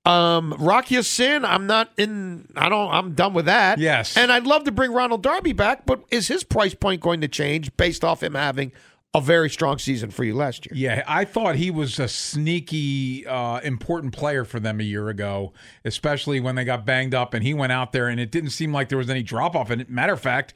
Um, 0.05 0.53
Rock 0.59 0.91
Ya-Sin, 0.91 1.45
I'm 1.45 1.65
not 1.67 1.91
in. 1.95 2.49
I 2.57 2.67
don't. 2.69 2.91
I'm 2.91 3.13
done 3.13 3.33
with 3.33 3.45
that. 3.45 3.77
Yes. 3.79 4.17
and 4.17 4.31
I'd 4.33 4.45
love 4.45 4.65
to 4.65 4.71
bring 4.71 4.91
Ronald 4.91 5.23
Darby 5.23 5.53
back, 5.53 5.85
but 5.85 6.03
is 6.11 6.27
his 6.27 6.43
price 6.43 6.73
point 6.73 6.99
going 7.01 7.21
to 7.21 7.27
change 7.29 7.75
based 7.77 8.03
off 8.03 8.21
him 8.21 8.33
having 8.33 8.73
a 9.13 9.21
very 9.21 9.49
strong 9.49 9.77
season 9.77 10.09
for 10.11 10.25
you 10.25 10.35
last 10.35 10.65
year? 10.65 10.73
Yeah, 10.75 11.03
I 11.07 11.23
thought 11.23 11.55
he 11.55 11.71
was 11.71 11.99
a 11.99 12.07
sneaky, 12.09 13.25
uh, 13.27 13.59
important 13.59 14.11
player 14.13 14.43
for 14.43 14.59
them 14.59 14.81
a 14.81 14.83
year 14.83 15.07
ago, 15.07 15.53
especially 15.85 16.39
when 16.41 16.55
they 16.55 16.65
got 16.65 16.85
banged 16.85 17.13
up 17.15 17.33
and 17.33 17.43
he 17.43 17.53
went 17.53 17.71
out 17.71 17.93
there 17.93 18.07
and 18.09 18.19
it 18.19 18.31
didn't 18.31 18.49
seem 18.49 18.73
like 18.73 18.89
there 18.89 18.97
was 18.97 19.09
any 19.09 19.23
drop 19.23 19.55
off. 19.55 19.69
And 19.69 19.87
matter 19.89 20.13
of 20.13 20.19
fact, 20.19 20.53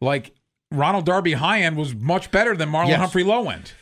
like 0.00 0.32
Ronald 0.72 1.06
Darby 1.06 1.34
high 1.34 1.60
end 1.62 1.76
was 1.76 1.94
much 1.94 2.30
better 2.30 2.56
than 2.56 2.70
Marlon 2.70 2.88
Yes. 2.88 2.98
Humphrey 3.00 3.24
low 3.24 3.48
end. 3.48 3.72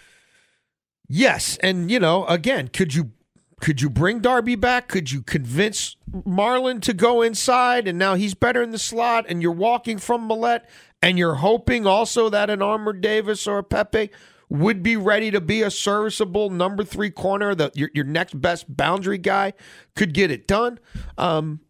Yes, 1.08 1.58
and 1.62 1.90
you 1.90 2.00
know, 2.00 2.24
again, 2.26 2.68
could 2.68 2.94
you 2.94 3.12
could 3.60 3.80
you 3.80 3.88
bring 3.88 4.20
Darby 4.20 4.56
back? 4.56 4.88
Could 4.88 5.12
you 5.12 5.22
convince 5.22 5.96
Marlon 6.10 6.80
to 6.82 6.92
go 6.92 7.22
inside 7.22 7.86
and 7.88 7.98
now 7.98 8.14
he's 8.14 8.34
better 8.34 8.62
in 8.62 8.70
the 8.70 8.78
slot 8.78 9.24
and 9.28 9.40
you're 9.42 9.52
walking 9.52 9.98
from 9.98 10.28
Maulet 10.28 10.62
and 11.00 11.18
you're 11.18 11.36
hoping 11.36 11.86
also 11.86 12.28
that 12.30 12.50
an 12.50 12.60
Armour 12.62 12.92
Davis 12.92 13.46
or 13.46 13.58
a 13.58 13.62
Pepe 13.64 14.10
would 14.50 14.82
be 14.82 14.96
ready 14.96 15.30
to 15.30 15.40
be 15.40 15.62
a 15.62 15.70
serviceable 15.70 16.50
number 16.50 16.84
three 16.84 17.10
corner, 17.10 17.54
that 17.54 17.76
your 17.76 17.90
your 17.94 18.04
next 18.04 18.40
best 18.40 18.74
boundary 18.74 19.18
guy 19.18 19.52
could 19.94 20.12
get 20.14 20.30
it 20.30 20.46
done. 20.46 20.78
Um, 21.18 21.60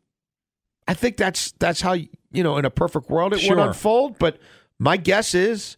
I 0.86 0.94
think 0.94 1.16
that's 1.16 1.52
that's 1.52 1.80
how 1.80 1.92
you 1.94 2.08
know 2.32 2.56
in 2.56 2.64
a 2.64 2.70
perfect 2.70 3.10
world 3.10 3.32
it 3.32 3.40
Sure. 3.40 3.56
would 3.56 3.66
unfold. 3.66 4.18
But 4.18 4.38
my 4.78 4.96
guess 4.96 5.34
is 5.34 5.76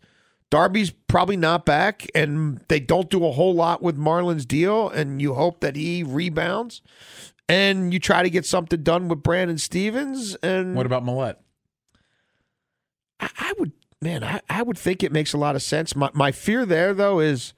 Darby's 0.50 0.90
probably 0.90 1.36
not 1.36 1.66
back, 1.66 2.06
and 2.14 2.60
they 2.68 2.80
don't 2.80 3.10
do 3.10 3.26
a 3.26 3.32
whole 3.32 3.54
lot 3.54 3.82
with 3.82 3.96
Marlon's 3.96 4.46
deal, 4.46 4.88
and 4.88 5.20
you 5.20 5.34
hope 5.34 5.60
that 5.60 5.76
he 5.76 6.02
rebounds, 6.02 6.82
and 7.48 7.92
you 7.92 7.98
try 7.98 8.22
to 8.22 8.30
get 8.30 8.46
something 8.46 8.82
done 8.82 9.08
with 9.08 9.22
Brandon 9.22 9.58
Stephens. 9.58 10.34
And 10.36 10.74
What 10.74 10.86
about 10.86 11.04
Maulet? 11.04 11.36
I, 13.18 13.28
I 13.38 13.54
would, 13.58 13.72
man, 14.00 14.22
I, 14.22 14.40
I 14.48 14.62
would 14.62 14.78
think 14.78 15.02
it 15.02 15.12
makes 15.12 15.32
a 15.32 15.38
lot 15.38 15.56
of 15.56 15.62
sense. 15.62 15.96
My 15.96 16.10
my 16.14 16.32
fear 16.32 16.64
there 16.64 16.94
though 16.94 17.18
is 17.20 17.54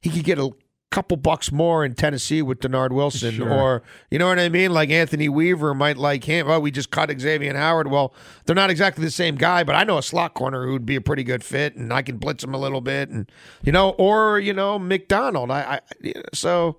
he 0.00 0.10
could 0.10 0.24
get 0.24 0.38
a 0.38 0.50
couple 0.90 1.16
bucks 1.18 1.52
more 1.52 1.84
in 1.84 1.94
Tennessee 1.94 2.40
with 2.40 2.60
Dennard 2.60 2.92
Wilson, 2.92 3.34
Sure. 3.34 3.52
or 3.52 3.82
you 4.10 4.18
know 4.18 4.26
what 4.26 4.38
I 4.38 4.48
mean. 4.48 4.72
Like 4.72 4.88
Anthony 4.90 5.28
Weaver 5.28 5.74
might 5.74 5.98
like 5.98 6.24
him. 6.24 6.48
Oh, 6.48 6.58
we 6.60 6.70
just 6.70 6.90
cut 6.90 7.10
Xavier 7.20 7.54
Howard. 7.54 7.90
Well, 7.90 8.14
they're 8.46 8.56
not 8.56 8.70
exactly 8.70 9.04
the 9.04 9.10
same 9.10 9.36
guy, 9.36 9.64
but 9.64 9.74
I 9.74 9.84
know 9.84 9.98
a 9.98 10.02
slot 10.02 10.32
corner 10.34 10.64
who 10.64 10.72
would 10.72 10.86
be 10.86 10.96
a 10.96 11.00
pretty 11.02 11.24
good 11.24 11.44
fit, 11.44 11.76
and 11.76 11.92
I 11.92 12.00
can 12.02 12.16
blitz 12.16 12.42
him 12.42 12.54
a 12.54 12.58
little 12.58 12.80
bit, 12.80 13.10
and 13.10 13.30
you 13.62 13.70
know, 13.70 13.90
or 13.90 14.38
you 14.38 14.54
know, 14.54 14.78
McDonald. 14.78 15.50
I, 15.50 15.80
I 16.04 16.12
so 16.32 16.78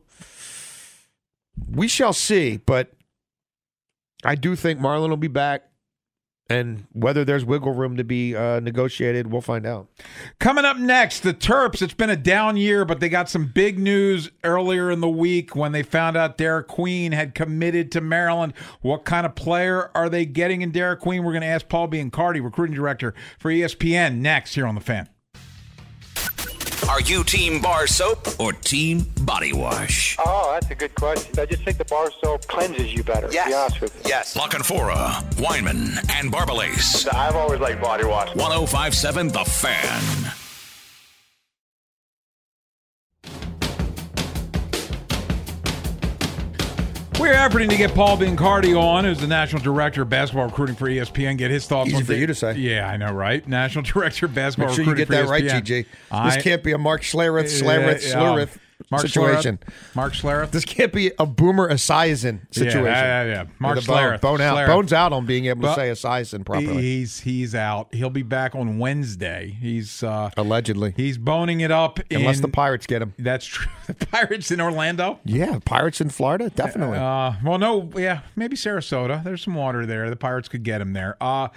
we 1.69 1.87
shall 1.87 2.13
see, 2.13 2.57
but 2.57 2.91
I 4.25 4.35
do 4.35 4.55
think 4.55 4.79
Marlon 4.79 5.09
will 5.09 5.17
be 5.17 5.27
back. 5.27 5.68
And 6.49 6.87
whether 6.93 7.23
there's 7.23 7.45
wiggle 7.45 7.73
room 7.73 7.95
to 7.97 8.03
be 8.03 8.35
uh, 8.35 8.59
negotiated, 8.59 9.31
we'll 9.31 9.41
find 9.41 9.67
out. 9.67 9.87
Coming 10.39 10.65
up 10.65 10.77
next, 10.77 11.19
the 11.19 11.33
Terps. 11.33 11.81
It's 11.83 11.93
been 11.93 12.09
a 12.09 12.15
down 12.15 12.57
year, 12.57 12.85
but 12.85 12.99
they 12.99 13.07
got 13.07 13.29
some 13.29 13.45
big 13.45 13.77
news 13.77 14.31
earlier 14.43 14.89
in 14.89 14.99
the 14.99 15.09
week 15.09 15.55
when 15.55 15.73
they 15.73 15.83
found 15.83 16.17
out 16.17 16.37
Derek 16.37 16.67
Queen 16.67 17.11
had 17.11 17.35
committed 17.35 17.91
to 17.91 18.01
Maryland. 18.01 18.53
What 18.81 19.05
kind 19.05 19.27
of 19.27 19.35
player 19.35 19.91
are 19.93 20.09
they 20.09 20.25
getting 20.25 20.63
in 20.63 20.71
Derek 20.71 21.01
Queen? 21.01 21.23
We're 21.23 21.33
going 21.33 21.41
to 21.41 21.47
ask 21.47 21.69
Paul 21.69 21.87
Biancardi, 21.87 22.43
recruiting 22.43 22.75
director 22.75 23.13
for 23.37 23.51
ESPN, 23.51 24.17
next 24.17 24.55
here 24.55 24.65
on 24.65 24.73
the 24.73 24.81
Fan. 24.81 25.07
Are 26.89 27.01
you 27.01 27.23
team 27.23 27.61
bar 27.61 27.85
soap 27.85 28.39
or 28.39 28.51
team 28.51 29.05
body 29.21 29.53
wash? 29.53 30.17
Oh, 30.17 30.49
that's 30.53 30.71
a 30.71 30.75
good 30.75 30.95
question. 30.95 31.37
I 31.37 31.45
just 31.45 31.63
think 31.63 31.77
the 31.77 31.85
bar 31.85 32.09
soap 32.19 32.47
cleanses 32.47 32.91
you 32.91 33.03
better, 33.03 33.27
to 33.27 33.31
be 33.31 33.53
honest 33.53 33.79
with 33.79 33.95
you. 33.95 34.01
Yes. 34.09 34.35
La 34.35 34.47
Canfora, 34.47 35.23
Weinman, 35.35 35.97
and 36.09 36.33
Barbalace. 36.33 37.07
I've 37.13 37.35
always 37.35 37.59
liked 37.59 37.79
body 37.79 38.05
wash. 38.05 38.35
1057 38.35 39.27
The 39.27 39.45
Fan. 39.45 40.33
We're 47.19 47.33
efforting 47.33 47.69
to 47.69 47.75
get 47.75 47.93
Paul 47.93 48.17
Biancardi 48.17 48.79
on, 48.79 49.03
who's 49.03 49.19
the 49.19 49.27
national 49.27 49.61
director 49.61 50.03
of 50.03 50.09
basketball 50.09 50.45
recruiting 50.45 50.75
for 50.75 50.87
ESPN. 50.87 51.37
Get 51.37 51.51
his 51.51 51.67
thoughts 51.67 51.89
Easy 51.89 51.97
on 51.97 52.03
for 52.05 52.13
the- 52.13 52.17
you 52.19 52.27
to 52.27 52.33
say. 52.35 52.53
Yeah, 52.55 52.87
I 52.87 52.95
know, 52.95 53.11
right? 53.11 53.45
National 53.45 53.83
director 53.93 54.25
of 54.27 54.33
basketball 54.33 54.67
Make 54.69 54.75
sure 54.77 54.85
you 54.85 54.95
get 54.95 55.09
that 55.09 55.25
for 55.25 55.31
right, 55.31 55.43
ESPN. 55.43 55.61
GG. 55.63 55.85
I- 56.11 56.33
this 56.35 56.43
can't 56.43 56.63
be 56.63 56.71
a 56.71 56.77
Mark 56.77 57.01
Schlereth, 57.01 57.45
Schlereth, 57.61 58.07
yeah. 58.09 58.45
Mark 58.91 59.01
situation. 59.01 59.57
Schlereth. 59.57 59.95
Mark 59.95 60.13
Schlereth. 60.13 60.51
This 60.51 60.65
can't 60.65 60.91
be 60.93 61.11
a 61.19 61.25
Boomer 61.25 61.69
Esiason 61.69 62.41
situation. 62.53 62.85
Yeah, 62.85 63.23
yeah, 63.23 63.31
yeah. 63.31 63.45
Mark 63.59 63.75
With 63.75 63.85
a 63.85 63.87
bone, 63.87 64.17
bone 64.19 64.41
out, 64.41 64.55
Schlereth. 64.57 64.67
bones 64.67 64.93
out 64.93 65.13
on 65.13 65.25
being 65.25 65.45
able 65.45 65.61
to 65.63 65.67
But 65.67 65.75
say 65.75 65.91
Esiason 65.91 66.45
properly. 66.45 66.81
He's 66.81 67.19
he's 67.19 67.53
out. 67.53 67.93
He'll 67.93 68.09
be 68.09 68.23
back 68.23 68.55
on 68.55 68.79
Wednesday. 68.79 69.55
He's 69.59 70.01
uh, 70.01 70.31
allegedly 70.37 70.93
he's 70.95 71.17
boning 71.17 71.61
it 71.61 71.71
up. 71.71 71.99
Unless 72.09 72.37
in- 72.37 72.41
the 72.43 72.47
Pirates 72.47 72.87
get 72.87 73.01
him. 73.01 73.13
That's 73.19 73.45
true. 73.45 73.67
The 73.89 74.05
Pirates 74.05 74.51
in 74.51 74.61
Orlando. 74.61 75.19
Yeah, 75.25 75.57
Pirates 75.65 75.99
in 75.99 76.09
Florida, 76.11 76.51
definitely. 76.51 76.99
Uh, 76.99 77.33
well, 77.43 77.57
no, 77.57 77.89
yeah, 77.95 78.21
maybe 78.35 78.55
Sarasota. 78.55 79.23
There's 79.23 79.41
some 79.43 79.55
water 79.55 79.87
there. 79.87 80.11
The 80.11 80.15
Pirates 80.15 80.47
could 80.47 80.61
get 80.61 80.79
him 80.79 80.93
there. 80.93 81.17
Uh, 81.19 81.47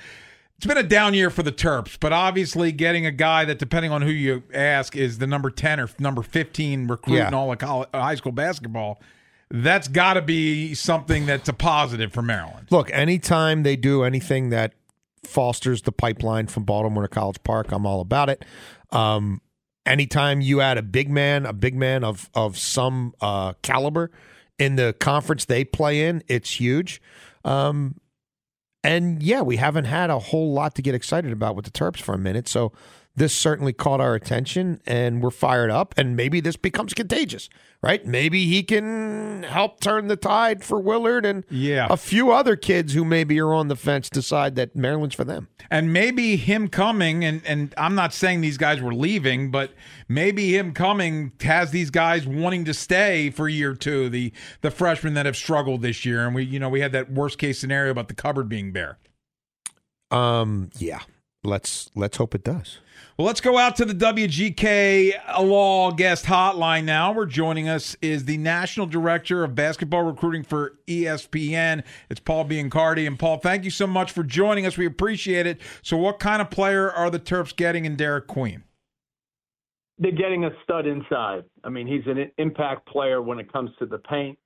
it's 0.63 0.69
been 0.69 0.79
a 0.79 0.89
down 0.89 1.13
year 1.13 1.29
for 1.29 1.43
the 1.43 1.51
Terps, 1.51 1.97
but 1.99 2.13
obviously 2.13 2.71
getting 2.71 3.05
a 3.05 3.11
guy 3.11 3.45
that, 3.45 3.59
depending 3.59 3.91
on 3.91 4.01
who 4.01 4.13
you 4.13 4.45
ask, 4.55 4.95
is 4.95 5.19
the 5.19 5.27
number 5.27 5.51
10 5.51 5.81
or 5.81 5.89
number 5.99 6.23
15 6.23 6.87
recruit 6.87 7.17
Yeah. 7.17 7.27
in 7.27 7.35
all 7.35 7.51
of 7.51 7.59
college, 7.59 7.89
uh, 7.93 8.01
high 8.01 8.15
school 8.15 8.31
basketball, 8.31 9.03
that's 9.51 9.89
got 9.89 10.15
to 10.15 10.23
be 10.23 10.73
something 10.75 11.27
that's 11.27 11.49
a 11.49 11.53
positive 11.53 12.13
for 12.13 12.23
Maryland. 12.23 12.69
Look, 12.71 12.91
anytime 12.93 13.65
they 13.65 13.75
do 13.75 14.05
anything 14.05 14.51
that 14.51 14.75
fosters 15.25 15.83
the 15.83 15.91
pipeline 15.91 16.47
from 16.47 16.63
Baltimore 16.63 17.03
to 17.03 17.09
College 17.09 17.43
Park, 17.43 17.73
I'm 17.73 17.85
all 17.85 18.01
about 18.01 18.29
it. 18.29 18.45
Um, 18.93 19.41
anytime 19.85 20.41
you 20.41 20.61
add 20.61 20.79
a 20.79 20.83
big 20.83 21.11
man, 21.11 21.45
a 21.45 21.53
big 21.53 21.75
man 21.75 22.05
of 22.05 22.31
of 22.35 22.57
some 22.57 23.15
uh, 23.21 23.55
caliber 23.63 24.13
in 24.61 24.77
the 24.77 24.95
conference 25.01 25.45
they 25.45 25.65
play 25.65 26.07
in, 26.07 26.23
it's 26.29 26.61
huge. 26.61 27.03
Um, 27.45 27.97
and 28.85 29.23
yeah, 29.23 29.43
we 29.43 29.57
haven't 29.57 29.85
had 29.85 30.11
a 30.11 30.19
whole 30.19 30.53
lot 30.53 30.75
to 30.77 30.83
get 30.83 30.95
excited 30.95 31.33
about 31.33 31.57
with 31.57 31.65
the 31.65 31.71
Terps 31.71 32.01
for 32.01 32.15
a 32.15 32.19
minute, 32.19 32.49
so 32.49 32.73
this 33.15 33.35
certainly 33.35 33.73
caught 33.73 34.01
our 34.01 34.15
attention, 34.15 34.81
and 34.87 35.23
we're 35.23 35.31
fired 35.31 35.71
up. 35.71 35.95
And 35.97 36.17
maybe 36.17 36.41
this 36.41 36.57
becomes 36.57 36.95
contagious, 36.95 37.49
right? 37.83 38.07
Maybe 38.07 38.47
he 38.47 38.63
can 38.63 39.43
help 39.43 39.81
turn 39.81 40.07
the 40.07 40.17
tide 40.17 40.63
for 40.63 40.79
Willard 40.81 41.27
and 41.27 41.45
Yeah. 41.51 41.89
a 41.91 41.97
few 41.97 42.31
other 42.31 42.55
kids 42.55 42.93
who 42.95 43.05
maybe 43.05 43.41
are 43.41 43.53
on 43.53 43.69
the 43.69 43.75
fence 43.77 44.09
decide 44.09 44.55
that 44.55 44.77
Maryland's 44.77 45.15
for 45.17 45.25
them. 45.25 45.49
And 45.71 45.93
maybe 45.93 46.37
him 46.37 46.69
coming, 46.69 47.25
and, 47.25 47.43
and 47.45 47.75
I'm 47.77 47.95
not 47.95 48.13
saying 48.15 48.41
these 48.41 48.59
guys 48.59 48.81
were 48.81 48.95
leaving, 48.95 49.51
but 49.51 49.73
maybe 50.09 50.57
him 50.57 50.73
coming 50.75 51.33
has 51.43 51.71
these 51.73 51.91
guys 51.91 52.27
wanting 52.27 52.65
to 52.67 52.75
stay 52.75 53.31
for 53.31 53.49
year 53.49 53.75
two, 53.75 54.09
the 54.09 54.33
the 54.61 54.71
freshmen 54.71 55.15
that 55.15 55.27
have 55.27 55.37
struggled 55.37 55.83
this 55.83 56.05
year. 56.05 56.25
And 56.27 56.35
we, 56.35 56.45
you 56.45 56.61
know, 56.61 56.69
we 56.69 56.81
had 56.81 56.93
that 56.93 57.11
worst 57.11 57.39
case 57.39 57.59
scenario 57.59 57.91
about 57.91 58.09
the 58.09 58.15
cupboard 58.15 58.49
being 58.49 58.71
bare. 58.73 58.99
Um, 60.11 60.71
yeah, 60.79 61.01
let's 61.43 61.91
let's 61.95 62.19
hope 62.19 62.35
it 62.35 62.45
does. 62.45 62.79
Well, 63.17 63.27
let's 63.27 63.41
go 63.41 63.59
out 63.59 63.77
to 63.77 63.85
the 63.85 63.95
WGK 63.95 65.39
Law 65.41 65.91
guest 65.91 66.25
hotline 66.25 66.85
now. 66.85 67.13
Where 67.13 67.27
joining 67.27 67.69
us 67.69 67.97
is 68.01 68.25
the 68.25 68.39
National 68.39 68.87
Director 68.87 69.45
of 69.45 69.55
Basketball 69.55 70.03
Recruiting 70.03 70.43
for 70.43 70.79
ESPN. 70.87 71.85
It's 72.09 72.21
Paul 72.21 72.47
Biancardi. 72.47 73.07
And 73.07 73.19
Paul, 73.19 73.39
thank 73.39 73.65
you 73.65 73.71
so 73.71 73.87
much 73.87 74.13
for 74.13 74.23
joining 74.23 74.67
us. 74.67 74.77
We 74.77 74.87
appreciate 74.87 75.47
it. 75.47 75.61
So, 75.83 75.97
what 75.97 76.19
kind 76.19 76.41
of 76.41 76.51
player 76.51 76.91
are 76.91 77.11
the 77.11 77.21
Terps 77.21 77.55
getting 77.55 77.85
in 77.85 77.97
Derek 77.97 78.27
Queen? 78.27 78.65
they're 80.03 80.11
getting 80.11 80.45
a 80.45 80.51
stud 80.65 80.87
inside. 80.87 81.45
I 81.63 81.69
mean, 81.69 81.87
he's 81.87 82.07
an 82.07 82.31
impact 82.39 82.89
player 82.89 83.23
when 83.23 83.39
it 83.39 83.53
comes 83.53 83.71
to 83.79 83.87
the 83.87 83.99
paint, 83.99 84.37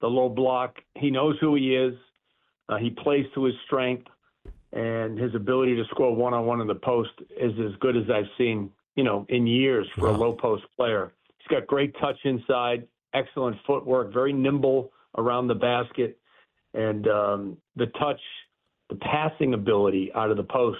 the 0.00 0.06
low 0.06 0.28
block. 0.28 0.76
He 0.96 1.10
knows 1.10 1.36
who 1.40 1.56
he 1.56 1.74
is. 1.74 1.94
Uh, 2.68 2.76
he 2.76 2.90
plays 2.90 3.26
to 3.34 3.44
his 3.44 3.54
strength, 3.66 4.06
and 4.72 5.18
his 5.18 5.34
ability 5.34 5.74
to 5.76 5.84
score 5.90 6.14
one 6.14 6.32
on 6.34 6.46
one 6.46 6.60
in 6.60 6.66
the 6.66 6.74
post 6.74 7.10
is 7.30 7.52
as 7.58 7.74
good 7.80 7.96
as 7.96 8.04
I've 8.12 8.28
seen, 8.38 8.70
you 8.96 9.04
know, 9.04 9.26
in 9.28 9.46
years 9.46 9.86
for 9.96 10.08
a 10.08 10.12
low 10.12 10.32
post 10.32 10.64
player. 10.76 11.12
He's 11.38 11.48
got 11.48 11.66
great 11.66 11.94
touch 12.00 12.18
inside, 12.24 12.86
excellent 13.12 13.56
footwork, 13.66 14.12
very 14.12 14.32
nimble 14.32 14.92
around 15.18 15.48
the 15.48 15.54
basket, 15.54 16.18
and 16.74 17.08
um, 17.08 17.56
the 17.74 17.86
touch, 17.98 18.20
the 18.90 18.96
passing 18.96 19.54
ability 19.54 20.12
out 20.14 20.30
of 20.30 20.36
the 20.36 20.44
post 20.44 20.78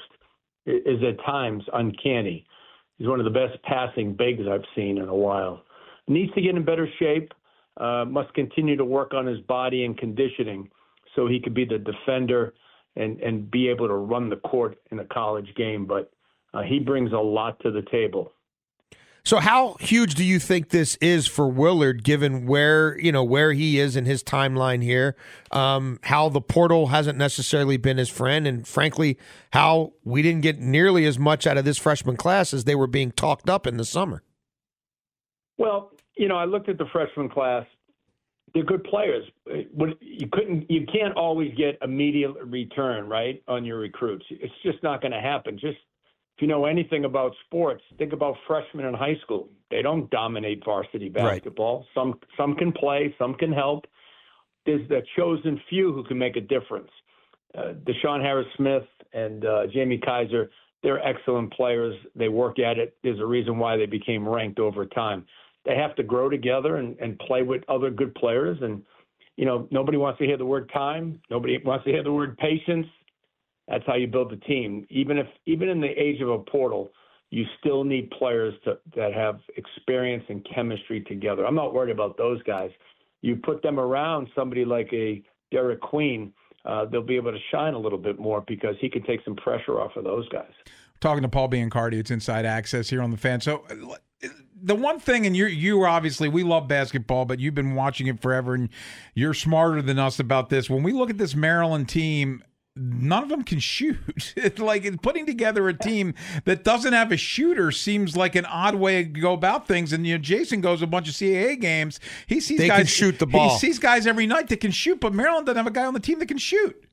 is 0.67 1.03
at 1.03 1.25
times 1.25 1.65
uncanny. 1.73 2.47
He's 2.99 3.09
one 3.09 3.19
of 3.19 3.25
the 3.25 3.31
best 3.31 3.61
passing 3.65 4.15
bigs 4.15 4.43
I've 4.49 4.65
seen 4.77 4.99
in 4.99 5.09
a 5.09 5.15
while. 5.15 5.63
Needs 6.07 6.33
to 6.35 6.41
get 6.41 6.55
in 6.55 6.65
better 6.65 6.89
shape. 6.99 7.33
Uh, 7.77 8.05
must 8.05 8.33
continue 8.35 8.77
to 8.77 8.85
work 8.85 9.15
on 9.15 9.27
his 9.27 9.41
body 9.41 9.85
and 9.85 9.97
conditioning 9.97 10.69
so 11.17 11.27
he 11.27 11.41
could 11.41 11.55
be 11.55 11.65
the 11.65 11.79
defender 11.79 12.53
and 12.97 13.21
and 13.21 13.51
be 13.51 13.69
able 13.69 13.89
to 13.89 13.95
run 13.95 14.29
the 14.29 14.37
court 14.37 14.79
in 14.91 14.99
a 14.99 15.05
college 15.05 15.55
game. 15.57 15.87
But 15.87 16.13
uh, 16.55 16.63
he 16.63 16.79
brings 16.79 17.13
a 17.13 17.19
lot 17.19 17.61
to 17.61 17.71
the 17.71 17.83
table. 17.83 18.33
So 19.23 19.39
how 19.39 19.77
huge 19.81 20.15
do 20.15 20.25
you 20.25 20.39
think 20.39 20.71
this 20.71 20.97
is 20.97 21.27
for 21.27 21.47
Willard, 21.47 22.05
given 22.05 22.47
where 22.47 22.99
you 22.99 23.13
know 23.13 23.23
where 23.23 23.53
he 23.53 23.79
is 23.79 23.95
in 23.95 24.07
his 24.07 24.25
timeline 24.25 24.83
here? 24.83 25.15
Um, 25.51 26.01
how 26.05 26.29
the 26.31 26.41
portal 26.41 26.89
hasn't 26.89 27.19
necessarily 27.19 27.77
been 27.77 27.99
his 27.99 28.09
friend, 28.09 28.47
and 28.47 28.67
frankly, 28.67 29.19
how 29.53 29.93
we 30.05 30.23
didn't 30.23 30.41
get 30.41 30.59
nearly 30.59 31.05
as 31.05 31.19
much 31.19 31.47
out 31.47 31.59
of 31.59 31.65
this 31.65 31.79
freshman 31.79 32.17
class 32.17 32.55
as 32.55 32.65
they 32.65 32.75
were 32.75 32.87
being 32.87 33.13
talked 33.13 33.51
up 33.51 33.67
in 33.67 33.77
the 33.77 33.85
summer. 33.85 34.23
Well, 35.59 35.93
you 36.17 36.27
know, 36.27 36.37
I 36.37 36.47
looked 36.47 36.69
at 36.71 36.79
the 36.79 36.87
freshman 36.91 37.29
class. 37.29 37.67
They're 38.53 38.65
good 38.65 38.85
players. 38.85 39.25
You 39.47 40.29
couldn't, 40.33 40.71
you 40.71 40.87
can't 40.93 41.17
always 41.17 41.55
get 41.57 41.79
immediate 41.83 42.35
return, 42.45 43.09
right, 43.09 43.43
on 43.47 43.65
your 43.65 43.79
recruits. 43.79 44.25
It's 44.31 44.53
just 44.65 44.83
not 44.83 45.01
going 45.01 45.13
to 45.13 45.21
happen. 45.21 45.59
Just 45.59 45.79
if 46.37 46.43
you 46.43 46.49
know 46.49 46.65
anything 46.65 47.05
about 47.05 47.33
sports, 47.47 47.83
think 47.99 48.13
about 48.13 48.35
freshmen 48.47 48.87
in 48.87 48.95
high 48.95 49.17
school. 49.23 49.49
They 49.71 49.83
don't 49.83 50.11
dominate 50.11 50.65
varsity 50.65 51.09
basketball. 51.09 51.79
Right. 51.79 51.87
Some 51.95 52.21
some 52.37 52.57
can 52.57 52.73
play, 52.73 53.15
some 53.19 53.35
can 53.35 53.53
help. 53.53 53.87
There's 54.67 54.89
the 54.89 55.03
chosen 55.17 55.61
few 55.69 55.93
who 55.93 56.03
can 56.05 56.19
make 56.19 56.37
a 56.37 56.41
difference. 56.41 56.91
Uh, 57.57 57.75
DeShawn 57.85 58.23
Harris 58.23 58.47
Smith 58.57 58.85
and 59.13 59.45
uh, 59.45 59.67
Jamie 59.73 59.99
Kaiser, 59.99 60.51
they're 60.83 61.05
excellent 61.07 61.53
players. 61.53 61.95
They 62.15 62.29
work 62.29 62.59
at 62.59 62.79
it. 62.79 62.97
There's 63.03 63.21
a 63.21 63.27
reason 63.27 63.59
why 63.59 63.77
they 63.77 63.87
became 63.87 64.29
ranked 64.29 64.61
over 64.61 64.87
time. 64.87 65.27
They 65.65 65.77
have 65.77 65.95
to 65.97 66.03
grow 66.03 66.29
together 66.29 66.77
and, 66.77 66.99
and 66.99 67.19
play 67.19 67.43
with 67.43 67.63
other 67.69 67.91
good 67.91 68.15
players. 68.15 68.59
And, 68.63 68.83
you 69.37 69.45
know, 69.45 69.69
nobody 69.71 69.99
wants 69.99 70.19
to 70.19 70.27
hear 70.27 70.37
the 70.37 70.47
word 70.47 70.71
time. 70.73 71.21
Nobody 71.31 71.59
wants 71.65 71.85
to 71.85 71.91
hear 71.91 72.03
the 72.03 72.13
word 72.13 72.37
patience. 72.39 72.87
That's 73.69 73.85
how 73.87 73.95
you 73.95 74.07
build 74.07 74.33
a 74.33 74.37
team. 74.37 74.87
Even 74.91 75.19
if 75.19 75.27
even 75.47 75.69
in 75.69 75.81
the 75.81 75.89
age 75.89 76.21
of 76.21 76.29
a 76.29 76.39
portal, 76.39 76.91
you 77.31 77.45
still 77.61 77.85
need 77.85 78.11
players 78.11 78.55
to, 78.65 78.79
that 78.97 79.13
have 79.13 79.39
experience 79.57 80.25
and 80.29 80.45
chemistry 80.53 81.03
together. 81.03 81.47
I'm 81.47 81.55
not 81.55 81.73
worried 81.73 81.93
about 81.93 82.17
those 82.17 82.43
guys. 82.43 82.71
You 83.23 83.37
put 83.37 83.63
them 83.63 83.79
around 83.79 84.29
somebody 84.35 84.65
like 84.65 84.89
a 84.93 85.23
Derek 85.51 85.81
Queen, 85.81 86.33
uh, 86.65 86.85
they'll 86.87 87.03
be 87.03 87.17
able 87.17 87.33
to 87.33 87.39
shine 87.51 87.75
a 87.75 87.79
little 87.79 87.99
bit 87.99 88.19
more 88.19 88.45
because 88.47 88.77
he 88.81 88.89
can 88.89 89.03
take 89.03 89.21
some 89.25 89.37
pressure 89.37 89.81
off 89.81 89.97
of 89.97 90.05
those 90.05 90.29
guys. 90.29 90.51
Talking 91.01 91.23
to 91.23 91.29
Paul 91.29 91.49
Biancardi, 91.49 91.95
it's 91.95 92.11
Inside 92.11 92.45
Access 92.45 92.91
here 92.91 93.03
on 93.03 93.11
the 93.11 93.17
Fan. 93.17 93.41
So 93.41 93.65
the 94.63 94.75
one 94.75 95.01
thing, 95.01 95.27
and 95.27 95.37
you 95.37 95.47
you 95.47 95.85
obviously 95.85 96.29
we 96.29 96.43
love 96.43 96.69
basketball, 96.69 97.25
but 97.25 97.39
you've 97.39 97.55
been 97.55 97.75
watching 97.75 98.07
it 98.07 98.21
forever, 98.21 98.55
and 98.55 98.69
you're 99.15 99.35
smarter 99.35 99.83
than 99.83 99.99
us 99.99 100.19
about 100.19 100.51
this. 100.51 100.69
When 100.69 100.83
we 100.83 100.93
look 100.93 101.11
at 101.11 101.19
this 101.19 101.35
Maryland 101.35 101.89
team, 101.89 102.45
none 102.77 103.23
of 103.23 103.29
them 103.29 103.43
can 103.43 103.59
shoot. 103.59 104.35
like 104.59 105.03
putting 105.03 105.27
together 105.27 105.69
a 105.69 105.75
team 105.75 106.15
that 106.45 106.65
doesn't 106.65 106.93
have 106.93 107.13
a 107.13 107.17
shooter 107.17 107.71
seems 107.71 108.17
like 108.17 108.35
an 108.35 108.47
odd 108.47 108.75
way 108.75 109.05
to 109.05 109.09
go 109.09 109.33
about 109.33 109.67
things. 109.67 109.93
And 109.93 110.07
you 110.07 110.15
know, 110.15 110.23
Jason 110.23 110.61
goes 110.61 110.83
a 110.83 110.87
bunch 110.87 111.09
of 111.09 111.15
CAA 111.15 111.61
games. 111.61 112.01
He 112.27 112.41
sees 112.41 112.59
they 112.59 112.69
guys 112.69 112.89
shoot 112.89 113.19
the 113.19 113.27
ball. 113.27 113.51
He 113.51 113.59
sees 113.59 113.79
guys 113.79 114.07
every 114.07 114.27
night 114.27 114.49
that 114.49 114.61
can 114.61 114.71
shoot, 114.71 115.01
but 115.01 115.13
Maryland 115.13 115.47
doesn't 115.47 115.59
have 115.59 115.67
a 115.67 115.71
guy 115.71 115.87
on 115.87 115.95
the 115.95 116.01
team 116.01 116.19
that 116.19 116.27
can 116.27 116.39
shoot. 116.39 116.85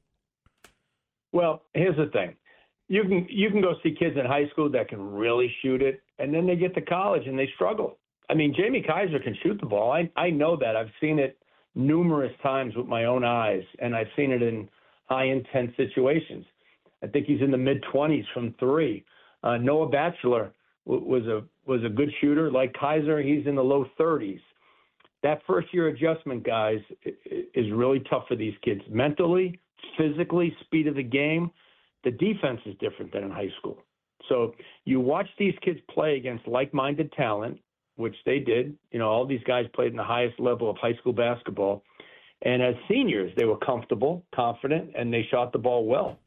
Well, 1.32 1.64
here's 1.74 1.98
the 1.98 2.08
thing. 2.08 2.36
You 2.88 3.04
can 3.04 3.28
you 3.30 3.50
can 3.50 3.62
go 3.62 3.74
see 3.84 3.94
kids 3.94 4.18
in 4.18 4.26
high 4.26 4.48
school 4.50 4.70
that 4.72 4.88
can 4.88 5.02
really 5.14 5.54
shoot 5.62 5.82
it, 5.82 6.02
and 6.20 6.34
then 6.34 6.48
they 6.48 6.56
get 6.56 6.74
to 6.76 6.82
college 6.82 7.28
and 7.28 7.38
they 7.38 7.50
struggle. 7.56 7.98
I 8.30 8.34
mean, 8.34 8.54
Jamie 8.58 8.82
Kaiser 8.82 9.20
can 9.20 9.36
shoot 9.44 9.60
the 9.60 9.68
ball. 9.68 9.92
I 9.92 10.10
I 10.16 10.30
know 10.30 10.56
that. 10.58 10.76
I've 10.76 10.92
seen 11.02 11.20
it 11.20 11.38
numerous 11.76 12.34
times 12.42 12.76
with 12.76 12.88
my 12.88 13.06
own 13.06 13.24
eyes, 13.24 13.64
and 13.80 13.96
I've 13.96 14.08
seen 14.16 14.32
it 14.32 14.42
in 14.42 14.70
high 15.06 15.26
intense 15.26 15.72
situations. 15.78 16.46
I 17.04 17.08
think 17.08 17.28
he's 17.28 17.42
in 17.42 17.52
the 17.52 17.58
mid 17.58 17.84
20s 17.94 18.26
from 18.34 18.54
three. 18.60 19.06
Uh, 19.44 19.58
Noah 19.58 19.90
Batchelor 19.90 20.52
w- 20.86 21.06
was 21.06 21.26
a 21.28 21.44
was 21.66 21.84
a 21.84 21.90
good 21.90 22.12
shooter. 22.22 22.52
Like 22.52 22.74
Kaiser, 22.74 23.22
he's 23.22 23.46
in 23.46 23.56
the 23.56 23.64
low 23.64 23.86
30s. 24.00 24.40
That 25.24 25.42
first 25.46 25.74
year 25.74 25.88
adjustment, 25.88 26.44
guys, 26.46 26.80
is 27.04 27.72
really 27.72 28.00
tough 28.10 28.26
for 28.28 28.36
these 28.36 28.54
kids 28.64 28.82
mentally, 28.90 29.60
physically, 29.98 30.56
speed 30.62 30.88
of 30.88 30.96
the 30.96 31.04
game. 31.04 31.52
The 32.08 32.12
defense 32.12 32.62
is 32.66 32.76
different 32.80 33.12
than 33.12 33.24
in 33.24 33.32
high 33.32 33.52
school. 33.60 33.78
So 34.30 34.54
you 34.86 35.00
watch 35.00 35.28
these 35.38 35.54
kids 35.62 35.80
play 35.90 36.16
against 36.16 36.48
like-minded 36.48 37.12
talent, 37.12 37.60
which 37.96 38.16
they 38.26 38.40
did. 38.40 38.78
You 38.92 39.00
know, 39.00 39.10
all 39.10 39.26
these 39.26 39.44
guys 39.46 39.66
played 39.74 39.92
in 39.92 39.98
the 39.98 40.04
highest 40.04 40.40
level 40.40 40.70
of 40.70 40.78
high 40.78 40.96
school 40.96 41.14
basketball 41.14 41.84
and 42.44 42.62
as 42.62 42.76
seniors, 42.88 43.32
they 43.36 43.46
were 43.46 43.58
comfortable, 43.58 44.24
confident, 44.34 44.92
and 44.96 45.12
they 45.12 45.28
shot 45.32 45.52
the 45.52 45.58
ball 45.58 45.86
well. 45.86 46.20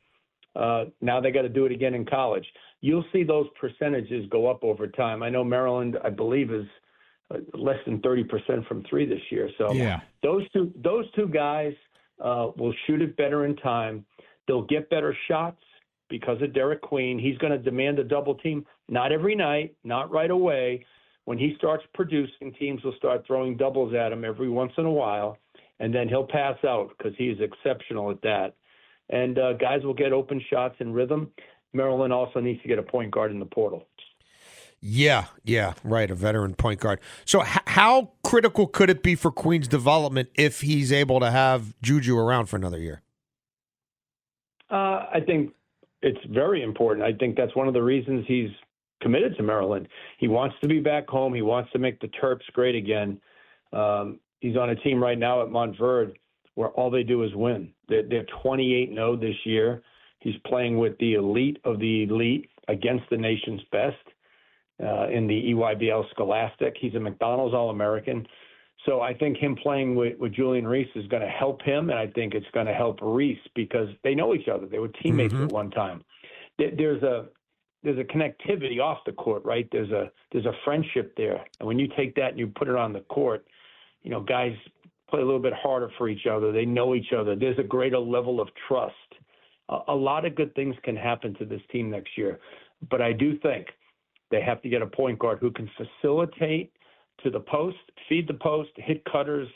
Uh, 0.57 0.87
now 1.01 1.21
they 1.21 1.31
got 1.31 1.43
to 1.43 1.49
do 1.49 1.67
it 1.67 1.73
again 1.73 1.95
in 1.95 2.05
college. 2.05 2.45
You'll 2.81 3.05
see 3.13 3.23
those 3.23 3.47
percentages 3.61 4.27
go 4.31 4.51
up 4.51 4.65
over 4.65 4.89
time. 4.89 5.23
I 5.23 5.31
know 5.31 5.45
Maryland, 5.45 5.97
I 6.03 6.11
believe, 6.11 6.53
is 6.53 6.67
uh, 7.33 7.39
less 7.55 7.79
than 7.87 8.01
30% 8.01 8.67
from 8.67 8.83
three 8.91 9.07
this 9.07 9.21
year. 9.31 9.49
So 9.59 9.73
yeah. 9.73 10.01
those 10.23 10.51
two 10.51 10.73
those 10.83 11.05
two 11.13 11.29
guys 11.29 11.75
uh, 12.23 12.49
will 12.57 12.75
shoot 12.87 13.01
it 13.01 13.17
better 13.17 13.45
in 13.45 13.55
time. 13.57 14.05
They'll 14.49 14.67
get 14.67 14.91
better 14.91 15.17
shots 15.29 15.63
because 16.11 16.43
of 16.43 16.53
Derek 16.53 16.83
Queen. 16.83 17.19
He's 17.19 17.39
going 17.39 17.53
to 17.53 17.59
demand 17.59 17.99
a 17.99 18.05
double 18.05 18.35
team, 18.35 18.67
not 18.89 19.13
every 19.13 19.35
night, 19.35 19.75
not 19.85 20.11
right 20.11 20.31
away. 20.31 20.85
When 21.25 21.39
he 21.39 21.55
starts 21.57 21.85
producing, 21.95 22.53
teams 22.59 22.83
will 22.83 22.95
start 22.99 23.25
throwing 23.27 23.57
doubles 23.57 23.95
at 23.95 24.13
him 24.13 24.25
every 24.25 24.51
once 24.51 24.73
in 24.77 24.85
a 24.85 24.91
while 24.91 25.39
and 25.81 25.95
then 25.95 26.09
he'll 26.09 26.27
pass 26.27 26.57
out 26.65 26.93
because 26.97 27.15
he's 27.17 27.39
exceptional 27.41 28.11
at 28.11 28.23
that. 28.23 28.55
And 29.09 29.39
uh, 29.39 29.55
guys 29.55 29.83
will 29.83 29.95
get 29.95 30.13
open 30.13 30.41
shots 30.49 30.77
in 30.79 30.93
rhythm. 30.93 31.33
Maryland 31.73 32.13
also 32.13 32.39
needs 32.39 32.63
to 32.63 32.69
get 32.69 32.79
a 32.79 32.83
point 32.83 33.11
guard 33.11 33.33
in 33.33 33.41
the 33.41 33.47
portal. 33.47 33.87
Yeah, 34.81 35.27
yeah, 35.43 35.75
right. 35.83 36.11
A 36.11 36.15
veteran 36.15 36.55
point 36.55 36.81
guard. 36.81 37.01
So, 37.25 37.43
h- 37.43 37.59
how 37.67 38.13
critical 38.23 38.67
could 38.67 38.89
it 38.89 39.03
be 39.03 39.15
for 39.15 39.31
Queen's 39.31 39.69
development 39.69 40.31
if 40.37 40.63
he's 40.63 40.91
able 40.91 41.21
to 41.21 41.31
have 41.31 41.75
Juju 41.83 42.17
around 42.17 42.47
for 42.47 42.57
another 42.57 42.79
year? 42.79 43.03
Uh, 44.71 45.07
I 45.13 45.21
think 45.27 45.53
it's 46.03 46.25
very 46.31 46.63
important. 46.63 47.05
I 47.05 47.13
think 47.13 47.37
that's 47.37 47.55
one 47.55 47.69
of 47.69 47.75
the 47.75 47.83
reasons 47.83 48.25
he's 48.27 48.51
committed 49.03 49.37
to 49.37 49.43
Maryland. 49.43 49.89
He 50.19 50.29
wants 50.29 50.57
to 50.63 50.69
be 50.69 50.81
back 50.81 51.09
home. 51.09 51.35
He 51.35 51.43
wants 51.43 51.71
to 51.73 51.79
make 51.79 52.01
the 52.01 52.09
Terps 52.09 52.45
great 52.53 52.75
again. 52.75 53.21
Um, 53.73 54.21
He's 54.41 54.57
on 54.57 54.71
a 54.71 54.77
team 54.77 55.03
right 55.03 55.19
now 55.19 55.43
at 55.43 55.49
Montverde 55.49 56.15
where 56.55 56.71
all 56.71 56.91
they 56.91 57.03
do 57.03 57.23
is 57.23 57.35
win. 57.35 57.73
They're, 57.89 58.03
they're 58.03 58.27
28 58.43 58.91
0 58.95 59.17
this 59.17 59.37
year. 59.45 59.83
He's 60.21 60.35
playing 60.47 60.79
with 60.79 60.99
the 60.99 61.15
elite 61.15 61.59
of 61.65 61.79
the 61.79 62.05
elite 62.05 62.51
against 62.69 63.05
the 63.11 63.17
nation's 63.17 63.61
best 63.71 63.97
uh, 64.83 65.09
in 65.09 65.27
the 65.27 65.53
EYBL 65.53 66.11
Scholastic. 66.11 66.75
He's 66.79 66.95
a 66.95 67.01
McDonald's 67.01 67.55
All 67.55 67.71
American. 67.71 68.27
So 68.87 69.03
I 69.03 69.13
think 69.13 69.37
him 69.37 69.57
playing 69.57 69.95
with, 69.95 70.19
with 70.19 70.33
Julian 70.33 70.67
Reese 70.67 70.89
is 70.95 71.07
going 71.09 71.23
to 71.23 71.29
help 71.29 71.61
him, 71.63 71.91
and 71.91 71.99
I 71.99 72.07
think 72.07 72.35
it's 72.35 72.47
going 72.53 72.67
to 72.67 72.73
help 72.73 72.99
Reese 73.03 73.39
because 73.55 73.89
they 74.05 74.15
know 74.15 74.35
each 74.35 74.49
other. 74.49 74.67
They 74.67 74.79
were 74.79 74.89
teammates 74.89 75.35
mm-hmm. 75.35 75.45
at 75.45 75.53
one 75.53 75.71
time. 75.71 76.03
There's 76.59 77.03
a 77.03 77.27
there's 77.83 77.99
a 77.99 78.05
connectivity 78.05 78.79
off 78.81 78.99
the 79.07 79.13
court, 79.13 79.43
right? 79.45 79.67
There's 79.73 79.91
a 79.91 80.11
there's 80.33 80.47
a 80.47 80.53
friendship 80.65 81.15
there, 81.17 81.45
and 81.59 81.67
when 81.67 81.79
you 81.79 81.89
take 81.97 82.15
that 82.17 82.31
and 82.31 82.39
you 82.39 82.47
put 82.49 82.69
it 82.69 82.77
on 82.77 82.93
the 82.93 83.01
court, 83.01 83.47
you 84.03 84.11
know, 84.11 84.21
guys 84.21 84.53
play 85.09 85.21
a 85.21 85.25
little 85.25 85.41
bit 85.41 85.55
harder 85.55 85.91
for 85.99 86.09
each 86.09 86.27
other. 86.27 86.53
They 86.53 86.65
know 86.65 86.95
each 86.95 87.13
other. 87.17 87.35
There's 87.35 87.59
a 87.59 87.65
greater 87.65 87.99
level 87.99 88.41
of 88.41 88.49
trust. 88.69 88.95
A, 89.69 89.79
a 89.89 89.95
lot 89.95 90.25
of 90.25 90.35
good 90.35 90.55
things 90.55 90.75
can 90.85 90.97
happen 90.97 91.35
to 91.35 91.45
this 91.45 91.63
team 91.73 91.91
next 91.91 92.17
year, 92.17 92.39
but 92.91 93.01
I 93.01 93.13
do 93.13 93.39
think 93.39 93.67
they 94.31 94.41
have 94.43 94.63
to 94.63 94.69
get 94.69 94.83
a 94.83 94.87
point 94.87 95.19
guard 95.19 95.39
who 95.41 95.51
can 95.51 95.69
facilitate 95.77 96.73
to 97.23 97.31
the 97.31 97.41
post, 97.41 97.79
feed 98.09 98.29
the 98.29 98.35
post, 98.35 98.71
hit 98.77 99.05
cutters, 99.11 99.49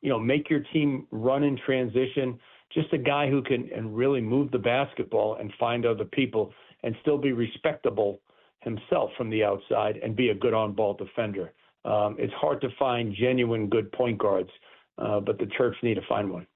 you 0.00 0.08
know, 0.08 0.18
make 0.18 0.50
your 0.50 0.60
team 0.72 1.06
run 1.10 1.44
in 1.44 1.58
transition. 1.64 2.38
Just 2.72 2.92
a 2.92 2.98
guy 2.98 3.28
who 3.28 3.42
can 3.42 3.68
and 3.74 3.94
really 3.94 4.20
move 4.20 4.50
the 4.50 4.58
basketball 4.58 5.36
and 5.36 5.52
find 5.58 5.84
other 5.86 6.04
people 6.04 6.52
and 6.82 6.94
still 7.02 7.18
be 7.18 7.32
respectable 7.32 8.20
himself 8.60 9.10
from 9.16 9.30
the 9.30 9.44
outside 9.44 9.98
and 10.02 10.16
be 10.16 10.30
a 10.30 10.34
good 10.34 10.54
on-ball 10.54 10.94
defender. 10.94 11.52
Um, 11.84 12.16
it's 12.18 12.32
hard 12.34 12.60
to 12.60 12.68
find 12.78 13.14
genuine 13.14 13.68
good 13.68 13.90
point 13.92 14.18
guards, 14.18 14.50
uh, 14.98 15.20
but 15.20 15.38
the 15.38 15.46
Terps 15.46 15.82
need 15.82 15.94
to 15.94 16.02
find 16.08 16.30
one. 16.30 16.46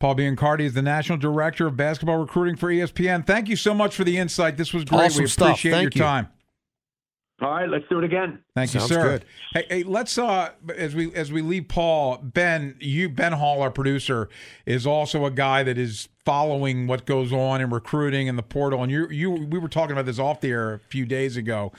Paul 0.00 0.16
Biancardi 0.16 0.62
is 0.62 0.74
the 0.74 0.82
national 0.82 1.18
director 1.18 1.66
of 1.66 1.76
basketball 1.76 2.18
recruiting 2.18 2.56
for 2.56 2.68
ESPN. 2.68 3.26
Thank 3.26 3.48
you 3.48 3.56
so 3.56 3.72
much 3.72 3.94
for 3.94 4.04
the 4.04 4.18
insight. 4.18 4.56
This 4.56 4.74
was 4.74 4.84
great. 4.84 5.06
Awesome 5.06 5.22
we 5.22 5.28
stuff. 5.28 5.48
appreciate 5.50 5.72
Thank 5.72 5.94
your 5.94 6.02
you. 6.02 6.08
time. 6.08 6.28
All 7.40 7.50
right, 7.50 7.68
let's 7.68 7.84
do 7.90 7.98
it 7.98 8.04
again. 8.04 8.38
Thank 8.54 8.70
Sounds 8.70 8.88
you, 8.88 8.96
sir. 8.96 9.02
good. 9.02 9.24
Hey, 9.52 9.66
hey, 9.68 9.82
let's 9.82 10.16
uh 10.16 10.50
as 10.76 10.94
we 10.94 11.12
as 11.14 11.32
we 11.32 11.42
leave 11.42 11.66
Paul, 11.66 12.18
Ben, 12.18 12.76
you 12.78 13.08
Ben 13.08 13.32
Hall, 13.32 13.60
our 13.60 13.72
producer, 13.72 14.28
is 14.66 14.86
also 14.86 15.24
a 15.26 15.32
guy 15.32 15.64
that 15.64 15.76
is 15.76 16.08
following 16.24 16.86
what 16.86 17.06
goes 17.06 17.32
on 17.32 17.60
in 17.60 17.70
recruiting 17.70 18.28
and 18.28 18.38
the 18.38 18.42
portal. 18.42 18.82
And 18.84 18.92
you 18.92 19.08
you 19.08 19.32
we 19.32 19.58
were 19.58 19.68
talking 19.68 19.92
about 19.92 20.06
this 20.06 20.20
off 20.20 20.40
the 20.40 20.50
air 20.50 20.74
a 20.74 20.78
few 20.78 21.04
days 21.04 21.36
ago. 21.36 21.72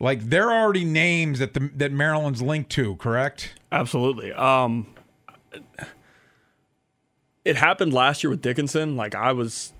Like 0.00 0.30
they're 0.30 0.50
already 0.50 0.86
names 0.86 1.38
that 1.38 1.52
the 1.52 1.70
that 1.76 1.92
Maryland's 1.92 2.40
linked 2.40 2.70
to, 2.70 2.96
correct? 2.96 3.54
Absolutely. 3.70 4.32
Um, 4.32 4.86
it 7.44 7.56
happened 7.56 7.92
last 7.92 8.24
year 8.24 8.30
with 8.30 8.40
Dickinson. 8.40 8.96
Like 8.96 9.14
I 9.14 9.32
was, 9.32 9.73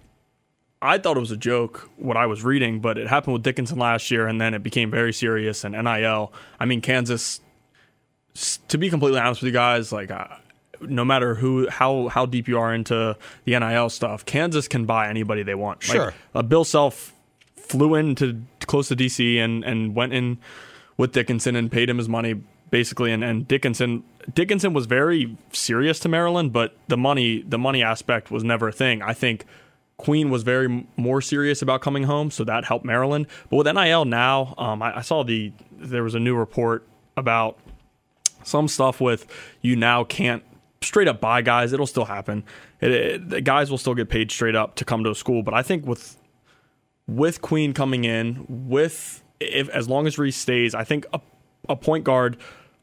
I 0.84 0.98
thought 0.98 1.16
it 1.16 1.20
was 1.20 1.30
a 1.30 1.36
joke 1.36 1.88
what 1.96 2.18
I 2.18 2.26
was 2.26 2.44
reading, 2.44 2.80
but 2.80 2.98
it 2.98 3.08
happened 3.08 3.32
with 3.32 3.42
Dickinson 3.42 3.78
last 3.78 4.10
year, 4.10 4.26
and 4.26 4.38
then 4.38 4.52
it 4.52 4.62
became 4.62 4.90
very 4.90 5.14
serious. 5.14 5.64
And 5.64 5.74
NIL, 5.74 6.32
I 6.60 6.66
mean, 6.66 6.80
Kansas. 6.80 7.40
To 8.68 8.78
be 8.78 8.90
completely 8.90 9.20
honest 9.20 9.40
with 9.40 9.46
you 9.46 9.52
guys, 9.52 9.92
like 9.92 10.10
uh, 10.10 10.26
no 10.80 11.04
matter 11.04 11.36
who, 11.36 11.68
how 11.68 12.08
how 12.08 12.26
deep 12.26 12.48
you 12.48 12.58
are 12.58 12.74
into 12.74 13.16
the 13.44 13.58
NIL 13.58 13.88
stuff, 13.88 14.26
Kansas 14.26 14.68
can 14.68 14.84
buy 14.84 15.08
anybody 15.08 15.42
they 15.42 15.54
want. 15.54 15.82
Sure. 15.82 16.06
Like, 16.06 16.14
uh, 16.34 16.42
Bill 16.42 16.64
Self 16.64 17.14
flew 17.56 17.94
in 17.94 18.14
to 18.16 18.42
close 18.66 18.88
to 18.88 18.96
DC 18.96 19.38
and 19.38 19.64
and 19.64 19.94
went 19.94 20.12
in 20.12 20.38
with 20.96 21.12
Dickinson 21.12 21.56
and 21.56 21.72
paid 21.72 21.88
him 21.88 21.98
his 21.98 22.08
money 22.08 22.42
basically. 22.70 23.12
And, 23.12 23.22
and 23.22 23.46
Dickinson 23.46 24.02
Dickinson 24.34 24.72
was 24.72 24.86
very 24.86 25.36
serious 25.52 26.00
to 26.00 26.08
Maryland, 26.08 26.52
but 26.52 26.76
the 26.88 26.96
money 26.96 27.42
the 27.42 27.58
money 27.58 27.82
aspect 27.82 28.30
was 28.32 28.42
never 28.42 28.68
a 28.68 28.72
thing. 28.72 29.00
I 29.00 29.14
think 29.14 29.46
Queen 29.96 30.30
was 30.30 30.42
very 30.42 30.86
more 30.96 31.20
serious 31.20 31.62
about 31.62 31.80
coming 31.80 32.04
home, 32.04 32.30
so 32.30 32.44
that 32.44 32.64
helped 32.64 32.84
Maryland. 32.84 33.26
But 33.48 33.56
with 33.56 33.66
NIL 33.66 34.04
now, 34.04 34.54
um, 34.58 34.82
I, 34.82 34.98
I 34.98 35.00
saw 35.02 35.22
the 35.22 35.52
there 35.72 36.02
was 36.02 36.14
a 36.14 36.20
new 36.20 36.36
report 36.36 36.86
about 37.16 37.58
some 38.42 38.68
stuff 38.68 39.00
with 39.00 39.26
you 39.62 39.76
now 39.76 40.04
can't 40.04 40.42
straight 40.82 41.08
up 41.08 41.20
buy 41.20 41.42
guys. 41.42 41.72
It'll 41.72 41.86
still 41.86 42.04
happen. 42.04 42.44
It, 42.80 42.90
it, 42.90 43.28
the 43.30 43.40
guys 43.40 43.70
will 43.70 43.78
still 43.78 43.94
get 43.94 44.08
paid 44.08 44.30
straight 44.30 44.56
up 44.56 44.74
to 44.76 44.84
come 44.84 45.04
to 45.04 45.10
a 45.10 45.14
school. 45.14 45.42
But 45.42 45.54
I 45.54 45.62
think 45.62 45.86
with 45.86 46.16
with 47.06 47.40
Queen 47.40 47.72
coming 47.72 48.04
in, 48.04 48.44
with 48.48 49.22
if 49.40 49.68
as 49.70 49.88
long 49.88 50.06
as 50.06 50.18
Reese 50.18 50.36
stays, 50.36 50.74
I 50.74 50.84
think 50.84 51.06
a, 51.12 51.20
a 51.68 51.76
point 51.76 52.04
guard 52.04 52.36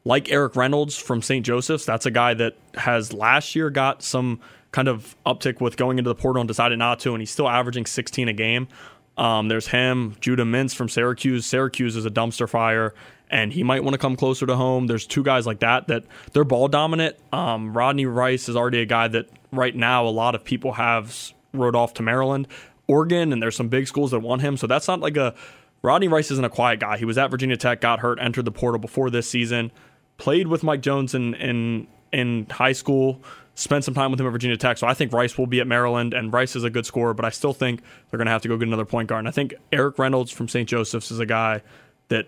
like 0.04 0.30
Erik 0.32 0.56
Reynolds 0.56 0.96
from 0.96 1.22
St. 1.22 1.44
Joseph's, 1.46 1.84
that's 1.84 2.06
a 2.06 2.10
guy 2.10 2.34
that 2.34 2.56
has 2.74 3.12
last 3.12 3.54
year 3.54 3.70
got 3.70 4.02
some 4.02 4.40
kind 4.72 4.88
of 4.88 5.16
uptick 5.24 5.60
with 5.60 5.76
going 5.76 5.98
into 5.98 6.08
the 6.08 6.14
portal 6.14 6.40
and 6.40 6.48
decided 6.48 6.78
not 6.78 6.98
to, 7.00 7.12
and 7.12 7.20
he's 7.20 7.30
still 7.30 7.48
averaging 7.48 7.86
16 7.86 8.28
a 8.28 8.32
game. 8.32 8.68
Um, 9.16 9.48
there's 9.48 9.68
him, 9.68 10.16
Judah 10.20 10.44
Mintz 10.44 10.74
from 10.74 10.88
Syracuse. 10.88 11.44
Syracuse 11.46 11.96
is 11.96 12.06
a 12.06 12.10
dumpster 12.10 12.48
fire, 12.48 12.94
and 13.30 13.52
he 13.52 13.62
might 13.62 13.84
want 13.84 13.92
to 13.94 13.98
come 13.98 14.16
closer 14.16 14.46
to 14.46 14.56
home. 14.56 14.86
There's 14.86 15.06
two 15.06 15.22
guys 15.22 15.46
like 15.46 15.60
that 15.60 15.88
that 15.88 16.04
they're 16.32 16.44
ball 16.44 16.68
dominant. 16.68 17.16
Um, 17.32 17.76
Rodney 17.76 18.06
Rice 18.06 18.48
is 18.48 18.56
already 18.56 18.80
a 18.80 18.86
guy 18.86 19.08
that 19.08 19.28
right 19.52 19.76
now 19.76 20.06
a 20.06 20.08
lot 20.08 20.34
of 20.34 20.44
people 20.44 20.72
have 20.72 21.32
rode 21.52 21.76
off 21.76 21.92
to 21.94 22.02
Maryland, 22.02 22.48
Oregon, 22.86 23.32
and 23.32 23.42
there's 23.42 23.56
some 23.56 23.68
big 23.68 23.86
schools 23.86 24.12
that 24.12 24.20
want 24.20 24.40
him. 24.40 24.56
So 24.56 24.66
that's 24.66 24.88
not 24.88 25.00
like 25.00 25.18
a 25.18 25.34
Rodney 25.82 26.08
Rice 26.08 26.30
isn't 26.30 26.44
a 26.44 26.50
quiet 26.50 26.80
guy. 26.80 26.96
He 26.96 27.04
was 27.04 27.18
at 27.18 27.30
Virginia 27.30 27.58
Tech, 27.58 27.82
got 27.82 28.00
hurt, 28.00 28.18
entered 28.18 28.46
the 28.46 28.52
portal 28.52 28.78
before 28.78 29.10
this 29.10 29.28
season, 29.28 29.72
played 30.16 30.46
with 30.46 30.62
Mike 30.62 30.80
Jones 30.80 31.14
in 31.14 31.34
in, 31.34 31.86
in 32.12 32.46
high 32.50 32.72
school 32.72 33.22
spent 33.54 33.84
some 33.84 33.94
time 33.94 34.10
with 34.10 34.20
him 34.20 34.26
at 34.26 34.30
Virginia 34.30 34.56
Tech. 34.56 34.78
So 34.78 34.86
I 34.86 34.94
think 34.94 35.12
Rice 35.12 35.36
will 35.36 35.46
be 35.46 35.60
at 35.60 35.66
Maryland, 35.66 36.14
and 36.14 36.32
Rice 36.32 36.56
is 36.56 36.64
a 36.64 36.70
good 36.70 36.86
scorer, 36.86 37.14
but 37.14 37.24
I 37.24 37.30
still 37.30 37.52
think 37.52 37.82
they're 38.10 38.18
going 38.18 38.26
to 38.26 38.32
have 38.32 38.42
to 38.42 38.48
go 38.48 38.56
get 38.56 38.68
another 38.68 38.84
point 38.84 39.08
guard. 39.08 39.20
And 39.20 39.28
I 39.28 39.32
think 39.32 39.54
Erik 39.70 39.98
Reynolds 39.98 40.30
from 40.30 40.48
St. 40.48 40.68
Joseph's 40.68 41.10
is 41.10 41.18
a 41.18 41.26
guy 41.26 41.62
that 42.08 42.26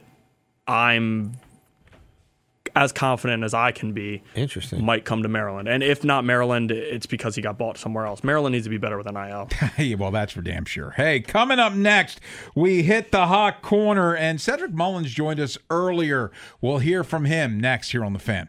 I'm 0.66 1.36
as 2.76 2.92
confident 2.92 3.44
as 3.44 3.54
I 3.54 3.70
can 3.72 3.92
be. 3.92 4.22
Interesting. 4.34 4.84
Might 4.84 5.04
come 5.04 5.22
to 5.22 5.28
Maryland, 5.28 5.68
and 5.68 5.82
if 5.82 6.04
not 6.04 6.24
Maryland, 6.24 6.70
it's 6.70 7.06
because 7.06 7.36
he 7.36 7.42
got 7.42 7.56
bought 7.56 7.78
somewhere 7.78 8.06
else. 8.06 8.24
Maryland 8.24 8.52
needs 8.52 8.66
to 8.66 8.70
be 8.70 8.78
better 8.78 8.98
with 8.98 9.10
NIL. 9.10 9.48
Hey, 9.76 9.94
well, 9.98 10.10
that's 10.10 10.32
for 10.32 10.42
damn 10.42 10.64
sure. 10.64 10.90
Hey, 10.90 11.20
coming 11.20 11.58
up 11.58 11.72
next, 11.72 12.20
we 12.54 12.82
hit 12.82 13.12
the 13.12 13.26
hot 13.26 13.62
corner, 13.62 14.14
and 14.14 14.40
Cedric 14.40 14.72
Mullins 14.72 15.12
joined 15.12 15.40
us 15.40 15.56
earlier. 15.70 16.32
We'll 16.60 16.78
hear 16.78 17.04
from 17.04 17.26
him 17.26 17.60
next 17.60 17.92
here 17.92 18.04
on 18.04 18.12
the 18.12 18.18
Fan. 18.18 18.48